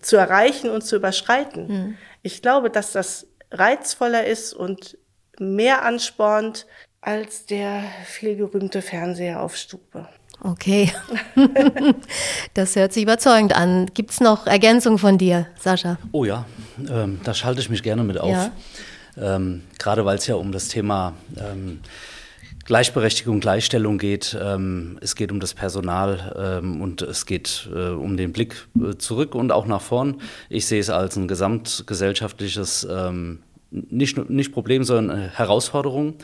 zu 0.00 0.16
erreichen 0.16 0.70
und 0.70 0.82
zu 0.82 0.96
überschreiten. 0.96 1.66
Mhm. 1.66 1.98
Ich 2.22 2.42
glaube, 2.42 2.70
dass 2.70 2.92
das 2.92 3.26
reizvoller 3.50 4.26
ist 4.26 4.54
und 4.54 4.96
mehr 5.38 5.84
anspornt, 5.84 6.66
als 7.00 7.46
der 7.46 7.84
vielgerühmte 8.04 8.82
Fernseher 8.82 9.42
auf 9.42 9.56
Stube. 9.56 10.08
Okay, 10.40 10.92
das 12.54 12.76
hört 12.76 12.92
sich 12.92 13.02
überzeugend 13.02 13.54
an. 13.56 13.86
Gibt 13.92 14.10
es 14.10 14.20
noch 14.20 14.46
Ergänzungen 14.46 14.98
von 14.98 15.18
dir, 15.18 15.48
Sascha? 15.58 15.98
Oh 16.12 16.24
ja, 16.24 16.46
ähm, 16.88 17.20
da 17.24 17.34
schalte 17.34 17.60
ich 17.60 17.70
mich 17.70 17.82
gerne 17.82 18.04
mit 18.04 18.18
auf. 18.18 18.30
Ja. 18.30 18.52
Ähm, 19.16 19.64
Gerade 19.78 20.04
weil 20.04 20.18
es 20.18 20.26
ja 20.28 20.36
um 20.36 20.52
das 20.52 20.68
Thema 20.68 21.14
ähm, 21.36 21.80
Gleichberechtigung, 22.68 23.40
Gleichstellung 23.40 23.96
geht. 23.96 24.36
Ähm, 24.38 24.98
es 25.00 25.16
geht 25.16 25.32
um 25.32 25.40
das 25.40 25.54
Personal 25.54 26.60
ähm, 26.62 26.82
und 26.82 27.00
es 27.00 27.24
geht 27.24 27.66
äh, 27.74 27.88
um 27.88 28.18
den 28.18 28.32
Blick 28.32 28.68
äh, 28.78 28.96
zurück 28.98 29.34
und 29.34 29.52
auch 29.52 29.66
nach 29.66 29.80
vorn. 29.80 30.20
Ich 30.50 30.66
sehe 30.66 30.78
es 30.78 30.90
als 30.90 31.16
ein 31.16 31.28
gesamtgesellschaftliches 31.28 32.86
ähm, 32.90 33.40
nicht, 33.70 34.30
nicht 34.30 34.52
Problem, 34.52 34.84
sondern 34.84 35.18
Herausforderung. 35.30 36.14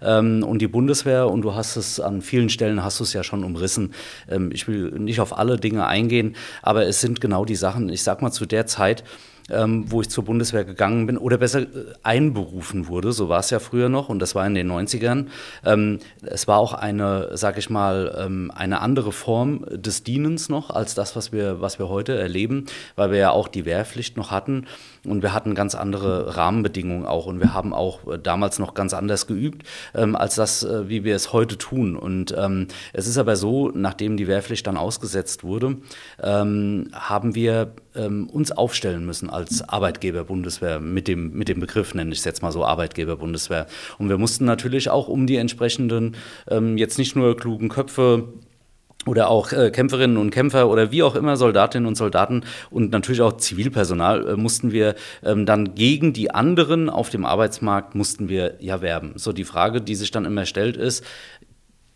Ähm, 0.00 0.44
und 0.44 0.60
die 0.60 0.68
Bundeswehr, 0.68 1.28
und 1.28 1.42
du 1.42 1.54
hast 1.54 1.76
es 1.76 2.00
an 2.00 2.22
vielen 2.22 2.48
Stellen, 2.48 2.84
hast 2.84 3.00
du 3.00 3.04
es 3.04 3.12
ja 3.12 3.22
schon 3.22 3.44
umrissen. 3.44 3.92
Ähm, 4.28 4.50
ich 4.52 4.68
will 4.68 4.90
nicht 4.98 5.20
auf 5.20 5.36
alle 5.36 5.56
Dinge 5.56 5.86
eingehen, 5.86 6.36
aber 6.62 6.86
es 6.86 7.00
sind 7.00 7.20
genau 7.20 7.44
die 7.44 7.56
Sachen, 7.56 7.88
ich 7.88 8.02
sag 8.02 8.22
mal 8.22 8.30
zu 8.30 8.46
der 8.46 8.66
Zeit, 8.66 9.02
ähm, 9.50 9.90
wo 9.90 10.00
ich 10.00 10.08
zur 10.08 10.24
Bundeswehr 10.24 10.64
gegangen 10.64 11.06
bin 11.06 11.18
oder 11.18 11.36
besser 11.36 11.62
äh, 11.62 11.66
einberufen 12.04 12.86
wurde. 12.86 13.12
So 13.12 13.28
war 13.28 13.40
es 13.40 13.50
ja 13.50 13.58
früher 13.58 13.88
noch 13.88 14.08
und 14.08 14.20
das 14.20 14.36
war 14.36 14.46
in 14.46 14.54
den 14.54 14.70
90ern. 14.70 15.26
Ähm, 15.64 15.98
es 16.22 16.46
war 16.46 16.58
auch 16.58 16.72
eine, 16.72 17.30
sag 17.36 17.58
ich 17.58 17.68
mal, 17.68 18.50
eine 18.54 18.80
andere 18.80 19.10
Form 19.12 19.64
des 19.68 20.04
Dienens 20.04 20.48
noch 20.48 20.70
als 20.70 20.94
das, 20.94 21.16
was 21.16 21.32
wir, 21.32 21.60
was 21.60 21.78
wir 21.78 21.88
heute 21.88 22.16
erleben, 22.16 22.66
weil 22.94 23.10
wir 23.10 23.18
ja 23.18 23.30
auch 23.30 23.48
die 23.48 23.64
Wehrpflicht 23.64 24.16
noch 24.16 24.30
hatten 24.30 24.66
und 25.04 25.22
wir 25.22 25.32
hatten 25.32 25.54
ganz 25.54 25.74
andere 25.74 26.36
Rahmenbedingungen 26.36 27.06
auch 27.06 27.26
und 27.26 27.40
wir 27.40 27.52
haben 27.54 27.74
auch 27.74 28.06
äh, 28.06 28.18
damals 28.18 28.58
noch 28.58 28.74
ganz 28.74 28.94
anders 28.94 29.26
geübt, 29.26 29.66
ähm, 29.94 30.14
als 30.14 30.36
das, 30.36 30.62
äh, 30.62 30.88
wie 30.88 31.02
wir 31.02 31.16
es 31.16 31.32
heute 31.32 31.58
tun. 31.58 31.96
Und 31.96 32.34
ähm, 32.38 32.68
es 32.92 33.06
ist 33.06 33.18
aber 33.18 33.36
so, 33.36 33.70
nachdem 33.74 34.16
die 34.16 34.28
Wehrpflicht 34.28 34.66
dann 34.66 34.76
ausgesetzt 34.76 35.42
wurde, 35.42 35.76
ähm, 36.22 36.88
haben 36.92 37.34
wir 37.34 37.72
ähm, 37.96 38.28
uns 38.30 38.52
aufstellen 38.52 39.04
müssen 39.04 39.28
als 39.28 39.68
Arbeitgeber 39.68 40.24
Bundeswehr 40.24 40.78
mit 40.78 41.08
dem, 41.08 41.32
mit 41.32 41.48
dem 41.48 41.58
Begriff, 41.58 41.94
nenne 41.94 42.12
ich 42.12 42.18
es 42.18 42.24
jetzt 42.24 42.42
mal 42.42 42.52
so, 42.52 42.64
Arbeitgeber 42.64 43.16
Bundeswehr. 43.16 43.66
Und 43.98 44.08
wir 44.08 44.18
mussten 44.18 44.44
natürlich 44.44 44.88
auch 44.88 45.08
um 45.08 45.26
die 45.26 45.36
entsprechenden, 45.36 46.14
ähm, 46.48 46.78
jetzt 46.78 46.98
nicht 46.98 47.16
nur 47.16 47.36
klugen 47.36 47.68
Köpfe, 47.68 48.28
oder 49.06 49.28
auch 49.28 49.52
äh, 49.52 49.70
Kämpferinnen 49.70 50.16
und 50.16 50.30
Kämpfer 50.30 50.68
oder 50.68 50.92
wie 50.92 51.02
auch 51.02 51.14
immer 51.14 51.36
Soldatinnen 51.36 51.86
und 51.86 51.96
Soldaten 51.96 52.44
und 52.70 52.92
natürlich 52.92 53.20
auch 53.20 53.36
Zivilpersonal 53.36 54.28
äh, 54.28 54.36
mussten 54.36 54.72
wir 54.72 54.94
ähm, 55.24 55.46
dann 55.46 55.74
gegen 55.74 56.12
die 56.12 56.30
anderen 56.30 56.88
auf 56.88 57.10
dem 57.10 57.24
Arbeitsmarkt 57.24 57.94
mussten 57.94 58.28
wir 58.28 58.54
ja 58.60 58.80
werben. 58.80 59.12
So 59.16 59.32
die 59.32 59.44
Frage, 59.44 59.80
die 59.80 59.94
sich 59.94 60.10
dann 60.10 60.24
immer 60.24 60.46
stellt, 60.46 60.76
ist, 60.76 61.04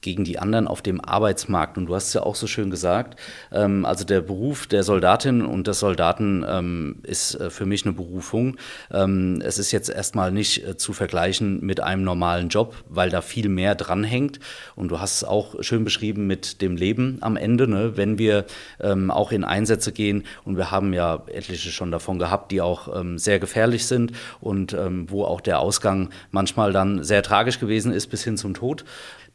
gegen 0.00 0.24
die 0.24 0.38
anderen 0.38 0.68
auf 0.68 0.82
dem 0.82 1.00
Arbeitsmarkt. 1.00 1.78
Und 1.78 1.86
du 1.86 1.94
hast 1.94 2.08
es 2.08 2.14
ja 2.14 2.22
auch 2.22 2.34
so 2.34 2.46
schön 2.46 2.70
gesagt, 2.70 3.18
ähm, 3.52 3.84
also 3.84 4.04
der 4.04 4.20
Beruf 4.20 4.66
der 4.66 4.82
Soldatin 4.82 5.42
und 5.42 5.66
des 5.66 5.80
Soldaten 5.80 6.44
ähm, 6.48 6.96
ist 7.02 7.34
äh, 7.34 7.50
für 7.50 7.66
mich 7.66 7.84
eine 7.84 7.92
Berufung. 7.92 8.56
Ähm, 8.90 9.42
es 9.44 9.58
ist 9.58 9.72
jetzt 9.72 9.88
erstmal 9.88 10.30
nicht 10.30 10.66
äh, 10.66 10.76
zu 10.76 10.92
vergleichen 10.92 11.60
mit 11.60 11.80
einem 11.80 12.04
normalen 12.04 12.48
Job, 12.48 12.76
weil 12.88 13.10
da 13.10 13.20
viel 13.20 13.48
mehr 13.48 13.74
dranhängt. 13.74 14.38
Und 14.76 14.88
du 14.88 15.00
hast 15.00 15.16
es 15.16 15.24
auch 15.24 15.62
schön 15.62 15.84
beschrieben 15.84 16.26
mit 16.26 16.62
dem 16.62 16.76
Leben 16.76 17.18
am 17.20 17.36
Ende, 17.36 17.66
ne? 17.66 17.96
wenn 17.96 18.18
wir 18.18 18.44
ähm, 18.80 19.10
auch 19.10 19.32
in 19.32 19.44
Einsätze 19.44 19.92
gehen. 19.92 20.24
Und 20.44 20.56
wir 20.56 20.70
haben 20.70 20.92
ja 20.92 21.22
etliche 21.26 21.70
schon 21.70 21.90
davon 21.90 22.18
gehabt, 22.18 22.52
die 22.52 22.60
auch 22.60 22.94
ähm, 22.96 23.18
sehr 23.18 23.38
gefährlich 23.38 23.86
sind 23.86 24.12
und 24.40 24.72
ähm, 24.72 25.10
wo 25.10 25.24
auch 25.24 25.40
der 25.40 25.58
Ausgang 25.58 26.10
manchmal 26.30 26.72
dann 26.72 27.02
sehr 27.02 27.22
tragisch 27.22 27.58
gewesen 27.58 27.92
ist 27.92 28.06
bis 28.08 28.22
hin 28.22 28.36
zum 28.36 28.54
Tod. 28.54 28.84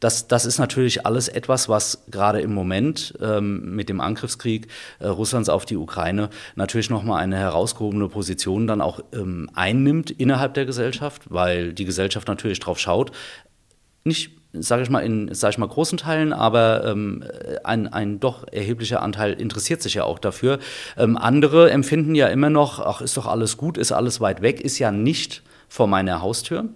Das, 0.02 0.26
das 0.26 0.46
ist 0.46 0.58
natürlich 0.58 1.06
alles 1.06 1.28
etwas, 1.28 1.68
was 1.68 2.02
gerade 2.10 2.40
im 2.40 2.52
Moment 2.52 3.14
ähm, 3.20 3.76
mit 3.76 3.88
dem 3.88 4.00
Angriffskrieg 4.00 4.66
äh, 4.98 5.06
Russlands 5.06 5.48
auf 5.48 5.64
die 5.64 5.76
Ukraine 5.76 6.28
natürlich 6.56 6.90
nochmal 6.90 7.22
eine 7.22 7.36
herausgehobene 7.36 8.08
Position 8.08 8.66
dann 8.66 8.80
auch 8.80 8.98
ähm, 9.12 9.48
einnimmt 9.54 10.10
innerhalb 10.10 10.54
der 10.54 10.66
Gesellschaft, 10.66 11.30
weil 11.30 11.72
die 11.72 11.84
Gesellschaft 11.84 12.26
natürlich 12.26 12.58
drauf 12.58 12.80
schaut. 12.80 13.12
Nicht 14.02 14.32
sage 14.54 14.82
ich 14.82 14.90
mal, 14.90 15.00
in 15.00 15.32
sag 15.32 15.50
ich 15.50 15.58
mal, 15.58 15.68
großen 15.68 15.98
Teilen, 15.98 16.32
aber 16.32 16.84
ähm, 16.84 17.22
ein, 17.62 17.86
ein 17.86 18.18
doch 18.18 18.44
erheblicher 18.50 19.02
Anteil 19.02 19.34
interessiert 19.34 19.82
sich 19.82 19.94
ja 19.94 20.02
auch 20.02 20.18
dafür. 20.18 20.58
Ähm, 20.98 21.16
andere 21.16 21.70
empfinden 21.70 22.16
ja 22.16 22.26
immer 22.26 22.50
noch, 22.50 22.80
ach, 22.80 23.02
ist 23.02 23.16
doch 23.16 23.26
alles 23.26 23.56
gut, 23.56 23.78
ist 23.78 23.92
alles 23.92 24.20
weit 24.20 24.42
weg, 24.42 24.60
ist 24.60 24.80
ja 24.80 24.90
nicht 24.90 25.44
vor 25.72 25.86
meiner 25.86 26.20
Haustür. 26.20 26.66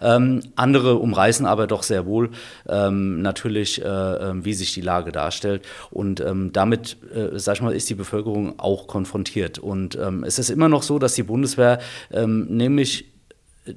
Ähm, 0.00 0.40
andere 0.54 0.94
umreißen 0.98 1.46
aber 1.46 1.66
doch 1.66 1.82
sehr 1.82 2.06
wohl 2.06 2.30
ähm, 2.68 3.20
natürlich, 3.20 3.82
äh, 3.82 3.88
ähm, 3.88 4.44
wie 4.44 4.54
sich 4.54 4.72
die 4.72 4.82
Lage 4.82 5.10
darstellt. 5.10 5.66
Und 5.90 6.20
ähm, 6.20 6.52
damit, 6.52 6.96
äh, 7.12 7.36
sag 7.40 7.56
ich 7.56 7.62
mal, 7.62 7.74
ist 7.74 7.90
die 7.90 7.96
Bevölkerung 7.96 8.60
auch 8.60 8.86
konfrontiert. 8.86 9.58
Und 9.58 9.96
ähm, 9.96 10.22
es 10.22 10.38
ist 10.38 10.50
immer 10.50 10.68
noch 10.68 10.84
so, 10.84 11.00
dass 11.00 11.14
die 11.14 11.24
Bundeswehr 11.24 11.80
ähm, 12.12 12.46
nämlich 12.48 13.15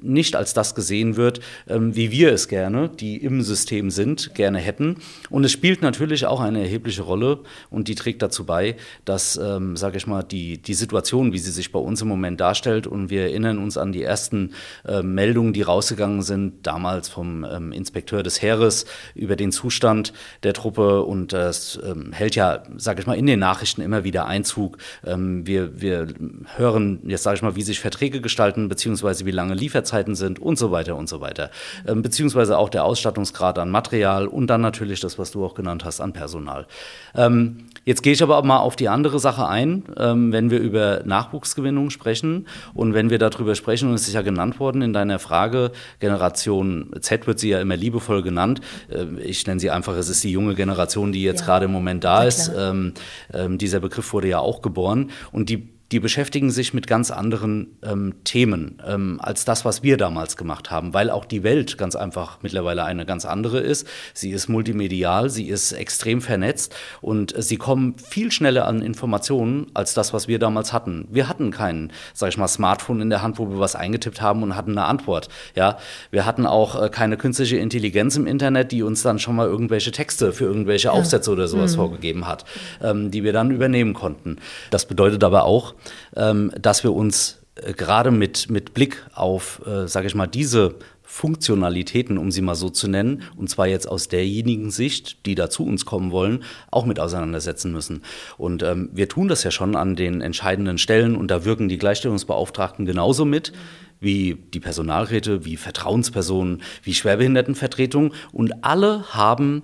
nicht 0.02 0.36
als 0.36 0.54
das 0.54 0.74
gesehen 0.74 1.16
wird, 1.16 1.40
ähm, 1.68 1.96
wie 1.96 2.10
wir 2.10 2.32
es 2.32 2.48
gerne, 2.48 2.88
die 2.88 3.16
im 3.16 3.42
System 3.42 3.90
sind, 3.90 4.34
gerne 4.34 4.58
hätten. 4.58 4.96
Und 5.28 5.44
es 5.44 5.52
spielt 5.52 5.82
natürlich 5.82 6.26
auch 6.26 6.40
eine 6.40 6.60
erhebliche 6.60 7.02
Rolle 7.02 7.40
und 7.70 7.88
die 7.88 7.94
trägt 7.94 8.22
dazu 8.22 8.44
bei, 8.44 8.76
dass, 9.04 9.36
ähm, 9.36 9.76
sage 9.76 9.96
ich 9.96 10.06
mal, 10.06 10.22
die, 10.22 10.58
die 10.58 10.74
Situation, 10.74 11.32
wie 11.32 11.38
sie 11.38 11.50
sich 11.50 11.72
bei 11.72 11.78
uns 11.78 12.02
im 12.02 12.08
Moment 12.08 12.40
darstellt, 12.40 12.86
und 12.86 13.10
wir 13.10 13.22
erinnern 13.22 13.58
uns 13.58 13.76
an 13.76 13.92
die 13.92 14.02
ersten 14.02 14.52
äh, 14.86 15.02
Meldungen, 15.02 15.52
die 15.52 15.62
rausgegangen 15.62 16.22
sind, 16.22 16.66
damals 16.66 17.08
vom 17.08 17.44
ähm, 17.44 17.72
Inspekteur 17.72 18.22
des 18.22 18.42
Heeres 18.42 18.86
über 19.14 19.36
den 19.36 19.52
Zustand 19.52 20.12
der 20.42 20.52
Truppe 20.52 21.02
und 21.02 21.32
das 21.32 21.78
ähm, 21.84 22.12
hält 22.12 22.36
ja, 22.36 22.62
sage 22.76 23.00
ich 23.00 23.06
mal, 23.06 23.14
in 23.14 23.26
den 23.26 23.38
Nachrichten 23.38 23.80
immer 23.80 24.04
wieder 24.04 24.26
Einzug. 24.26 24.78
Ähm, 25.04 25.46
wir, 25.46 25.80
wir 25.80 26.08
hören, 26.56 27.00
jetzt 27.06 27.22
sage 27.22 27.36
ich 27.36 27.42
mal, 27.42 27.56
wie 27.56 27.62
sich 27.62 27.80
Verträge 27.80 28.20
gestalten, 28.20 28.68
beziehungsweise 28.68 29.26
wie 29.26 29.30
lange 29.30 29.54
Lieferungen 29.54 29.79
Lieferzeiten 29.80 30.14
sind 30.14 30.38
und 30.38 30.58
so 30.58 30.70
weiter 30.70 30.96
und 30.96 31.08
so 31.08 31.20
weiter. 31.20 31.50
Ähm, 31.86 32.02
beziehungsweise 32.02 32.58
auch 32.58 32.68
der 32.68 32.84
Ausstattungsgrad 32.84 33.58
an 33.58 33.70
Material 33.70 34.26
und 34.26 34.48
dann 34.48 34.60
natürlich 34.60 35.00
das, 35.00 35.18
was 35.18 35.30
du 35.30 35.44
auch 35.44 35.54
genannt 35.54 35.84
hast, 35.84 36.00
an 36.00 36.12
Personal. 36.12 36.66
Ähm, 37.14 37.66
jetzt 37.84 38.02
gehe 38.02 38.12
ich 38.12 38.22
aber 38.22 38.36
auch 38.36 38.44
mal 38.44 38.58
auf 38.58 38.76
die 38.76 38.88
andere 38.88 39.18
Sache 39.18 39.48
ein, 39.48 39.84
ähm, 39.96 40.32
wenn 40.32 40.50
wir 40.50 40.60
über 40.60 41.02
Nachwuchsgewinnung 41.04 41.90
sprechen 41.90 42.46
und 42.74 42.94
wenn 42.94 43.10
wir 43.10 43.18
darüber 43.18 43.54
sprechen, 43.54 43.88
und 43.88 43.94
es 43.94 44.06
ist 44.06 44.14
ja 44.14 44.22
genannt 44.22 44.60
worden 44.60 44.82
in 44.82 44.92
deiner 44.92 45.18
Frage, 45.18 45.72
Generation 45.98 46.90
Z 47.00 47.26
wird 47.26 47.38
sie 47.38 47.50
ja 47.50 47.60
immer 47.60 47.76
liebevoll 47.76 48.22
genannt. 48.22 48.60
Äh, 48.88 49.20
ich 49.22 49.46
nenne 49.46 49.60
sie 49.60 49.70
einfach, 49.70 49.96
es 49.96 50.08
ist 50.08 50.22
die 50.24 50.30
junge 50.30 50.54
Generation, 50.54 51.12
die 51.12 51.22
jetzt 51.22 51.40
ja. 51.40 51.46
gerade 51.46 51.64
im 51.64 51.72
Moment 51.72 52.04
da 52.04 52.24
ist. 52.24 52.50
Ähm, 52.56 52.92
ähm, 53.32 53.58
dieser 53.58 53.80
Begriff 53.80 54.12
wurde 54.12 54.28
ja 54.28 54.38
auch 54.38 54.62
geboren 54.62 55.10
und 55.32 55.48
die 55.48 55.79
die 55.92 56.00
beschäftigen 56.00 56.50
sich 56.50 56.74
mit 56.74 56.86
ganz 56.86 57.10
anderen 57.10 57.78
ähm, 57.82 58.14
Themen 58.24 58.80
ähm, 58.86 59.18
als 59.22 59.44
das, 59.44 59.64
was 59.64 59.82
wir 59.82 59.96
damals 59.96 60.36
gemacht 60.36 60.70
haben, 60.70 60.94
weil 60.94 61.10
auch 61.10 61.24
die 61.24 61.42
Welt 61.42 61.78
ganz 61.78 61.96
einfach 61.96 62.38
mittlerweile 62.42 62.84
eine 62.84 63.06
ganz 63.06 63.24
andere 63.24 63.60
ist. 63.60 63.86
Sie 64.14 64.30
ist 64.30 64.48
multimedial, 64.48 65.30
sie 65.30 65.48
ist 65.48 65.72
extrem 65.72 66.20
vernetzt 66.20 66.74
und 67.00 67.36
äh, 67.36 67.42
sie 67.42 67.56
kommen 67.56 67.96
viel 67.98 68.30
schneller 68.30 68.66
an 68.66 68.82
Informationen 68.82 69.66
als 69.74 69.94
das, 69.94 70.12
was 70.12 70.28
wir 70.28 70.38
damals 70.38 70.72
hatten. 70.72 71.08
Wir 71.10 71.28
hatten 71.28 71.50
kein, 71.50 71.92
sag 72.14 72.28
ich 72.28 72.38
mal, 72.38 72.48
Smartphone 72.48 73.00
in 73.00 73.10
der 73.10 73.22
Hand, 73.22 73.38
wo 73.38 73.50
wir 73.50 73.58
was 73.58 73.74
eingetippt 73.74 74.20
haben 74.20 74.42
und 74.42 74.54
hatten 74.54 74.72
eine 74.72 74.84
Antwort. 74.84 75.28
Ja, 75.56 75.78
wir 76.10 76.26
hatten 76.26 76.46
auch 76.46 76.80
äh, 76.80 76.88
keine 76.88 77.16
künstliche 77.16 77.56
Intelligenz 77.56 78.16
im 78.16 78.26
Internet, 78.26 78.70
die 78.70 78.82
uns 78.82 79.02
dann 79.02 79.18
schon 79.18 79.34
mal 79.34 79.46
irgendwelche 79.46 79.90
Texte 79.90 80.32
für 80.32 80.44
irgendwelche. 80.44 80.90
Aufsätze 81.00 81.30
oder 81.30 81.48
sowas 81.48 81.72
mhm. 81.72 81.76
vorgegeben 81.76 82.26
hat, 82.26 82.44
ähm, 82.82 83.10
die 83.10 83.24
wir 83.24 83.32
dann 83.32 83.50
übernehmen 83.50 83.94
konnten. 83.94 84.36
Das 84.70 84.86
bedeutet 84.86 85.24
aber 85.24 85.44
auch, 85.44 85.74
ähm, 86.16 86.52
dass 86.60 86.84
wir 86.84 86.92
uns 86.92 87.40
äh, 87.56 87.72
gerade 87.72 88.10
mit, 88.10 88.50
mit 88.50 88.74
Blick 88.74 89.04
auf, 89.14 89.62
äh, 89.66 89.86
sage 89.86 90.06
ich 90.06 90.14
mal, 90.14 90.26
diese 90.26 90.76
Funktionalitäten, 91.02 92.18
um 92.18 92.30
sie 92.30 92.40
mal 92.40 92.54
so 92.54 92.70
zu 92.70 92.86
nennen, 92.86 93.22
und 93.36 93.50
zwar 93.50 93.66
jetzt 93.66 93.88
aus 93.88 94.06
derjenigen 94.06 94.70
Sicht, 94.70 95.26
die 95.26 95.34
da 95.34 95.50
zu 95.50 95.66
uns 95.66 95.84
kommen 95.84 96.12
wollen, 96.12 96.44
auch 96.70 96.86
mit 96.86 97.00
auseinandersetzen 97.00 97.72
müssen. 97.72 98.02
Und 98.38 98.62
ähm, 98.62 98.90
wir 98.92 99.08
tun 99.08 99.26
das 99.26 99.42
ja 99.42 99.50
schon 99.50 99.74
an 99.74 99.96
den 99.96 100.20
entscheidenden 100.20 100.78
Stellen 100.78 101.16
und 101.16 101.28
da 101.28 101.44
wirken 101.44 101.68
die 101.68 101.78
Gleichstellungsbeauftragten 101.78 102.86
genauso 102.86 103.24
mit 103.24 103.52
wie 103.98 104.36
die 104.54 104.60
Personalräte, 104.60 105.44
wie 105.44 105.56
Vertrauenspersonen, 105.56 106.62
wie 106.84 106.94
Schwerbehindertenvertretung 106.94 108.14
und 108.32 108.64
alle 108.64 109.04
haben 109.12 109.62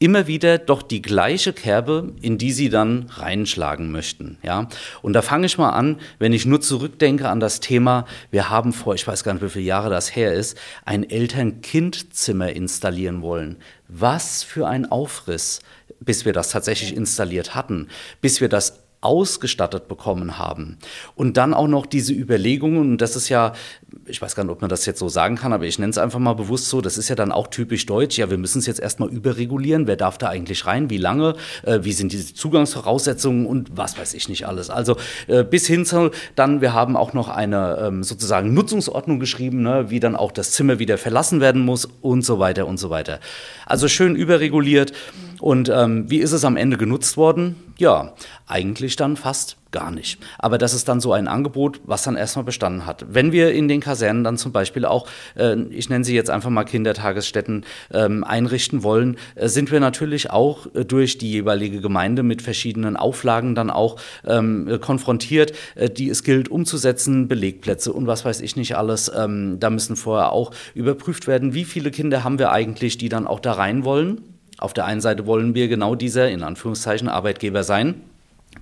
immer 0.00 0.26
wieder 0.26 0.58
doch 0.58 0.82
die 0.82 1.02
gleiche 1.02 1.52
Kerbe, 1.52 2.12
in 2.22 2.38
die 2.38 2.52
sie 2.52 2.70
dann 2.70 3.06
reinschlagen 3.10 3.92
möchten. 3.92 4.38
Ja? 4.42 4.68
Und 5.02 5.12
da 5.12 5.22
fange 5.22 5.46
ich 5.46 5.58
mal 5.58 5.70
an, 5.70 6.00
wenn 6.18 6.32
ich 6.32 6.46
nur 6.46 6.60
zurückdenke 6.60 7.28
an 7.28 7.38
das 7.38 7.60
Thema, 7.60 8.06
wir 8.30 8.48
haben 8.48 8.72
vor, 8.72 8.94
ich 8.94 9.06
weiß 9.06 9.22
gar 9.22 9.34
nicht, 9.34 9.44
wie 9.44 9.50
viele 9.50 9.66
Jahre 9.66 9.90
das 9.90 10.16
her 10.16 10.32
ist, 10.32 10.58
ein 10.86 11.08
Eltern-Kind-Zimmer 11.08 12.50
installieren 12.50 13.20
wollen. 13.20 13.56
Was 13.88 14.42
für 14.42 14.66
ein 14.66 14.90
Aufriss, 14.90 15.60
bis 16.00 16.24
wir 16.24 16.32
das 16.32 16.48
tatsächlich 16.48 16.96
installiert 16.96 17.54
hatten, 17.54 17.88
bis 18.22 18.40
wir 18.40 18.48
das 18.48 18.80
ausgestattet 19.02 19.88
bekommen 19.88 20.38
haben. 20.38 20.78
Und 21.14 21.36
dann 21.36 21.54
auch 21.54 21.68
noch 21.68 21.86
diese 21.86 22.12
Überlegungen, 22.12 22.78
und 22.78 22.98
das 22.98 23.16
ist 23.16 23.28
ja, 23.28 23.52
ich 24.06 24.20
weiß 24.20 24.34
gar 24.34 24.44
nicht, 24.44 24.52
ob 24.52 24.60
man 24.60 24.70
das 24.70 24.86
jetzt 24.86 24.98
so 24.98 25.08
sagen 25.08 25.36
kann, 25.36 25.52
aber 25.52 25.64
ich 25.64 25.78
nenne 25.78 25.90
es 25.90 25.98
einfach 25.98 26.18
mal 26.18 26.34
bewusst 26.34 26.68
so, 26.68 26.80
das 26.80 26.98
ist 26.98 27.08
ja 27.08 27.14
dann 27.14 27.32
auch 27.32 27.48
typisch 27.48 27.86
deutsch, 27.86 28.18
ja, 28.18 28.30
wir 28.30 28.38
müssen 28.38 28.58
es 28.58 28.66
jetzt 28.66 28.80
erstmal 28.80 29.08
überregulieren, 29.08 29.86
wer 29.86 29.96
darf 29.96 30.18
da 30.18 30.28
eigentlich 30.28 30.66
rein, 30.66 30.90
wie 30.90 30.98
lange, 30.98 31.34
äh, 31.64 31.80
wie 31.82 31.92
sind 31.92 32.12
diese 32.12 32.34
Zugangsvoraussetzungen 32.34 33.46
und 33.46 33.76
was 33.76 33.98
weiß 33.98 34.14
ich 34.14 34.28
nicht 34.28 34.46
alles. 34.46 34.70
Also 34.70 34.96
äh, 35.26 35.44
bis 35.44 35.66
hin 35.66 35.84
zu 35.84 36.10
dann, 36.36 36.60
wir 36.60 36.72
haben 36.72 36.96
auch 36.96 37.12
noch 37.12 37.28
eine 37.28 37.78
ähm, 37.80 38.02
sozusagen 38.02 38.54
Nutzungsordnung 38.54 39.20
geschrieben, 39.20 39.62
ne, 39.62 39.90
wie 39.90 40.00
dann 40.00 40.16
auch 40.16 40.32
das 40.32 40.52
Zimmer 40.52 40.78
wieder 40.78 40.98
verlassen 40.98 41.40
werden 41.40 41.62
muss 41.62 41.88
und 42.00 42.24
so 42.24 42.38
weiter 42.38 42.66
und 42.66 42.78
so 42.78 42.90
weiter. 42.90 43.20
Also 43.66 43.88
schön 43.88 44.16
überreguliert. 44.16 44.92
Und 45.40 45.68
ähm, 45.68 46.10
wie 46.10 46.18
ist 46.18 46.32
es 46.32 46.44
am 46.44 46.56
Ende 46.56 46.76
genutzt 46.76 47.16
worden? 47.16 47.56
Ja, 47.78 48.12
eigentlich 48.46 48.96
dann 48.96 49.16
fast 49.16 49.56
gar 49.70 49.90
nicht. 49.90 50.18
Aber 50.38 50.58
das 50.58 50.74
ist 50.74 50.88
dann 50.88 51.00
so 51.00 51.12
ein 51.12 51.28
Angebot, 51.28 51.80
was 51.84 52.02
dann 52.02 52.16
erstmal 52.16 52.44
bestanden 52.44 52.86
hat. 52.86 53.06
Wenn 53.08 53.32
wir 53.32 53.52
in 53.52 53.68
den 53.68 53.80
Kasernen 53.80 54.24
dann 54.24 54.36
zum 54.36 54.52
Beispiel 54.52 54.84
auch, 54.84 55.06
äh, 55.36 55.56
ich 55.70 55.88
nenne 55.88 56.04
sie 56.04 56.14
jetzt 56.14 56.30
einfach 56.30 56.50
mal 56.50 56.64
Kindertagesstätten, 56.64 57.64
ähm, 57.92 58.24
einrichten 58.24 58.82
wollen, 58.82 59.16
äh, 59.34 59.48
sind 59.48 59.70
wir 59.70 59.80
natürlich 59.80 60.30
auch 60.30 60.66
äh, 60.74 60.84
durch 60.84 61.18
die 61.18 61.30
jeweilige 61.30 61.80
Gemeinde 61.80 62.22
mit 62.22 62.42
verschiedenen 62.42 62.96
Auflagen 62.96 63.54
dann 63.54 63.70
auch 63.70 63.96
ähm, 64.26 64.78
konfrontiert, 64.80 65.52
äh, 65.76 65.88
die 65.88 66.10
es 66.10 66.24
gilt 66.24 66.48
umzusetzen, 66.48 67.28
Belegplätze 67.28 67.92
und 67.92 68.06
was 68.06 68.24
weiß 68.24 68.40
ich 68.40 68.56
nicht 68.56 68.76
alles. 68.76 69.10
Ähm, 69.14 69.58
da 69.60 69.70
müssen 69.70 69.96
vorher 69.96 70.32
auch 70.32 70.52
überprüft 70.74 71.26
werden, 71.26 71.54
wie 71.54 71.64
viele 71.64 71.90
Kinder 71.90 72.24
haben 72.24 72.38
wir 72.38 72.52
eigentlich, 72.52 72.98
die 72.98 73.08
dann 73.08 73.26
auch 73.26 73.40
da 73.40 73.52
rein 73.52 73.84
wollen. 73.84 74.20
Auf 74.60 74.74
der 74.74 74.84
einen 74.84 75.00
Seite 75.00 75.26
wollen 75.26 75.54
wir 75.54 75.68
genau 75.68 75.94
dieser, 75.94 76.28
in 76.28 76.42
Anführungszeichen, 76.42 77.08
Arbeitgeber 77.08 77.64
sein 77.64 78.02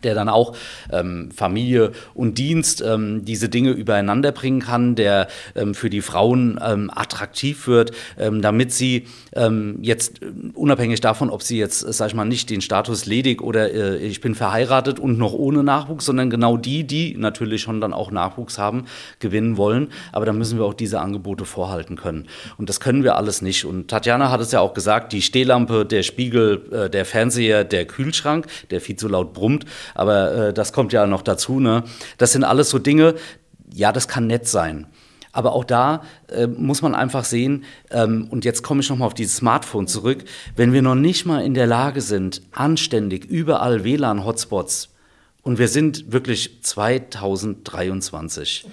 der 0.03 0.15
dann 0.15 0.29
auch 0.29 0.57
ähm, 0.93 1.31
Familie 1.35 1.93
und 2.15 2.39
Dienst 2.39 2.83
ähm, 2.87 3.25
diese 3.25 3.49
Dinge 3.49 3.71
übereinander 3.71 4.33
bringen 4.33 4.61
kann, 4.61 4.95
der 4.95 5.29
ähm, 5.55 5.75
für 5.75 5.91
die 5.91 6.03
Frauen 6.03 6.59
ähm, 6.65 6.91
attraktiv 6.95 7.67
wird, 7.67 7.93
ähm, 8.19 8.43
damit 8.43 8.73
sie 8.73 9.07
ähm, 9.35 9.79
jetzt 9.83 10.21
unabhängig 10.55 11.01
davon, 11.01 11.31
ob 11.31 11.43
sie 11.43 11.59
jetzt, 11.59 11.81
sag 11.81 12.09
ich 12.09 12.15
mal, 12.15 12.25
nicht 12.25 12.51
den 12.51 12.61
Status 12.61 13.07
ledig 13.07 13.43
oder 13.43 13.73
äh, 13.73 13.97
ich 13.99 14.21
bin 14.21 14.35
verheiratet 14.35 14.99
und 14.99 15.19
noch 15.19 15.33
ohne 15.33 15.63
Nachwuchs, 15.63 16.05
sondern 16.05 16.31
genau 16.31 16.57
die, 16.57 16.85
die 16.85 17.17
natürlich 17.17 17.63
schon 17.63 17.81
dann 17.81 17.93
auch 17.93 18.11
Nachwuchs 18.11 18.59
haben, 18.59 18.87
gewinnen 19.19 19.57
wollen. 19.57 19.89
Aber 20.13 20.27
da 20.27 20.33
müssen 20.33 20.59
wir 20.59 20.65
auch 20.65 20.75
diese 20.75 21.01
Angebote 21.01 21.45
vorhalten 21.45 21.97
können. 21.97 22.27
Und 22.57 22.69
das 22.69 22.81
können 22.81 23.03
wir 23.05 23.17
alles 23.17 23.43
nicht. 23.43 23.65
Und 23.65 23.89
Tatjana 23.89 24.31
hat 24.31 24.41
es 24.41 24.53
ja 24.53 24.61
auch 24.61 24.75
gesagt, 24.75 25.13
die 25.13 25.23
Stehlampe, 25.23 25.85
der 25.85 26.03
Spiegel, 26.03 26.63
äh, 26.71 26.91
der 26.91 27.05
Fernseher, 27.05 27.65
der 27.65 27.87
Kühlschrank, 27.87 28.47
der 28.71 28.81
viel 28.81 28.97
zu 28.97 29.09
laut 29.09 29.33
brummt, 29.33 29.65
aber 29.95 30.49
äh, 30.49 30.53
das 30.53 30.73
kommt 30.73 30.93
ja 30.93 31.07
noch 31.07 31.23
dazu. 31.23 31.61
Ne? 31.61 31.85
Das 32.19 32.33
sind 32.33 32.45
alles 32.45 32.71
so 32.71 32.79
Dinge, 32.79 33.15
ja, 33.73 33.93
das 33.93 34.09
kann 34.09 34.27
nett 34.27 34.49
sein. 34.49 34.87
Aber 35.33 35.53
auch 35.53 35.65
da 35.65 36.03
äh, 36.29 36.47
muss 36.47 36.83
man 36.83 36.95
einfach 36.95 37.25
sehen, 37.25 37.65
ähm, 37.91 38.29
und 38.31 38.45
jetzt 38.45 38.63
komme 38.63 38.81
ich 38.81 38.89
nochmal 38.89 39.07
auf 39.07 39.15
dieses 39.15 39.37
Smartphone 39.37 39.87
zurück, 39.87 40.25
wenn 40.57 40.73
wir 40.73 40.83
noch 40.83 40.95
nicht 40.95 41.27
mal 41.27 41.45
in 41.45 41.55
der 41.55 41.67
Lage 41.67 42.01
sind, 42.01 42.43
anständig 42.53 43.27
überall 43.27 43.85
WLAN-Hotspots, 43.85 44.91
und 45.43 45.59
wir 45.59 45.69
sind 45.69 46.13
wirklich 46.13 46.63
2023. 46.63 48.67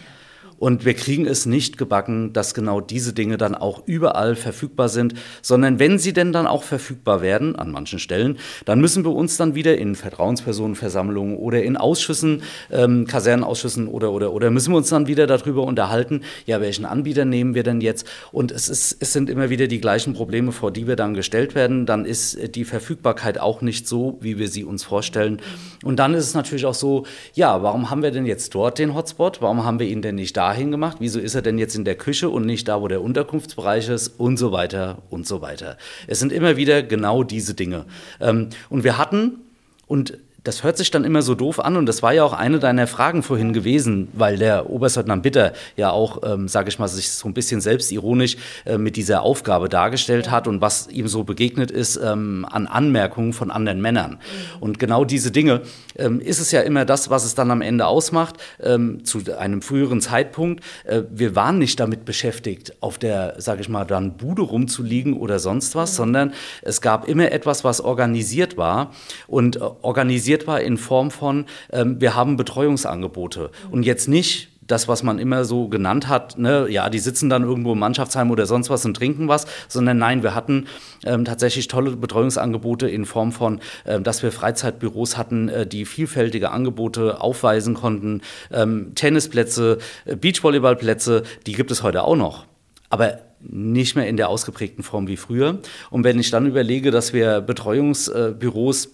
Und 0.65 0.83
wir 0.83 0.95
kriegen 0.95 1.27
es 1.27 1.45
nicht 1.45 1.77
gebacken, 1.77 2.33
dass 2.33 2.55
genau 2.55 2.81
diese 2.81 3.13
Dinge 3.13 3.37
dann 3.37 3.53
auch 3.53 3.83
überall 3.85 4.35
verfügbar 4.35 4.89
sind, 4.89 5.13
sondern 5.43 5.77
wenn 5.77 5.99
sie 5.99 6.11
denn 6.11 6.33
dann 6.33 6.47
auch 6.47 6.63
verfügbar 6.63 7.21
werden, 7.21 7.55
an 7.55 7.69
manchen 7.69 7.99
Stellen, 7.99 8.39
dann 8.65 8.81
müssen 8.81 9.05
wir 9.05 9.11
uns 9.11 9.37
dann 9.37 9.53
wieder 9.53 9.77
in 9.77 9.93
Vertrauenspersonenversammlungen 9.93 11.37
oder 11.37 11.61
in 11.61 11.77
Ausschüssen, 11.77 12.41
ähm, 12.71 13.05
Kasernenausschüssen 13.05 13.87
oder, 13.87 14.11
oder, 14.11 14.33
oder 14.33 14.49
müssen 14.49 14.73
wir 14.73 14.77
uns 14.77 14.89
dann 14.89 15.05
wieder 15.05 15.27
darüber 15.27 15.61
unterhalten, 15.61 16.21
ja, 16.47 16.59
welchen 16.61 16.85
Anbieter 16.85 17.25
nehmen 17.25 17.53
wir 17.53 17.61
denn 17.61 17.79
jetzt? 17.79 18.07
Und 18.31 18.51
es, 18.51 18.67
ist, 18.67 18.97
es 18.99 19.13
sind 19.13 19.29
immer 19.29 19.51
wieder 19.51 19.67
die 19.67 19.79
gleichen 19.79 20.15
Probleme, 20.15 20.51
vor 20.51 20.71
die 20.71 20.87
wir 20.87 20.95
dann 20.95 21.13
gestellt 21.13 21.53
werden. 21.53 21.85
Dann 21.85 22.05
ist 22.05 22.55
die 22.55 22.65
Verfügbarkeit 22.65 23.39
auch 23.39 23.61
nicht 23.61 23.87
so, 23.87 24.17
wie 24.19 24.39
wir 24.39 24.47
sie 24.47 24.63
uns 24.63 24.83
vorstellen. 24.83 25.43
Und 25.83 25.97
dann 25.97 26.15
ist 26.15 26.25
es 26.25 26.33
natürlich 26.33 26.65
auch 26.65 26.73
so, 26.73 27.05
ja, 27.35 27.61
warum 27.61 27.91
haben 27.91 28.01
wir 28.01 28.09
denn 28.09 28.25
jetzt 28.25 28.55
dort 28.55 28.79
den 28.79 28.95
Hotspot? 28.95 29.43
Warum 29.43 29.63
haben 29.63 29.77
wir 29.77 29.85
ihn 29.85 30.01
denn 30.01 30.15
nicht 30.15 30.35
da? 30.35 30.54
Dahin 30.55 30.71
gemacht? 30.71 30.97
Wieso 30.99 31.19
ist 31.19 31.35
er 31.35 31.41
denn 31.41 31.57
jetzt 31.57 31.75
in 31.75 31.83
der 31.83 31.95
Küche 31.95 32.29
und 32.29 32.45
nicht 32.45 32.67
da, 32.67 32.81
wo 32.81 32.87
der 32.87 33.01
Unterkunftsbereich 33.01 33.89
ist? 33.89 34.07
Und 34.17 34.37
so 34.37 34.51
weiter 34.51 35.03
und 35.09 35.27
so 35.27 35.41
weiter. 35.41 35.77
Es 36.07 36.19
sind 36.19 36.31
immer 36.31 36.55
wieder 36.55 36.81
genau 36.81 37.23
diese 37.23 37.53
Dinge. 37.53 37.85
Ähm, 38.21 38.49
und 38.69 38.83
wir 38.83 38.97
hatten, 38.97 39.41
und 39.87 40.17
das 40.45 40.63
hört 40.63 40.77
sich 40.77 40.91
dann 40.91 41.03
immer 41.03 41.23
so 41.23 41.33
doof 41.33 41.59
an 41.59 41.75
und 41.75 41.87
das 41.87 42.03
war 42.03 42.13
ja 42.13 42.23
auch 42.23 42.33
eine 42.33 42.59
deiner 42.59 42.85
Fragen 42.85 43.23
vorhin 43.23 43.51
gewesen, 43.51 44.07
weil 44.13 44.37
der 44.37 44.69
Oberstleutnant 44.69 45.23
Bitter 45.23 45.53
ja 45.75 45.89
auch, 45.89 46.21
ähm, 46.23 46.47
sage 46.47 46.69
ich 46.69 46.77
mal, 46.77 46.87
sich 46.87 47.09
so 47.09 47.27
ein 47.27 47.33
bisschen 47.33 47.61
selbstironisch 47.61 48.37
äh, 48.65 48.77
mit 48.77 48.95
dieser 48.95 49.23
Aufgabe 49.23 49.69
dargestellt 49.69 50.29
hat 50.29 50.47
und 50.47 50.61
was 50.61 50.87
ihm 50.87 51.07
so 51.07 51.23
begegnet 51.23 51.71
ist 51.71 51.97
ähm, 51.97 52.45
an 52.49 52.67
Anmerkungen 52.67 53.33
von 53.33 53.49
anderen 53.49 53.81
Männern. 53.81 54.11
Mhm. 54.11 54.61
Und 54.61 54.79
genau 54.79 55.03
diese 55.03 55.31
Dinge 55.31 55.61
ähm, 55.97 56.19
ist 56.19 56.39
es 56.39 56.51
ja 56.51 56.61
immer 56.61 56.85
das, 56.85 57.09
was 57.09 57.25
es 57.25 57.33
dann 57.33 57.49
am 57.49 57.61
Ende 57.61 57.87
ausmacht, 57.87 58.35
ähm, 58.61 59.03
zu 59.03 59.21
einem 59.37 59.63
früheren 59.63 59.99
Zeitpunkt. 59.99 60.63
Äh, 60.83 61.03
wir 61.09 61.35
waren 61.35 61.57
nicht 61.57 61.79
damit 61.79 62.05
beschäftigt, 62.05 62.73
auf 62.81 62.99
der, 62.99 63.35
sage 63.39 63.61
ich 63.61 63.69
mal, 63.69 63.85
dann 63.85 64.17
Bude 64.17 64.43
rumzuliegen 64.43 65.13
oder 65.13 65.39
sonst 65.39 65.73
was, 65.73 65.93
mhm. 65.93 65.95
sondern 65.95 66.33
es 66.61 66.81
gab 66.81 67.07
immer 67.07 67.31
etwas, 67.31 67.63
was 67.63 67.81
organisiert 67.81 68.57
war 68.57 68.91
und 69.25 69.55
äh, 69.55 69.59
organisiert 69.81 70.34
organisiert 70.35 70.47
war 70.47 70.61
in 70.61 70.77
Form 70.77 71.11
von, 71.11 71.45
ähm, 71.71 71.99
wir 71.99 72.15
haben 72.15 72.37
Betreuungsangebote. 72.37 73.51
Und 73.71 73.83
jetzt 73.83 74.07
nicht 74.07 74.49
das, 74.67 74.87
was 74.87 75.03
man 75.03 75.19
immer 75.19 75.45
so 75.45 75.67
genannt 75.67 76.07
hat, 76.07 76.39
ne, 76.39 76.67
ja, 76.69 76.89
die 76.89 76.97
sitzen 76.97 77.29
dann 77.29 77.43
irgendwo 77.43 77.73
im 77.73 77.79
Mannschaftsheim 77.79 78.31
oder 78.31 78.47
sonst 78.47 78.71
was 78.71 78.83
und 78.83 78.95
trinken 78.95 79.27
was, 79.27 79.45
sondern 79.67 79.99
nein, 79.99 80.23
wir 80.23 80.33
hatten 80.33 80.65
ähm, 81.05 81.23
tatsächlich 81.23 81.67
tolle 81.67 81.95
Betreuungsangebote 81.95 82.89
in 82.89 83.05
Form 83.05 83.31
von, 83.31 83.59
ähm, 83.85 84.03
dass 84.03 84.23
wir 84.23 84.31
Freizeitbüros 84.31 85.17
hatten, 85.17 85.49
äh, 85.49 85.67
die 85.67 85.85
vielfältige 85.85 86.49
Angebote 86.49 87.21
aufweisen 87.21 87.75
konnten, 87.75 88.21
ähm, 88.51 88.93
Tennisplätze, 88.95 89.77
äh, 90.05 90.15
Beachvolleyballplätze, 90.15 91.21
die 91.45 91.53
gibt 91.53 91.69
es 91.69 91.83
heute 91.83 92.03
auch 92.03 92.15
noch. 92.15 92.45
Aber 92.89 93.19
nicht 93.47 93.95
mehr 93.95 94.07
in 94.07 94.17
der 94.17 94.29
ausgeprägten 94.29 94.83
Form 94.83 95.07
wie 95.07 95.17
früher. 95.17 95.59
Und 95.91 96.03
wenn 96.03 96.19
ich 96.19 96.31
dann 96.31 96.47
überlege, 96.47 96.91
dass 96.91 97.13
wir 97.13 97.41
Betreuungsbüros 97.41 98.85
ähm, 98.85 98.91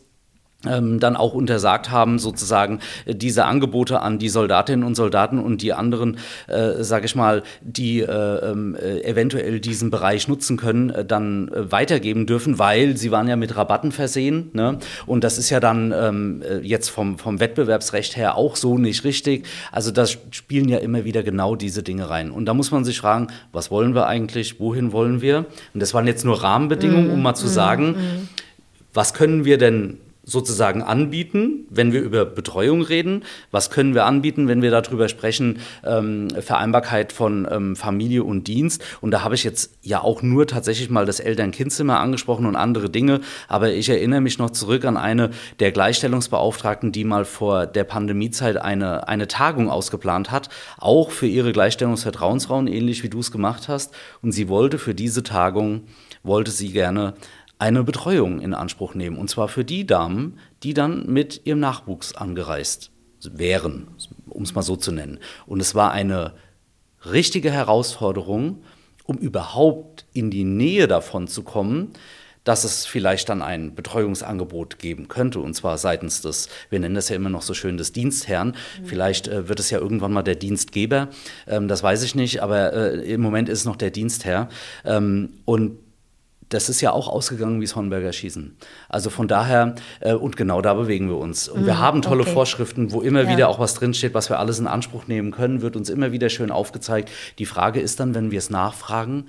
dann 0.99 1.15
auch 1.15 1.33
untersagt 1.33 1.89
haben, 1.89 2.19
sozusagen 2.19 2.79
äh, 3.05 3.15
diese 3.15 3.45
Angebote 3.45 4.01
an 4.01 4.19
die 4.19 4.29
Soldatinnen 4.29 4.85
und 4.85 4.95
Soldaten 4.95 5.39
und 5.39 5.61
die 5.61 5.73
anderen, 5.73 6.17
äh, 6.47 6.83
sage 6.83 7.05
ich 7.05 7.15
mal, 7.15 7.43
die 7.61 8.01
äh, 8.01 8.05
ähm, 8.05 8.75
äh, 8.75 9.01
eventuell 9.01 9.59
diesen 9.59 9.89
Bereich 9.89 10.27
nutzen 10.27 10.57
können, 10.57 10.89
äh, 10.91 11.05
dann 11.05 11.47
äh, 11.49 11.71
weitergeben 11.71 12.25
dürfen, 12.25 12.59
weil 12.59 12.97
sie 12.97 13.11
waren 13.11 13.27
ja 13.27 13.35
mit 13.35 13.55
Rabatten 13.55 13.91
versehen. 13.91 14.51
Ne? 14.53 14.77
Und 15.05 15.23
das 15.23 15.37
ist 15.37 15.49
ja 15.49 15.59
dann 15.59 15.93
ähm, 15.95 16.43
jetzt 16.61 16.89
vom, 16.89 17.17
vom 17.17 17.39
Wettbewerbsrecht 17.39 18.15
her 18.15 18.37
auch 18.37 18.55
so 18.55 18.77
nicht 18.77 19.03
richtig. 19.03 19.47
Also 19.71 19.91
das 19.91 20.17
spielen 20.31 20.69
ja 20.69 20.77
immer 20.77 21.05
wieder 21.05 21.23
genau 21.23 21.55
diese 21.55 21.83
Dinge 21.83 22.09
rein. 22.09 22.31
Und 22.31 22.45
da 22.45 22.53
muss 22.53 22.71
man 22.71 22.85
sich 22.85 22.99
fragen, 22.99 23.27
was 23.51 23.71
wollen 23.71 23.95
wir 23.95 24.07
eigentlich, 24.07 24.59
wohin 24.59 24.91
wollen 24.91 25.21
wir? 25.21 25.45
Und 25.73 25.81
das 25.81 25.93
waren 25.93 26.07
jetzt 26.07 26.25
nur 26.25 26.43
Rahmenbedingungen, 26.43 27.09
um 27.09 27.21
mal 27.21 27.35
zu 27.35 27.47
mhm. 27.47 27.51
sagen, 27.51 27.87
mhm. 27.87 28.29
was 28.93 29.13
können 29.13 29.45
wir 29.45 29.57
denn 29.57 29.97
sozusagen 30.23 30.83
anbieten, 30.83 31.65
wenn 31.69 31.93
wir 31.93 32.01
über 32.01 32.25
Betreuung 32.25 32.83
reden? 32.83 33.23
Was 33.49 33.71
können 33.71 33.95
wir 33.95 34.05
anbieten, 34.05 34.47
wenn 34.47 34.61
wir 34.61 34.69
darüber 34.69 35.09
sprechen, 35.09 35.59
ähm, 35.83 36.29
Vereinbarkeit 36.29 37.11
von 37.11 37.47
ähm, 37.49 37.75
Familie 37.75 38.23
und 38.23 38.47
Dienst? 38.47 38.83
Und 39.01 39.11
da 39.11 39.23
habe 39.23 39.35
ich 39.35 39.43
jetzt 39.43 39.77
ja 39.81 40.01
auch 40.01 40.21
nur 40.21 40.45
tatsächlich 40.45 40.89
mal 40.89 41.05
das 41.05 41.19
Eltern-Kind-Zimmer 41.19 41.99
angesprochen 41.99 42.45
und 42.45 42.55
andere 42.55 42.89
Dinge. 42.89 43.21
Aber 43.47 43.71
ich 43.71 43.89
erinnere 43.89 44.21
mich 44.21 44.37
noch 44.37 44.51
zurück 44.51 44.85
an 44.85 44.97
eine 44.97 45.31
der 45.59 45.71
Gleichstellungsbeauftragten, 45.71 46.91
die 46.91 47.03
mal 47.03 47.25
vor 47.25 47.65
der 47.65 47.83
Pandemiezeit 47.83 48.57
eine, 48.57 49.07
eine 49.07 49.27
Tagung 49.27 49.69
ausgeplant 49.69 50.29
hat, 50.29 50.49
auch 50.77 51.09
für 51.09 51.27
ihre 51.27 51.51
Gleichstellungsvertrauensfrauen, 51.51 52.67
ähnlich 52.67 53.03
wie 53.03 53.09
du 53.09 53.19
es 53.19 53.31
gemacht 53.31 53.67
hast. 53.67 53.93
Und 54.21 54.33
sie 54.33 54.49
wollte 54.49 54.77
für 54.77 54.93
diese 54.93 55.23
Tagung, 55.23 55.83
wollte 56.23 56.51
sie 56.51 56.71
gerne 56.71 57.15
eine 57.61 57.83
Betreuung 57.83 58.41
in 58.41 58.55
Anspruch 58.55 58.95
nehmen. 58.95 59.17
Und 59.17 59.29
zwar 59.29 59.47
für 59.47 59.63
die 59.63 59.85
Damen, 59.85 60.39
die 60.63 60.73
dann 60.73 61.05
mit 61.05 61.41
ihrem 61.45 61.59
Nachwuchs 61.59 62.15
angereist 62.15 62.89
wären, 63.23 63.87
um 64.27 64.41
es 64.41 64.55
mal 64.55 64.63
so 64.63 64.75
zu 64.75 64.91
nennen. 64.91 65.19
Und 65.45 65.61
es 65.61 65.75
war 65.75 65.91
eine 65.91 66.33
richtige 67.05 67.51
Herausforderung, 67.51 68.63
um 69.05 69.17
überhaupt 69.17 70.05
in 70.11 70.31
die 70.31 70.43
Nähe 70.43 70.87
davon 70.87 71.27
zu 71.27 71.43
kommen, 71.43 71.93
dass 72.43 72.63
es 72.63 72.87
vielleicht 72.87 73.29
dann 73.29 73.43
ein 73.43 73.75
Betreuungsangebot 73.75 74.79
geben 74.79 75.07
könnte, 75.07 75.39
und 75.39 75.53
zwar 75.53 75.77
seitens 75.77 76.21
des, 76.21 76.49
wir 76.71 76.79
nennen 76.79 76.95
das 76.95 77.09
ja 77.09 77.15
immer 77.15 77.29
noch 77.29 77.43
so 77.43 77.53
schön, 77.53 77.77
des 77.77 77.91
Dienstherrn. 77.93 78.55
Mhm. 78.79 78.85
Vielleicht 78.85 79.27
äh, 79.27 79.47
wird 79.47 79.59
es 79.59 79.69
ja 79.69 79.77
irgendwann 79.77 80.11
mal 80.11 80.23
der 80.23 80.33
Dienstgeber, 80.33 81.09
ähm, 81.45 81.67
das 81.67 81.83
weiß 81.83 82.01
ich 82.01 82.15
nicht, 82.15 82.41
aber 82.41 82.73
äh, 82.73 83.13
im 83.13 83.21
Moment 83.21 83.49
ist 83.49 83.59
es 83.59 83.65
noch 83.65 83.75
der 83.75 83.91
Dienstherr. 83.91 84.49
Ähm, 84.83 85.33
und 85.45 85.77
das 86.53 86.69
ist 86.69 86.81
ja 86.81 86.91
auch 86.91 87.07
ausgegangen 87.07 87.61
wie 87.61 87.65
das 87.65 87.75
Hornberger 87.75 88.11
Schießen. 88.11 88.55
Also 88.89 89.09
von 89.09 89.27
daher, 89.27 89.75
äh, 90.01 90.13
und 90.13 90.37
genau 90.37 90.61
da 90.61 90.73
bewegen 90.73 91.09
wir 91.09 91.17
uns. 91.17 91.47
Und 91.47 91.63
mm, 91.63 91.65
wir 91.65 91.79
haben 91.79 92.01
tolle 92.01 92.21
okay. 92.21 92.33
Vorschriften, 92.33 92.91
wo 92.91 93.01
immer 93.01 93.23
ja. 93.23 93.29
wieder 93.29 93.49
auch 93.49 93.59
was 93.59 93.73
drinsteht, 93.73 94.13
was 94.13 94.29
wir 94.29 94.37
alles 94.37 94.59
in 94.59 94.67
Anspruch 94.67 95.07
nehmen 95.07 95.31
können, 95.31 95.61
wird 95.61 95.75
uns 95.75 95.89
immer 95.89 96.11
wieder 96.11 96.29
schön 96.29 96.51
aufgezeigt. 96.51 97.09
Die 97.39 97.45
Frage 97.45 97.79
ist 97.79 97.99
dann, 97.99 98.13
wenn 98.13 98.31
wir 98.31 98.37
es 98.37 98.49
nachfragen, 98.49 99.27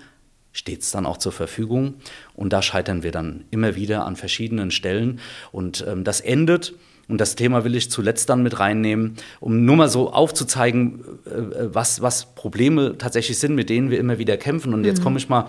steht 0.53 0.83
es 0.83 0.91
dann 0.91 1.07
auch 1.07 1.17
zur 1.17 1.33
Verfügung. 1.33 1.95
Und 2.35 2.53
da 2.53 2.61
scheitern 2.61 3.03
wir 3.03 3.13
dann 3.13 3.45
immer 3.51 3.77
wieder 3.77 4.05
an 4.05 4.17
verschiedenen 4.17 4.71
Stellen. 4.71 5.21
Und 5.53 5.85
ähm, 5.89 6.05
das 6.05 6.21
endet. 6.21 6.75
Und 7.09 7.21
das 7.21 7.37
Thema 7.37 7.65
will 7.65 7.75
ich 7.75 7.91
zuletzt 7.91 8.31
dann 8.31 8.43
mit 8.43 8.59
reinnehmen, 8.59 9.17
um 9.41 9.65
nur 9.65 9.77
mal 9.77 9.89
so 9.89 10.13
aufzuzeigen, 10.13 11.05
äh, 11.27 11.31
äh 11.31 11.75
was, 11.75 12.03
was 12.03 12.35
Probleme 12.35 12.97
tatsächlich 12.99 13.39
sind, 13.39 13.55
mit 13.55 13.71
denen 13.71 13.91
wir 13.91 13.99
immer 13.99 14.19
wieder 14.19 14.37
kämpfen. 14.37 14.75
Und 14.75 14.85
jetzt 14.85 15.01
mhm. 15.01 15.05
komme 15.05 15.19
ich 15.19 15.29
mal 15.29 15.47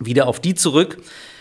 wieder 0.00 0.26
auf 0.26 0.40
die 0.40 0.54
zurück. 0.54 0.98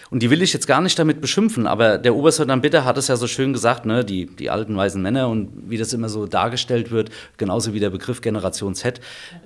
Und 0.10 0.24
die 0.24 0.30
will 0.30 0.42
ich 0.42 0.54
jetzt 0.54 0.68
gar 0.68 0.82
nicht 0.82 0.98
damit 0.98 1.20
beschimpfen, 1.20 1.68
aber 1.68 1.98
der 1.98 2.16
Oberstleutnant 2.16 2.62
Bitter 2.62 2.86
hat 2.86 2.98
es 2.98 3.10
ja 3.10 3.18
so 3.18 3.28
schön 3.28 3.52
gesagt, 3.52 3.86
ne, 3.86 4.06
die, 4.06 4.26
die 4.26 4.50
alten 4.50 4.78
weisen 4.78 5.02
Männer 5.02 5.28
und 5.28 5.70
wie 5.70 5.78
das 5.78 5.92
immer 5.92 6.08
so 6.08 6.26
dargestellt 6.28 6.92
wird, 6.92 7.10
genauso 7.36 7.74
wie 7.74 7.82
der 7.82 7.90
Begriff 7.90 8.22
Generation 8.22 8.74
Z. 8.74 9.02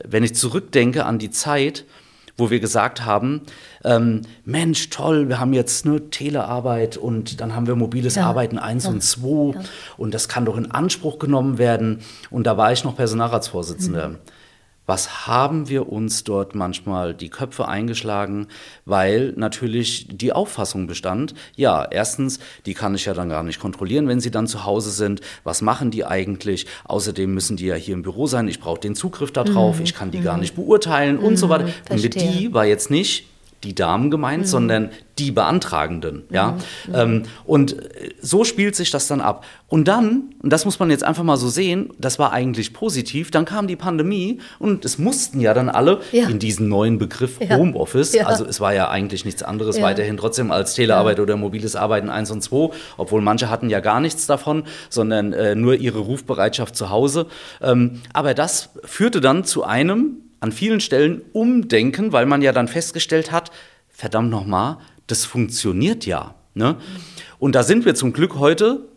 Wenn 0.08 0.24
ich 0.24 0.36
zurückdenke 0.36 1.06
an 1.06 1.18
die 1.18 1.32
Zeit, 1.32 1.86
wo 2.38 2.52
wir 2.52 2.60
gesagt 2.60 3.06
haben, 3.06 3.42
ähm, 3.84 4.22
Mensch, 4.46 4.90
toll, 4.90 5.30
wir 5.30 5.40
haben 5.40 5.54
jetzt 5.54 5.86
eine 5.86 6.10
Telearbeit 6.12 6.96
und 6.96 7.42
dann 7.42 7.56
haben 7.56 7.66
wir 7.66 7.76
mobiles 7.76 8.16
ja. 8.16 8.26
Arbeiten 8.26 8.60
1 8.60 8.84
ja. 8.84 8.90
und 8.92 9.02
2 9.02 9.54
ja. 9.54 9.66
und 9.98 10.14
das 10.14 10.28
kann 10.30 10.46
doch 10.46 10.58
in 10.58 10.70
Anspruch 10.70 11.18
genommen 11.18 11.58
werden. 11.58 12.00
Und 12.30 12.46
da 12.46 12.56
war 12.56 12.72
ich 12.72 12.84
noch 12.84 12.96
Personalratsvorsitzender. 12.96 14.10
Mhm 14.10 14.18
was 14.86 15.28
haben 15.28 15.70
wir 15.70 15.90
uns 15.90 16.24
dort 16.24 16.56
manchmal 16.56 17.14
die 17.14 17.30
Köpfe 17.30 17.68
eingeschlagen, 17.68 18.48
weil 18.86 19.34
natürlich 19.38 20.08
die 20.10 20.34
Auffassung 20.34 20.88
bestand, 20.88 21.34
ja, 21.56 21.88
erstens, 21.90 22.40
die 22.66 22.74
kann 22.74 22.96
ich 22.96 23.06
ja 23.06 23.14
dann 23.14 23.30
gar 23.30 23.44
nicht 23.44 23.60
kontrollieren, 23.60 24.08
wenn 24.08 24.20
sie 24.20 24.32
dann 24.32 24.48
zu 24.48 24.66
Hause 24.66 24.92
sind. 24.92 25.22
Was 25.44 25.62
machen 25.62 25.92
die 25.92 26.06
eigentlich? 26.06 26.66
Außerdem 26.86 27.34
müssen 27.34 27.58
die 27.58 27.68
ja 27.68 27.76
hier 27.76 27.94
im 27.94 28.02
Büro 28.02 28.28
sein. 28.28 28.48
Ich 28.48 28.60
brauche 28.60 28.80
den 28.80 28.96
Zugriff 28.96 29.32
darauf. 29.32 29.78
Mhm. 29.78 29.84
Ich 29.84 29.94
kann 29.94 30.12
die 30.12 30.20
mhm. 30.20 30.24
gar 30.24 30.38
nicht 30.38 30.56
beurteilen 30.56 31.18
mhm. 31.18 31.24
und 31.24 31.38
so 31.38 31.50
weiter. 31.50 31.68
Verstehe. 31.68 31.96
Und 31.96 32.04
mit 32.04 32.16
die 32.16 32.54
war 32.54 32.66
jetzt 32.66 32.92
nicht 32.92 33.31
die 33.64 33.76
Damen 33.76 34.10
gemeint, 34.10 34.44
mhm. 34.44 34.48
sondern 34.48 34.90
die 35.20 35.32
Beantragenden. 35.32 36.24
Ja? 36.32 36.58
Mhm. 36.88 36.96
Ähm, 36.96 37.24
und 37.46 37.76
so 38.22 38.44
spielt 38.44 38.76
sich 38.76 38.90
das 38.92 39.08
dann 39.08 39.22
ab. 39.22 39.46
Und 39.68 39.88
dann, 39.88 40.34
und 40.42 40.52
das 40.52 40.66
muss 40.66 40.80
man 40.80 40.90
jetzt 40.90 41.04
einfach 41.04 41.24
mal 41.24 41.38
so 41.38 41.48
sehen, 41.48 41.92
das 41.98 42.20
war 42.20 42.34
eigentlich 42.34 42.74
positiv, 42.74 43.32
dann 43.32 43.46
kam 43.46 43.68
die 43.68 43.76
Pandemie 43.76 44.40
und 44.60 44.84
es 44.84 44.98
mussten 44.98 45.40
ja 45.40 45.54
dann 45.54 45.70
alle 45.70 46.02
ja. 46.12 46.28
in 46.28 46.40
diesen 46.40 46.68
neuen 46.68 46.98
Begriff 46.98 47.40
ja. 47.40 47.56
Homeoffice, 47.56 48.14
ja. 48.14 48.26
also 48.26 48.46
es 48.46 48.60
war 48.60 48.74
ja 48.74 48.90
eigentlich 48.90 49.26
nichts 49.26 49.44
anderes 49.44 49.82
weiterhin 49.82 50.18
trotzdem 50.18 50.52
als 50.52 50.74
Telearbeit 50.74 51.20
oder 51.20 51.38
mobiles 51.38 51.76
Arbeiten 51.76 52.10
1 52.10 52.32
und 52.32 52.42
2, 52.42 52.72
obwohl 52.98 53.22
manche 53.22 53.50
hatten 53.50 53.70
ja 53.70 53.80
gar 53.80 54.00
nichts 54.00 54.26
davon, 54.26 54.64
sondern 54.90 55.34
äh, 55.34 55.56
nur 55.56 55.76
ihre 55.76 56.00
Rufbereitschaft 56.00 56.76
zu 56.76 56.90
Hause. 56.90 57.28
Ähm, 57.62 58.02
aber 58.14 58.34
das 58.34 58.70
führte 58.84 59.22
dann 59.22 59.44
zu 59.44 59.64
einem 59.64 60.18
an 60.42 60.52
vielen 60.52 60.82
Stellen 60.82 61.22
umdenken, 61.32 62.12
weil 62.12 62.26
man 62.26 62.42
ja 62.42 62.52
dann 62.52 62.68
festgestellt 62.68 63.32
hat, 63.32 63.52
verdammt 63.88 64.30
nochmal, 64.30 64.78
das 65.08 65.24
funktioniert 65.24 66.06
ja. 66.06 66.36
Ne? 66.54 66.76
Und 67.40 67.56
da 67.56 67.64
sind 67.64 67.86
wir 67.86 67.96
zum 67.96 68.12
Glück 68.12 68.36
heute 68.36 68.91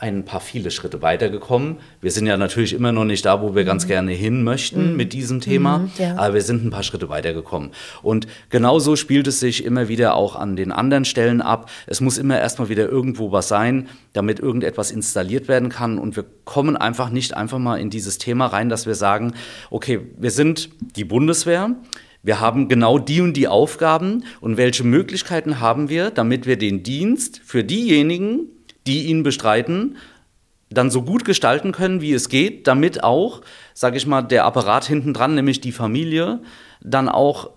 ein 0.00 0.24
paar 0.24 0.40
viele 0.40 0.70
Schritte 0.70 1.02
weitergekommen. 1.02 1.76
Wir 2.00 2.10
sind 2.10 2.26
ja 2.26 2.36
natürlich 2.36 2.72
immer 2.72 2.92
noch 2.92 3.04
nicht 3.04 3.24
da, 3.24 3.40
wo 3.40 3.54
wir 3.54 3.62
mhm. 3.62 3.66
ganz 3.66 3.86
gerne 3.86 4.12
hin 4.12 4.42
möchten 4.42 4.90
mhm. 4.90 4.96
mit 4.96 5.12
diesem 5.12 5.40
Thema, 5.40 5.78
mhm, 5.78 5.90
ja. 5.98 6.16
aber 6.16 6.34
wir 6.34 6.42
sind 6.42 6.64
ein 6.64 6.70
paar 6.70 6.82
Schritte 6.82 7.08
weitergekommen. 7.08 7.70
Und 8.02 8.26
genauso 8.50 8.96
spielt 8.96 9.26
es 9.26 9.40
sich 9.40 9.64
immer 9.64 9.88
wieder 9.88 10.14
auch 10.14 10.36
an 10.36 10.56
den 10.56 10.72
anderen 10.72 11.04
Stellen 11.04 11.40
ab. 11.40 11.70
Es 11.86 12.00
muss 12.00 12.18
immer 12.18 12.38
erstmal 12.38 12.68
wieder 12.68 12.88
irgendwo 12.88 13.32
was 13.32 13.48
sein, 13.48 13.88
damit 14.12 14.40
irgendetwas 14.40 14.90
installiert 14.90 15.48
werden 15.48 15.68
kann. 15.68 15.98
Und 15.98 16.16
wir 16.16 16.24
kommen 16.44 16.76
einfach 16.76 17.10
nicht 17.10 17.36
einfach 17.36 17.58
mal 17.58 17.76
in 17.76 17.88
dieses 17.88 18.18
Thema 18.18 18.46
rein, 18.46 18.68
dass 18.68 18.86
wir 18.86 18.94
sagen, 18.94 19.34
okay, 19.70 20.00
wir 20.18 20.30
sind 20.30 20.70
die 20.96 21.04
Bundeswehr. 21.04 21.70
Wir 22.22 22.40
haben 22.40 22.68
genau 22.68 22.98
die 22.98 23.20
und 23.20 23.34
die 23.34 23.48
Aufgaben 23.48 24.24
und 24.40 24.56
welche 24.56 24.82
Möglichkeiten 24.82 25.60
haben 25.60 25.90
wir, 25.90 26.10
damit 26.10 26.46
wir 26.46 26.56
den 26.56 26.82
Dienst 26.82 27.40
für 27.44 27.62
diejenigen, 27.62 28.48
die 28.86 29.06
ihn 29.06 29.22
bestreiten, 29.22 29.96
dann 30.70 30.90
so 30.90 31.02
gut 31.02 31.24
gestalten 31.24 31.72
können, 31.72 32.00
wie 32.00 32.12
es 32.12 32.28
geht, 32.28 32.66
damit 32.66 33.04
auch, 33.04 33.42
sage 33.74 33.96
ich 33.96 34.06
mal, 34.06 34.22
der 34.22 34.44
Apparat 34.44 34.84
hinten 34.84 35.14
dran, 35.14 35.34
nämlich 35.34 35.60
die 35.60 35.72
Familie, 35.72 36.40
dann 36.80 37.08
auch 37.08 37.50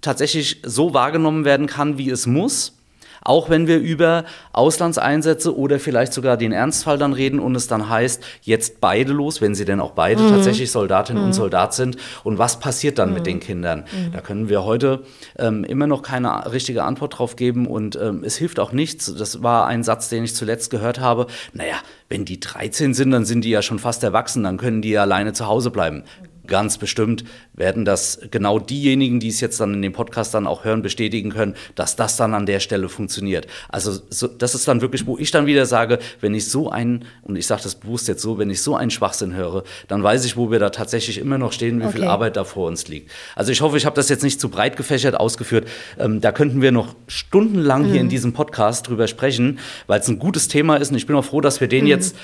tatsächlich 0.00 0.60
so 0.64 0.92
wahrgenommen 0.92 1.44
werden 1.44 1.66
kann, 1.66 1.98
wie 1.98 2.10
es 2.10 2.26
muss 2.26 2.78
Auch 3.24 3.48
wenn 3.48 3.66
wir 3.66 3.78
über 3.78 4.24
Auslandseinsätze 4.52 5.56
oder 5.56 5.80
vielleicht 5.80 6.12
sogar 6.12 6.36
den 6.36 6.52
Ernstfall 6.52 6.98
dann 6.98 7.14
reden 7.14 7.40
und 7.40 7.54
es 7.54 7.66
dann 7.66 7.88
heißt, 7.88 8.22
jetzt 8.42 8.80
beide 8.80 9.12
los, 9.12 9.40
wenn 9.40 9.54
sie 9.54 9.64
denn 9.64 9.80
auch 9.80 9.92
beide 9.92 10.22
mhm. 10.22 10.28
tatsächlich 10.30 10.70
Soldatin 10.70 11.16
mhm. 11.16 11.24
und 11.24 11.32
Soldat 11.32 11.74
sind. 11.74 11.96
Und 12.22 12.38
was 12.38 12.60
passiert 12.60 12.98
dann 12.98 13.08
mhm. 13.08 13.14
mit 13.14 13.26
den 13.26 13.40
Kindern? 13.40 13.80
Mhm. 13.80 14.12
Da 14.12 14.20
können 14.20 14.48
wir 14.50 14.64
heute 14.64 15.02
ähm, 15.38 15.64
immer 15.64 15.86
noch 15.86 16.02
keine 16.02 16.52
richtige 16.52 16.84
Antwort 16.84 17.18
drauf 17.18 17.36
geben 17.36 17.66
und 17.66 17.96
ähm, 17.96 18.22
es 18.24 18.36
hilft 18.36 18.60
auch 18.60 18.72
nichts. 18.72 19.12
Das 19.14 19.42
war 19.42 19.66
ein 19.66 19.82
Satz, 19.82 20.10
den 20.10 20.24
ich 20.24 20.34
zuletzt 20.34 20.70
gehört 20.70 21.00
habe. 21.00 21.26
Naja, 21.54 21.76
wenn 22.08 22.24
die 22.24 22.40
13 22.40 22.92
sind, 22.92 23.10
dann 23.10 23.24
sind 23.24 23.44
die 23.44 23.50
ja 23.50 23.62
schon 23.62 23.78
fast 23.78 24.04
erwachsen, 24.04 24.44
dann 24.44 24.58
können 24.58 24.82
die 24.82 24.90
ja 24.90 25.02
alleine 25.02 25.32
zu 25.32 25.46
Hause 25.46 25.70
bleiben. 25.70 26.04
Ganz 26.46 26.78
bestimmt 26.78 27.24
werden 27.54 27.84
das 27.84 28.20
genau 28.30 28.58
diejenigen, 28.58 29.20
die 29.20 29.28
es 29.28 29.40
jetzt 29.40 29.60
dann 29.60 29.74
in 29.74 29.82
dem 29.82 29.92
Podcast 29.92 30.34
dann 30.34 30.46
auch 30.46 30.64
hören, 30.64 30.82
bestätigen 30.82 31.30
können, 31.30 31.54
dass 31.74 31.96
das 31.96 32.16
dann 32.16 32.34
an 32.34 32.46
der 32.46 32.60
Stelle 32.60 32.88
funktioniert. 32.88 33.46
Also 33.68 33.98
so, 34.10 34.26
das 34.26 34.54
ist 34.54 34.68
dann 34.68 34.80
wirklich, 34.80 35.06
wo 35.06 35.16
ich 35.18 35.30
dann 35.30 35.46
wieder 35.46 35.66
sage, 35.66 35.98
wenn 36.20 36.34
ich 36.34 36.50
so 36.50 36.70
ein, 36.70 37.04
und 37.22 37.36
ich 37.36 37.46
sage 37.46 37.62
das 37.62 37.76
bewusst 37.76 38.08
jetzt 38.08 38.22
so, 38.22 38.38
wenn 38.38 38.50
ich 38.50 38.62
so 38.62 38.76
einen 38.76 38.90
Schwachsinn 38.90 39.34
höre, 39.34 39.64
dann 39.88 40.02
weiß 40.02 40.24
ich, 40.24 40.36
wo 40.36 40.50
wir 40.50 40.58
da 40.58 40.70
tatsächlich 40.70 41.18
immer 41.18 41.38
noch 41.38 41.52
stehen, 41.52 41.80
wie 41.80 41.86
okay. 41.86 41.98
viel 41.98 42.04
Arbeit 42.04 42.36
da 42.36 42.44
vor 42.44 42.66
uns 42.68 42.88
liegt. 42.88 43.10
Also 43.34 43.52
ich 43.52 43.60
hoffe, 43.60 43.76
ich 43.76 43.86
habe 43.86 43.96
das 43.96 44.08
jetzt 44.08 44.22
nicht 44.22 44.40
zu 44.40 44.48
breit 44.48 44.76
gefächert 44.76 45.14
ausgeführt. 45.14 45.66
Ähm, 45.98 46.20
da 46.20 46.32
könnten 46.32 46.60
wir 46.60 46.72
noch 46.72 46.94
stundenlang 47.08 47.86
mhm. 47.86 47.92
hier 47.92 48.00
in 48.00 48.08
diesem 48.08 48.32
Podcast 48.32 48.88
drüber 48.88 49.08
sprechen, 49.08 49.58
weil 49.86 50.00
es 50.00 50.08
ein 50.08 50.18
gutes 50.18 50.48
Thema 50.48 50.76
ist 50.76 50.90
und 50.90 50.96
ich 50.96 51.06
bin 51.06 51.16
auch 51.16 51.24
froh, 51.24 51.40
dass 51.40 51.60
wir 51.60 51.68
den 51.68 51.84
mhm. 51.84 51.90
jetzt 51.90 52.16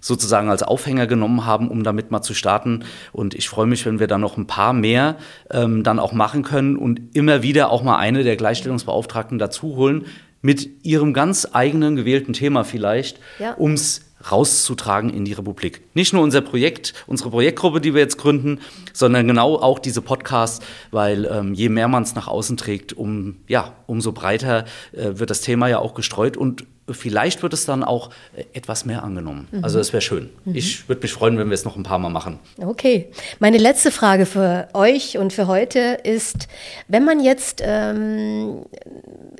sozusagen 0.00 0.50
als 0.50 0.62
Aufhänger 0.62 1.06
genommen 1.06 1.44
haben, 1.44 1.68
um 1.68 1.82
damit 1.82 2.10
mal 2.10 2.22
zu 2.22 2.34
starten. 2.34 2.84
Und 3.12 3.34
ich 3.34 3.48
freue 3.48 3.66
mich, 3.66 3.84
wenn 3.86 4.00
wir 4.00 4.06
da 4.06 4.18
noch 4.18 4.36
ein 4.36 4.46
paar 4.46 4.72
mehr 4.72 5.16
ähm, 5.50 5.82
dann 5.82 5.98
auch 5.98 6.12
machen 6.12 6.42
können 6.42 6.76
und 6.76 7.00
immer 7.14 7.42
wieder 7.42 7.70
auch 7.70 7.82
mal 7.82 7.96
eine 7.96 8.22
der 8.22 8.36
Gleichstellungsbeauftragten 8.36 9.38
dazu 9.38 9.76
holen 9.76 10.06
mit 10.40 10.84
ihrem 10.84 11.12
ganz 11.12 11.48
eigenen 11.52 11.96
gewählten 11.96 12.32
Thema 12.32 12.64
vielleicht, 12.64 13.18
ja. 13.38 13.56
ums 13.58 14.02
rauszutragen 14.30 15.10
in 15.10 15.24
die 15.24 15.32
Republik. 15.32 15.82
Nicht 15.94 16.12
nur 16.12 16.22
unser 16.22 16.40
Projekt, 16.40 16.92
unsere 17.06 17.30
Projektgruppe, 17.30 17.80
die 17.80 17.94
wir 17.94 18.00
jetzt 18.00 18.18
gründen, 18.18 18.60
sondern 18.92 19.26
genau 19.28 19.56
auch 19.56 19.78
diese 19.78 20.02
Podcasts, 20.02 20.64
weil 20.90 21.24
ähm, 21.26 21.54
je 21.54 21.68
mehr 21.68 21.88
man 21.88 22.02
es 22.02 22.14
nach 22.14 22.26
außen 22.26 22.56
trägt, 22.56 22.92
um, 22.92 23.36
ja, 23.46 23.74
umso 23.86 24.12
breiter 24.12 24.64
äh, 24.92 25.18
wird 25.18 25.30
das 25.30 25.40
Thema 25.40 25.68
ja 25.68 25.78
auch 25.78 25.94
gestreut 25.94 26.36
und 26.36 26.64
vielleicht 26.90 27.42
wird 27.42 27.52
es 27.52 27.64
dann 27.64 27.84
auch 27.84 28.10
äh, 28.36 28.44
etwas 28.52 28.84
mehr 28.84 29.02
angenommen. 29.02 29.48
Mhm. 29.50 29.64
Also 29.64 29.78
es 29.78 29.92
wäre 29.92 30.00
schön. 30.00 30.30
Mhm. 30.44 30.54
Ich 30.54 30.88
würde 30.88 31.02
mich 31.02 31.12
freuen, 31.12 31.38
wenn 31.38 31.48
wir 31.48 31.54
es 31.54 31.64
noch 31.64 31.76
ein 31.76 31.82
paar 31.82 31.98
Mal 31.98 32.10
machen. 32.10 32.38
Okay. 32.58 33.10
Meine 33.38 33.58
letzte 33.58 33.90
Frage 33.90 34.26
für 34.26 34.68
euch 34.74 35.18
und 35.18 35.32
für 35.32 35.46
heute 35.46 35.98
ist, 36.02 36.48
wenn 36.88 37.04
man 37.04 37.20
jetzt 37.20 37.62
ähm, 37.64 38.64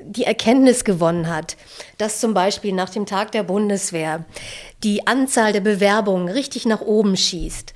die 0.01 0.23
Erkenntnis 0.23 0.83
gewonnen 0.83 1.27
hat, 1.27 1.57
dass 1.97 2.19
zum 2.19 2.33
Beispiel 2.33 2.73
nach 2.73 2.89
dem 2.89 3.05
Tag 3.05 3.31
der 3.31 3.43
Bundeswehr 3.43 4.25
die 4.83 5.07
Anzahl 5.07 5.53
der 5.53 5.61
Bewerbungen 5.61 6.29
richtig 6.29 6.65
nach 6.65 6.81
oben 6.81 7.17
schießt, 7.17 7.73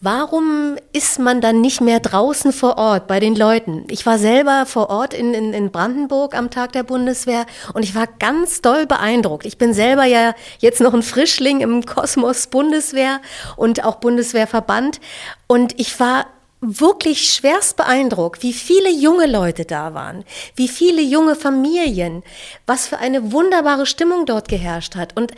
Warum 0.00 0.76
ist 0.92 1.18
man 1.18 1.40
dann 1.40 1.60
nicht 1.60 1.80
mehr 1.80 1.98
draußen 1.98 2.52
vor 2.52 2.78
Ort 2.78 3.08
bei 3.08 3.18
den 3.18 3.34
Leuten? 3.34 3.84
Ich 3.90 4.06
war 4.06 4.16
selber 4.16 4.64
vor 4.64 4.90
Ort 4.90 5.12
in, 5.12 5.34
in, 5.34 5.52
in 5.52 5.72
Brandenburg 5.72 6.36
am 6.36 6.50
Tag 6.50 6.70
der 6.70 6.84
Bundeswehr 6.84 7.46
und 7.74 7.82
ich 7.82 7.96
war 7.96 8.06
ganz 8.06 8.62
doll 8.62 8.86
beeindruckt. 8.86 9.44
Ich 9.44 9.58
bin 9.58 9.74
selber 9.74 10.04
ja 10.04 10.34
jetzt 10.60 10.80
noch 10.80 10.94
ein 10.94 11.02
Frischling 11.02 11.62
im 11.62 11.84
Kosmos 11.84 12.46
Bundeswehr 12.46 13.20
und 13.56 13.84
auch 13.84 13.96
Bundeswehrverband 13.96 15.00
und 15.48 15.80
ich 15.80 15.98
war 15.98 16.26
wirklich 16.60 17.32
schwerst 17.32 17.76
beeindruckt, 17.76 18.44
wie 18.44 18.52
viele 18.52 18.90
junge 18.90 19.26
Leute 19.26 19.64
da 19.64 19.94
waren, 19.94 20.24
wie 20.54 20.68
viele 20.68 21.02
junge 21.02 21.34
Familien, 21.34 22.22
was 22.66 22.86
für 22.86 22.98
eine 22.98 23.32
wunderbare 23.32 23.86
Stimmung 23.86 24.26
dort 24.26 24.48
geherrscht 24.48 24.94
hat. 24.94 25.16
Und 25.16 25.32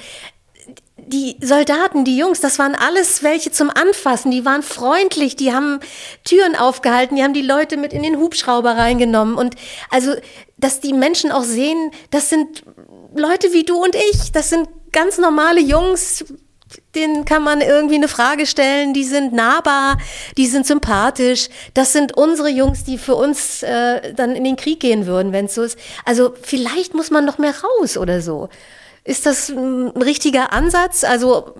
die 1.07 1.37
Soldaten, 1.41 2.05
die 2.05 2.17
Jungs, 2.17 2.41
das 2.41 2.59
waren 2.59 2.75
alles 2.75 3.23
welche 3.23 3.51
zum 3.51 3.71
Anfassen, 3.71 4.31
die 4.31 4.45
waren 4.45 4.63
freundlich, 4.63 5.37
die 5.37 5.53
haben 5.53 5.81
Türen 6.25 6.57
aufgehalten, 6.57 7.17
die 7.17 7.23
haben 7.23 7.35
die 7.35 7.43
Leute 7.43 7.77
mit 7.77 7.93
in 7.93 8.03
den 8.03 8.19
Hubschrauber 8.19 8.77
reingenommen 8.77 9.35
und 9.37 9.55
also, 9.91 10.15
dass 10.57 10.81
die 10.81 10.93
Menschen 10.93 11.33
auch 11.33 11.43
sehen, 11.43 11.91
das 12.11 12.31
sind 12.31 12.65
Leute 13.15 13.53
wie 13.53 13.65
du 13.65 13.83
und 13.83 13.95
ich, 13.95 14.33
das 14.33 14.51
sind 14.51 14.69
ganz 14.93 15.19
normale 15.19 15.61
Jungs, 15.61 16.25
denen 16.95 17.25
kann 17.25 17.43
man 17.43 17.61
irgendwie 17.61 17.97
eine 17.97 18.09
Frage 18.09 18.47
stellen, 18.47 18.95
die 18.95 19.05
sind 19.05 19.33
nahbar, 19.33 19.99
die 20.37 20.47
sind 20.47 20.67
sympathisch. 20.67 21.49
Das 21.75 21.93
sind 21.93 22.17
unsere 22.17 22.49
Jungs, 22.49 22.85
die 22.85 22.99
für 22.99 23.15
uns 23.15 23.63
äh, 23.63 24.15
dann 24.15 24.37
in 24.37 24.45
den 24.45 24.57
Krieg 24.57 24.81
gehen 24.81 25.07
würden, 25.07 25.33
wenn 25.33 25.47
es 25.47 25.55
so 25.55 25.63
ist. 25.63 25.79
Also 26.05 26.35
vielleicht 26.43 26.95
muss 26.95 27.11
man 27.11 27.25
noch 27.25 27.39
mehr 27.39 27.55
raus 27.63 27.97
oder 27.97 28.21
so. 28.21 28.49
Ist 29.03 29.25
das 29.25 29.49
ein 29.49 29.89
richtiger 29.89 30.53
Ansatz? 30.53 31.05
Also, 31.05 31.55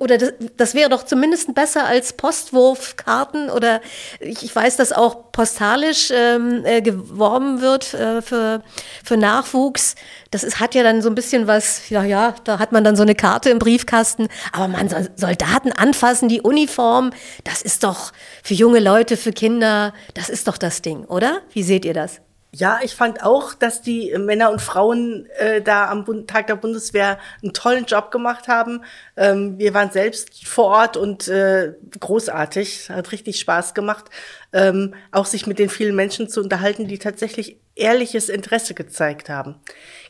oder 0.00 0.18
das, 0.18 0.34
das, 0.58 0.74
wäre 0.74 0.90
doch 0.90 1.02
zumindest 1.04 1.54
besser 1.54 1.86
als 1.86 2.12
Postwurfkarten 2.12 3.48
oder 3.48 3.80
ich, 4.20 4.54
weiß, 4.54 4.76
dass 4.76 4.92
auch 4.92 5.32
postalisch 5.32 6.12
ähm, 6.14 6.62
äh, 6.66 6.82
geworben 6.82 7.62
wird 7.62 7.94
äh, 7.94 8.20
für, 8.20 8.62
für 9.02 9.16
Nachwuchs. 9.16 9.94
Das 10.30 10.44
ist, 10.44 10.60
hat 10.60 10.74
ja 10.74 10.82
dann 10.82 11.00
so 11.00 11.08
ein 11.08 11.14
bisschen 11.14 11.46
was, 11.46 11.88
ja, 11.88 12.04
ja, 12.04 12.34
da 12.44 12.58
hat 12.58 12.72
man 12.72 12.84
dann 12.84 12.96
so 12.96 13.02
eine 13.02 13.14
Karte 13.14 13.48
im 13.48 13.58
Briefkasten. 13.58 14.28
Aber 14.52 14.68
man 14.68 14.90
soll 14.90 15.08
Soldaten 15.16 15.72
anfassen, 15.72 16.28
die 16.28 16.42
Uniform, 16.42 17.12
das 17.44 17.62
ist 17.62 17.82
doch 17.82 18.12
für 18.42 18.54
junge 18.54 18.80
Leute, 18.80 19.16
für 19.16 19.32
Kinder, 19.32 19.94
das 20.12 20.28
ist 20.28 20.48
doch 20.48 20.58
das 20.58 20.82
Ding, 20.82 21.04
oder? 21.06 21.40
Wie 21.52 21.62
seht 21.62 21.86
ihr 21.86 21.94
das? 21.94 22.20
Ja, 22.56 22.78
ich 22.84 22.94
fand 22.94 23.24
auch, 23.24 23.52
dass 23.52 23.82
die 23.82 24.16
Männer 24.16 24.52
und 24.52 24.62
Frauen 24.62 25.26
äh, 25.38 25.60
da 25.60 25.90
am 25.90 26.04
Bund 26.04 26.30
Tag 26.30 26.46
der 26.46 26.54
Bundeswehr 26.54 27.18
einen 27.42 27.52
tollen 27.52 27.84
Job 27.84 28.12
gemacht 28.12 28.46
haben. 28.46 28.84
Ähm, 29.16 29.58
wir 29.58 29.74
waren 29.74 29.90
selbst 29.90 30.46
vor 30.46 30.66
Ort 30.66 30.96
und 30.96 31.26
äh, 31.26 31.72
großartig, 31.98 32.90
hat 32.90 33.10
richtig 33.10 33.40
Spaß 33.40 33.74
gemacht, 33.74 34.04
ähm, 34.52 34.94
auch 35.10 35.26
sich 35.26 35.48
mit 35.48 35.58
den 35.58 35.68
vielen 35.68 35.96
Menschen 35.96 36.28
zu 36.28 36.40
unterhalten, 36.40 36.86
die 36.86 37.00
tatsächlich 37.00 37.58
ehrliches 37.74 38.28
Interesse 38.28 38.74
gezeigt 38.74 39.28
haben. 39.28 39.56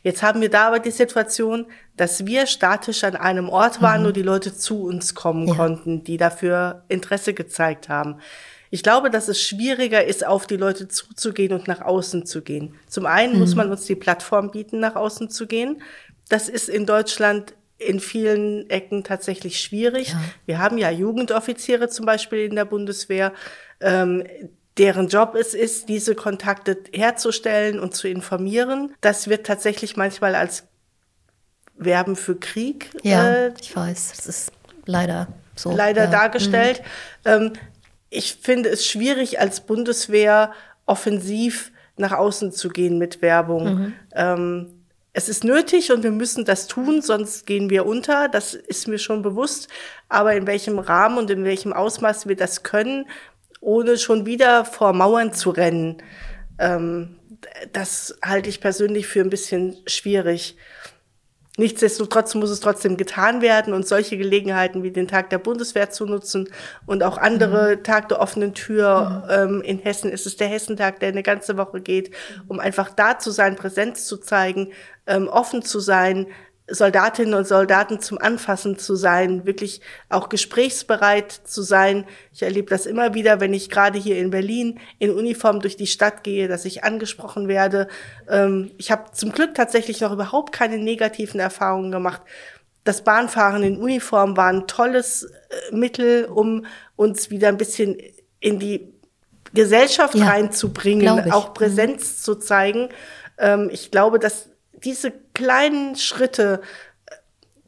Jetzt 0.03 0.22
haben 0.22 0.42
wir 0.42 0.51
da 0.51 0.66
aber 0.66 0.80
die 0.80 0.90
Situation, 0.90 1.64
dass 1.97 2.26
wir 2.26 2.47
statisch 2.47 3.05
an 3.05 3.16
einem 3.16 3.49
Ort 3.49 3.80
waren, 3.80 4.01
mhm. 4.01 4.03
nur 4.03 4.12
die 4.12 4.20
Leute 4.20 4.55
zu 4.55 4.84
uns 4.84 5.14
kommen 5.14 5.49
ja. 5.49 5.55
konnten, 5.55 6.05
die 6.05 6.18
dafür 6.18 6.84
Interesse 6.88 7.32
gezeigt 7.32 7.88
haben. 7.88 8.20
Ich 8.70 8.82
glaube, 8.82 9.10
dass 9.10 9.28
es 9.28 9.40
schwieriger 9.40 10.04
ist, 10.04 10.26
auf 10.26 10.46
die 10.46 10.56
Leute 10.56 10.88
zuzugehen 10.88 11.52
und 11.52 11.68
nach 11.68 11.80
außen 11.80 12.26
zu 12.26 12.42
gehen. 12.42 12.74
Zum 12.88 13.06
einen 13.06 13.34
mhm. 13.34 13.40
muss 13.40 13.54
man 13.54 13.70
uns 13.70 13.84
die 13.84 13.94
Plattform 13.94 14.50
bieten, 14.50 14.80
nach 14.80 14.96
außen 14.96 15.30
zu 15.30 15.46
gehen. 15.46 15.82
Das 16.28 16.48
ist 16.48 16.68
in 16.68 16.86
Deutschland 16.86 17.54
in 17.78 18.00
vielen 18.00 18.68
Ecken 18.70 19.04
tatsächlich 19.04 19.60
schwierig. 19.60 20.08
Ja. 20.08 20.20
Wir 20.46 20.58
haben 20.58 20.78
ja 20.78 20.90
Jugendoffiziere 20.90 21.88
zum 21.88 22.06
Beispiel 22.06 22.40
in 22.40 22.54
der 22.54 22.64
Bundeswehr, 22.64 23.32
ähm, 23.80 24.24
deren 24.78 25.08
Job 25.08 25.36
es 25.38 25.54
ist, 25.54 25.88
diese 25.88 26.14
Kontakte 26.14 26.78
herzustellen 26.92 27.78
und 27.78 27.94
zu 27.94 28.08
informieren. 28.08 28.94
Das 29.00 29.28
wird 29.28 29.46
tatsächlich 29.46 29.96
manchmal 29.96 30.34
als 30.34 30.64
Werben 31.76 32.16
für 32.16 32.36
Krieg. 32.36 32.90
Ja, 33.02 33.28
äh, 33.28 33.54
ich 33.60 33.74
weiß, 33.74 34.12
das 34.16 34.26
ist 34.26 34.52
leider 34.86 35.28
so. 35.56 35.74
Leider 35.74 36.04
ja. 36.04 36.10
dargestellt. 36.10 36.82
Mhm. 37.24 37.30
Ähm, 37.30 37.52
ich 38.14 38.38
finde 38.40 38.68
es 38.68 38.86
schwierig, 38.86 39.40
als 39.40 39.60
Bundeswehr 39.60 40.52
offensiv 40.86 41.72
nach 41.96 42.12
außen 42.12 42.52
zu 42.52 42.68
gehen 42.68 42.98
mit 42.98 43.22
Werbung. 43.22 43.64
Mhm. 43.64 43.92
Ähm, 44.14 44.66
es 45.12 45.28
ist 45.28 45.44
nötig 45.44 45.92
und 45.92 46.02
wir 46.02 46.10
müssen 46.10 46.44
das 46.44 46.66
tun, 46.66 47.00
sonst 47.00 47.46
gehen 47.46 47.70
wir 47.70 47.86
unter. 47.86 48.28
Das 48.28 48.54
ist 48.54 48.88
mir 48.88 48.98
schon 48.98 49.22
bewusst. 49.22 49.68
Aber 50.08 50.34
in 50.34 50.46
welchem 50.46 50.78
Rahmen 50.78 51.18
und 51.18 51.30
in 51.30 51.44
welchem 51.44 51.72
Ausmaß 51.72 52.26
wir 52.26 52.36
das 52.36 52.64
können, 52.64 53.06
ohne 53.60 53.96
schon 53.96 54.26
wieder 54.26 54.64
vor 54.64 54.92
Mauern 54.92 55.32
zu 55.32 55.50
rennen, 55.50 56.02
ähm, 56.58 57.16
das 57.72 58.18
halte 58.24 58.48
ich 58.48 58.60
persönlich 58.60 59.06
für 59.06 59.20
ein 59.20 59.30
bisschen 59.30 59.76
schwierig. 59.86 60.56
Nichtsdestotrotz 61.57 62.34
muss 62.34 62.50
es 62.50 62.59
trotzdem 62.59 62.96
getan 62.96 63.40
werden 63.40 63.74
und 63.74 63.86
solche 63.86 64.18
Gelegenheiten 64.18 64.82
wie 64.82 64.90
den 64.90 65.07
Tag 65.07 65.30
der 65.30 65.38
Bundeswehr 65.38 65.88
zu 65.88 66.05
nutzen 66.05 66.48
und 66.84 67.05
auch 67.05 67.16
andere 67.16 67.76
mhm. 67.76 67.84
Tag 67.84 68.09
der 68.09 68.20
offenen 68.20 68.55
Tür 68.55 69.24
mhm. 69.28 69.30
ähm, 69.30 69.62
in 69.62 69.78
Hessen 69.78 70.11
ist 70.11 70.26
es 70.26 70.36
der 70.36 70.48
Hessentag, 70.48 70.98
der 70.98 71.11
eine 71.11 71.22
ganze 71.22 71.57
Woche 71.57 71.80
geht, 71.80 72.11
um 72.48 72.59
einfach 72.59 72.90
da 72.90 73.20
zu 73.20 73.30
sein, 73.30 73.55
Präsenz 73.55 74.07
zu 74.07 74.16
zeigen, 74.16 74.72
ähm, 75.07 75.28
offen 75.28 75.62
zu 75.62 75.78
sein, 75.78 76.26
Soldatinnen 76.66 77.34
und 77.34 77.46
Soldaten 77.46 78.00
zum 78.00 78.16
Anfassen 78.18 78.78
zu 78.78 78.96
sein, 78.96 79.44
wirklich 79.44 79.82
auch 80.08 80.30
gesprächsbereit 80.30 81.30
zu 81.30 81.60
sein. 81.62 82.06
Ich 82.32 82.42
erlebe 82.42 82.70
das 82.70 82.86
immer 82.86 83.12
wieder, 83.12 83.40
wenn 83.40 83.52
ich 83.52 83.68
gerade 83.68 83.98
hier 83.98 84.18
in 84.18 84.30
Berlin 84.30 84.80
in 84.98 85.10
Uniform 85.10 85.60
durch 85.60 85.76
die 85.76 85.86
Stadt 85.86 86.24
gehe, 86.24 86.48
dass 86.48 86.64
ich 86.64 86.82
angesprochen 86.82 87.48
werde. 87.48 87.88
Ähm, 88.30 88.70
ich 88.78 88.90
habe 88.90 89.12
zum 89.12 89.32
Glück 89.32 89.54
tatsächlich 89.54 90.00
noch 90.00 90.12
überhaupt 90.12 90.52
keine 90.52 90.78
negativen 90.78 91.38
Erfahrungen 91.38 91.92
gemacht. 91.92 92.22
Das 92.82 93.04
Bahnfahren 93.04 93.62
in 93.62 93.76
Uniform 93.76 94.36
war 94.36 94.48
ein 94.48 94.66
tolles 94.66 95.24
äh, 95.24 95.74
Mittel, 95.74 96.24
um 96.24 96.64
uns 96.96 97.28
wieder 97.28 97.48
ein 97.48 97.58
bisschen 97.58 97.98
in 98.40 98.58
die 98.58 98.94
Gesellschaft 99.52 100.14
ja, 100.14 100.28
reinzubringen, 100.28 101.30
auch 101.30 101.52
Präsenz 101.52 102.02
mhm. 102.02 102.22
zu 102.22 102.34
zeigen. 102.36 102.88
Ähm, 103.38 103.68
ich 103.70 103.90
glaube, 103.90 104.18
dass 104.18 104.48
diese 104.83 105.12
kleinen 105.35 105.97
Schritte 105.97 106.61
äh, 107.07 107.14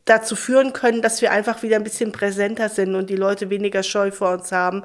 dazu 0.04 0.36
führen 0.36 0.72
können, 0.72 1.02
dass 1.02 1.22
wir 1.22 1.32
einfach 1.32 1.62
wieder 1.62 1.76
ein 1.76 1.84
bisschen 1.84 2.12
präsenter 2.12 2.68
sind 2.68 2.94
und 2.94 3.10
die 3.10 3.16
Leute 3.16 3.50
weniger 3.50 3.82
Scheu 3.82 4.10
vor 4.10 4.32
uns 4.32 4.52
haben, 4.52 4.84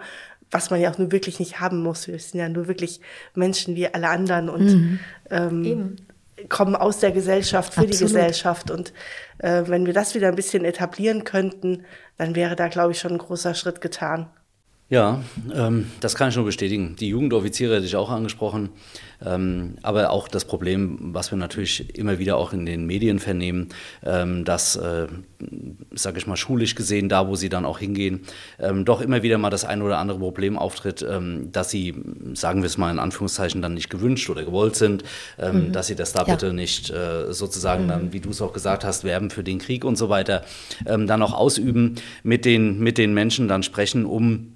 was 0.50 0.70
man 0.70 0.82
ja 0.82 0.92
auch 0.92 0.98
nur 0.98 1.12
wirklich 1.12 1.40
nicht 1.40 1.60
haben 1.60 1.82
muss. 1.82 2.08
Wir 2.08 2.20
sind 2.20 2.40
ja 2.40 2.50
nur 2.50 2.68
wirklich 2.68 3.00
Menschen 3.36 3.76
wie 3.76 3.94
alle 3.94 4.10
anderen 4.10 4.50
und 4.50 4.66
mhm. 4.66 5.00
ähm, 5.30 5.96
kommen 6.50 6.76
aus 6.76 7.00
der 7.00 7.12
Gesellschaft 7.12 7.74
für 7.74 7.82
Absolut. 7.82 8.00
die 8.00 8.04
Gesellschaft. 8.04 8.72
Und 8.72 8.94
äh, 9.40 9.64
wenn 9.68 9.86
wir 9.86 9.94
das 9.94 10.16
wieder 10.16 10.28
ein 10.28 10.36
bisschen 10.36 10.66
etablieren 10.66 11.24
könnten, 11.24 11.86
dann 12.18 12.36
wäre 12.36 12.56
da, 12.56 12.68
glaube 12.68 12.92
ich, 12.92 13.00
schon 13.00 13.14
ein 13.14 13.18
großer 13.18 13.54
Schritt 13.54 13.82
getan. 13.82 14.28
Ja, 14.92 15.24
ähm, 15.56 15.90
das 16.02 16.16
kann 16.16 16.28
ich 16.28 16.36
nur 16.36 16.44
bestätigen. 16.44 16.98
Die 17.00 17.08
Jugendoffiziere 17.08 17.76
hätte 17.76 17.86
ich 17.86 17.96
auch 17.96 18.10
angesprochen. 18.10 18.68
Ähm, 19.26 19.76
aber 19.84 20.10
auch 20.10 20.28
das 20.28 20.44
Problem, 20.44 21.14
was 21.14 21.32
wir 21.32 21.38
natürlich 21.38 21.98
immer 21.98 22.20
wieder 22.20 22.36
auch 22.36 22.52
in 22.52 22.66
den 22.66 22.86
Medien 22.88 23.20
vernehmen, 23.20 23.70
ähm, 24.04 24.44
dass, 24.44 24.76
äh, 24.76 25.08
sage 25.94 26.18
ich 26.18 26.28
mal, 26.28 26.36
schulisch 26.36 26.76
gesehen, 26.76 27.08
da 27.08 27.30
wo 27.30 27.36
sie 27.36 27.48
dann 27.48 27.64
auch 27.64 27.80
hingehen, 27.80 28.24
ähm, 28.60 28.84
doch 28.84 29.00
immer 29.00 29.24
wieder 29.24 29.38
mal 29.38 29.50
das 29.50 29.64
ein 29.64 29.82
oder 29.82 29.98
andere 29.98 30.20
Problem 30.20 30.58
auftritt, 30.58 31.06
ähm, 31.10 31.54
dass 31.54 31.70
sie, 31.70 31.96
sagen 32.34 32.62
wir 32.62 32.68
es 32.68 32.78
mal 32.78 32.92
in 32.92 33.00
Anführungszeichen, 33.00 33.62
dann 33.62 33.76
nicht 33.76 33.90
gewünscht 33.90 34.30
oder 34.30 34.44
gewollt 34.44 34.76
sind, 34.76 35.06
ähm, 35.40 35.68
mhm. 35.68 35.72
dass 35.72 35.88
sie 35.88 35.96
das 35.96 36.12
da 36.12 36.26
ja. 36.26 36.34
bitte 36.34 36.52
nicht 36.52 36.90
äh, 36.90 37.32
sozusagen 37.32 37.86
mhm. 37.86 37.90
dann, 37.90 38.14
wie 38.14 38.20
du 38.20 38.32
es 38.32 38.42
auch 38.42 38.52
gesagt 38.52 38.84
hast, 38.84 39.06
werben 39.06 39.30
für 39.30 39.46
den 39.46 39.60
Krieg 39.60 39.86
und 39.86 39.98
so 39.98 40.10
weiter, 40.10 40.44
dann 40.84 41.22
auch 41.22 41.34
ausüben, 41.34 41.96
mit 42.24 42.44
den, 42.44 42.80
mit 42.80 42.98
den 42.98 43.14
Menschen 43.14 43.48
dann 43.48 43.64
sprechen, 43.64 44.06
um 44.06 44.54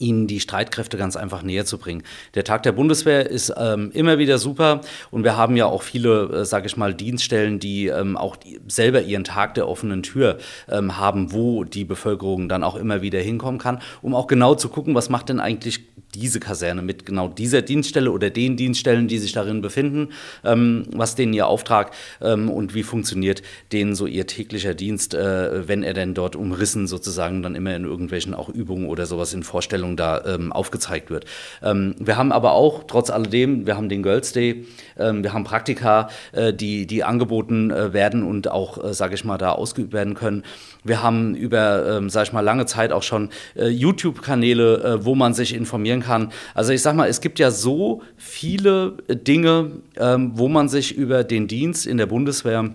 ihnen 0.00 0.26
die 0.26 0.40
Streitkräfte 0.40 0.96
ganz 0.96 1.16
einfach 1.16 1.42
näher 1.42 1.64
zu 1.64 1.78
bringen. 1.78 2.02
Der 2.34 2.44
Tag 2.44 2.62
der 2.62 2.72
Bundeswehr 2.72 3.30
ist 3.30 3.52
ähm, 3.56 3.90
immer 3.92 4.18
wieder 4.18 4.38
super 4.38 4.80
und 5.10 5.22
wir 5.22 5.36
haben 5.36 5.56
ja 5.56 5.66
auch 5.66 5.82
viele, 5.82 6.40
äh, 6.40 6.44
sage 6.44 6.66
ich 6.66 6.76
mal, 6.76 6.94
Dienststellen, 6.94 7.60
die 7.60 7.86
ähm, 7.86 8.16
auch 8.16 8.36
die, 8.36 8.60
selber 8.66 9.02
ihren 9.02 9.24
Tag 9.24 9.54
der 9.54 9.68
offenen 9.68 10.02
Tür 10.02 10.38
ähm, 10.68 10.96
haben, 10.96 11.32
wo 11.32 11.64
die 11.64 11.84
Bevölkerung 11.84 12.48
dann 12.48 12.64
auch 12.64 12.76
immer 12.76 13.02
wieder 13.02 13.20
hinkommen 13.20 13.60
kann, 13.60 13.80
um 14.02 14.14
auch 14.14 14.26
genau 14.26 14.54
zu 14.54 14.68
gucken, 14.68 14.94
was 14.94 15.10
macht 15.10 15.28
denn 15.28 15.38
eigentlich 15.38 15.80
diese 16.14 16.40
Kaserne 16.40 16.82
mit 16.82 17.06
genau 17.06 17.28
dieser 17.28 17.62
Dienststelle 17.62 18.10
oder 18.10 18.30
den 18.30 18.56
Dienststellen, 18.56 19.06
die 19.06 19.18
sich 19.18 19.32
darin 19.32 19.60
befinden, 19.60 20.08
ähm, 20.44 20.86
was 20.92 21.14
denen 21.14 21.32
ihr 21.32 21.46
Auftrag 21.46 21.92
ähm, 22.20 22.50
und 22.50 22.74
wie 22.74 22.82
funktioniert 22.82 23.42
denen 23.72 23.94
so 23.94 24.06
ihr 24.06 24.26
täglicher 24.26 24.74
Dienst, 24.74 25.14
äh, 25.14 25.68
wenn 25.68 25.82
er 25.82 25.94
denn 25.94 26.14
dort 26.14 26.36
umrissen 26.36 26.86
sozusagen 26.86 27.42
dann 27.42 27.54
immer 27.54 27.76
in 27.76 27.84
irgendwelchen 27.84 28.34
auch 28.34 28.48
Übungen 28.48 28.88
oder 28.88 29.06
sowas 29.06 29.34
in 29.34 29.42
Vorstellungen 29.42 29.89
Ausstellung 29.90 29.96
da 29.96 30.22
ähm, 30.24 30.52
aufgezeigt 30.52 31.10
wird. 31.10 31.24
Ähm, 31.62 31.94
wir 31.98 32.16
haben 32.16 32.32
aber 32.32 32.52
auch, 32.52 32.84
trotz 32.86 33.10
alledem, 33.10 33.66
wir 33.66 33.76
haben 33.76 33.88
den 33.88 34.02
Girls 34.02 34.32
Day, 34.32 34.66
ähm, 34.98 35.22
wir 35.22 35.32
haben 35.32 35.44
Praktika, 35.44 36.08
äh, 36.32 36.52
die, 36.52 36.86
die 36.86 37.04
angeboten 37.04 37.70
äh, 37.70 37.92
werden 37.92 38.22
und 38.22 38.50
auch, 38.50 38.82
äh, 38.82 38.94
sage 38.94 39.14
ich 39.14 39.24
mal, 39.24 39.38
da 39.38 39.52
ausgeübt 39.52 39.92
werden 39.92 40.14
können. 40.14 40.44
Wir 40.84 41.02
haben 41.02 41.34
über, 41.34 41.96
ähm, 41.96 42.10
sage 42.10 42.28
ich 42.28 42.32
mal, 42.32 42.40
lange 42.40 42.66
Zeit 42.66 42.92
auch 42.92 43.02
schon 43.02 43.30
äh, 43.56 43.68
YouTube-Kanäle, 43.68 44.82
äh, 44.82 45.04
wo 45.04 45.14
man 45.14 45.34
sich 45.34 45.54
informieren 45.54 46.00
kann. 46.00 46.32
Also 46.54 46.72
ich 46.72 46.82
sage 46.82 46.96
mal, 46.96 47.08
es 47.08 47.20
gibt 47.20 47.38
ja 47.38 47.50
so 47.50 48.02
viele 48.16 48.96
Dinge, 49.08 49.82
ähm, 49.96 50.32
wo 50.34 50.48
man 50.48 50.68
sich 50.68 50.96
über 50.96 51.24
den 51.24 51.48
Dienst 51.48 51.86
in 51.86 51.96
der 51.96 52.06
Bundeswehr 52.06 52.70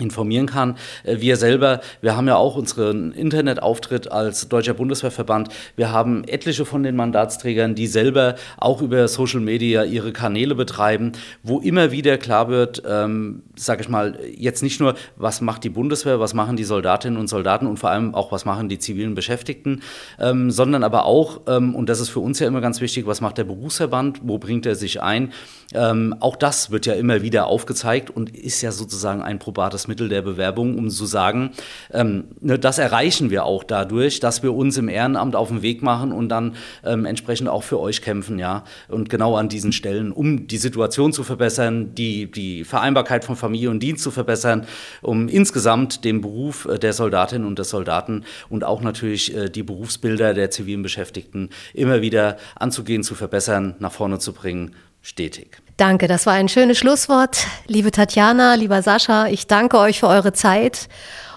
informieren 0.00 0.46
kann. 0.46 0.76
Äh, 1.04 1.20
wir 1.20 1.36
selber, 1.36 1.80
wir 2.00 2.16
haben 2.16 2.28
ja 2.28 2.36
auch 2.36 2.56
unseren 2.56 3.12
Internetauftritt 3.12 4.10
als 4.10 4.48
Deutscher 4.48 4.74
Bundeswehrverband. 4.74 5.48
Wir 5.76 5.90
haben 5.92 6.24
etliche 6.24 6.64
von 6.64 6.82
den 6.82 6.96
Mandatsträgern, 6.96 7.74
die 7.74 7.86
selber 7.86 8.36
auch 8.58 8.82
über 8.82 9.08
Social 9.08 9.40
Media 9.40 9.84
ihre 9.84 10.12
Kanäle 10.12 10.54
betreiben, 10.54 11.12
wo 11.42 11.60
immer 11.60 11.90
wieder 11.90 12.18
klar 12.18 12.48
wird, 12.48 12.82
ähm, 12.88 13.42
sage 13.56 13.82
ich 13.82 13.88
mal, 13.88 14.18
jetzt 14.36 14.62
nicht 14.62 14.80
nur, 14.80 14.94
was 15.16 15.40
macht 15.40 15.64
die 15.64 15.70
Bundeswehr, 15.70 16.20
was 16.20 16.34
machen 16.34 16.56
die 16.56 16.64
Soldatinnen 16.64 17.18
und 17.18 17.28
Soldaten 17.28 17.66
und 17.66 17.78
vor 17.78 17.90
allem 17.90 18.14
auch, 18.14 18.32
was 18.32 18.44
machen 18.44 18.68
die 18.68 18.78
zivilen 18.78 19.14
Beschäftigten, 19.14 19.82
ähm, 20.18 20.50
sondern 20.50 20.84
aber 20.84 21.06
auch, 21.06 21.42
ähm, 21.46 21.74
und 21.74 21.88
das 21.88 22.00
ist 22.00 22.10
für 22.10 22.20
uns 22.20 22.38
ja 22.38 22.46
immer 22.46 22.60
ganz 22.60 22.80
wichtig, 22.80 23.06
was 23.06 23.20
macht 23.20 23.38
der 23.38 23.44
Berufsverband, 23.44 24.20
wo 24.22 24.38
bringt 24.38 24.66
er 24.66 24.74
sich 24.74 25.02
ein. 25.02 25.32
Ähm, 25.74 26.14
auch 26.20 26.36
das 26.36 26.70
wird 26.70 26.86
ja 26.86 26.94
immer 26.94 27.22
wieder 27.22 27.46
aufgezeigt 27.46 28.10
und 28.10 28.36
ist 28.36 28.62
ja 28.62 28.72
sozusagen 28.72 29.22
ein 29.22 29.38
probates 29.38 29.85
Mittel 29.88 30.08
der 30.08 30.22
Bewerbung, 30.22 30.78
um 30.78 30.90
zu 30.90 31.06
sagen, 31.06 31.50
ähm, 31.92 32.24
ne, 32.40 32.58
das 32.58 32.78
erreichen 32.78 33.30
wir 33.30 33.44
auch 33.44 33.64
dadurch, 33.64 34.20
dass 34.20 34.42
wir 34.42 34.54
uns 34.54 34.76
im 34.76 34.88
Ehrenamt 34.88 35.36
auf 35.36 35.48
den 35.48 35.62
Weg 35.62 35.82
machen 35.82 36.12
und 36.12 36.28
dann 36.28 36.56
ähm, 36.84 37.04
entsprechend 37.04 37.48
auch 37.48 37.62
für 37.62 37.80
euch 37.80 38.02
kämpfen, 38.02 38.38
ja. 38.38 38.64
Und 38.88 39.08
genau 39.10 39.36
an 39.36 39.48
diesen 39.48 39.72
Stellen, 39.72 40.12
um 40.12 40.46
die 40.46 40.56
Situation 40.58 41.12
zu 41.12 41.24
verbessern, 41.24 41.94
die, 41.94 42.30
die 42.30 42.64
Vereinbarkeit 42.64 43.24
von 43.24 43.36
Familie 43.36 43.70
und 43.70 43.80
Dienst 43.80 44.02
zu 44.02 44.10
verbessern, 44.10 44.66
um 45.02 45.28
insgesamt 45.28 46.04
den 46.04 46.20
Beruf 46.20 46.66
äh, 46.66 46.78
der 46.78 46.92
Soldatinnen 46.92 47.46
und 47.46 47.58
des 47.58 47.70
Soldaten 47.70 48.24
und 48.48 48.64
auch 48.64 48.80
natürlich 48.80 49.34
äh, 49.34 49.48
die 49.48 49.62
Berufsbilder 49.62 50.34
der 50.34 50.50
zivilen 50.50 50.82
Beschäftigten 50.82 51.50
immer 51.74 52.00
wieder 52.00 52.36
anzugehen, 52.54 53.02
zu 53.02 53.14
verbessern, 53.14 53.74
nach 53.78 53.92
vorne 53.92 54.18
zu 54.18 54.32
bringen, 54.32 54.72
stetig. 55.06 55.58
Danke, 55.76 56.08
das 56.08 56.26
war 56.26 56.32
ein 56.32 56.48
schönes 56.48 56.78
Schlusswort. 56.78 57.46
Liebe 57.66 57.90
Tatjana, 57.90 58.54
lieber 58.54 58.82
Sascha, 58.82 59.26
ich 59.26 59.46
danke 59.46 59.78
euch 59.78 60.00
für 60.00 60.08
eure 60.08 60.32
Zeit 60.32 60.88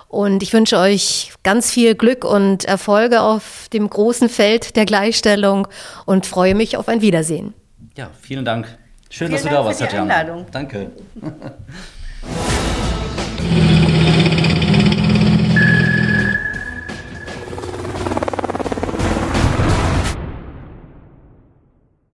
und 0.07 0.41
ich 0.41 0.53
wünsche 0.53 0.77
euch 0.77 1.33
ganz 1.43 1.71
viel 1.71 1.95
Glück 1.95 2.23
und 2.23 2.65
Erfolge 2.65 3.21
auf 3.21 3.67
dem 3.71 3.89
großen 3.89 4.29
Feld 4.29 4.75
der 4.75 4.85
Gleichstellung 4.85 5.67
und 6.05 6.25
freue 6.25 6.55
mich 6.55 6.77
auf 6.77 6.87
ein 6.87 7.01
Wiedersehen. 7.01 7.53
Ja, 7.95 8.09
vielen 8.21 8.45
Dank. 8.45 8.65
Schön, 9.09 9.27
vielen 9.27 9.31
dass 9.31 9.41
du 9.41 9.49
Dank 9.49 9.57
da 9.59 9.65
warst, 9.65 9.79
Tatjana. 9.81 10.15
Einladung. 10.15 10.45
Danke. 10.51 10.91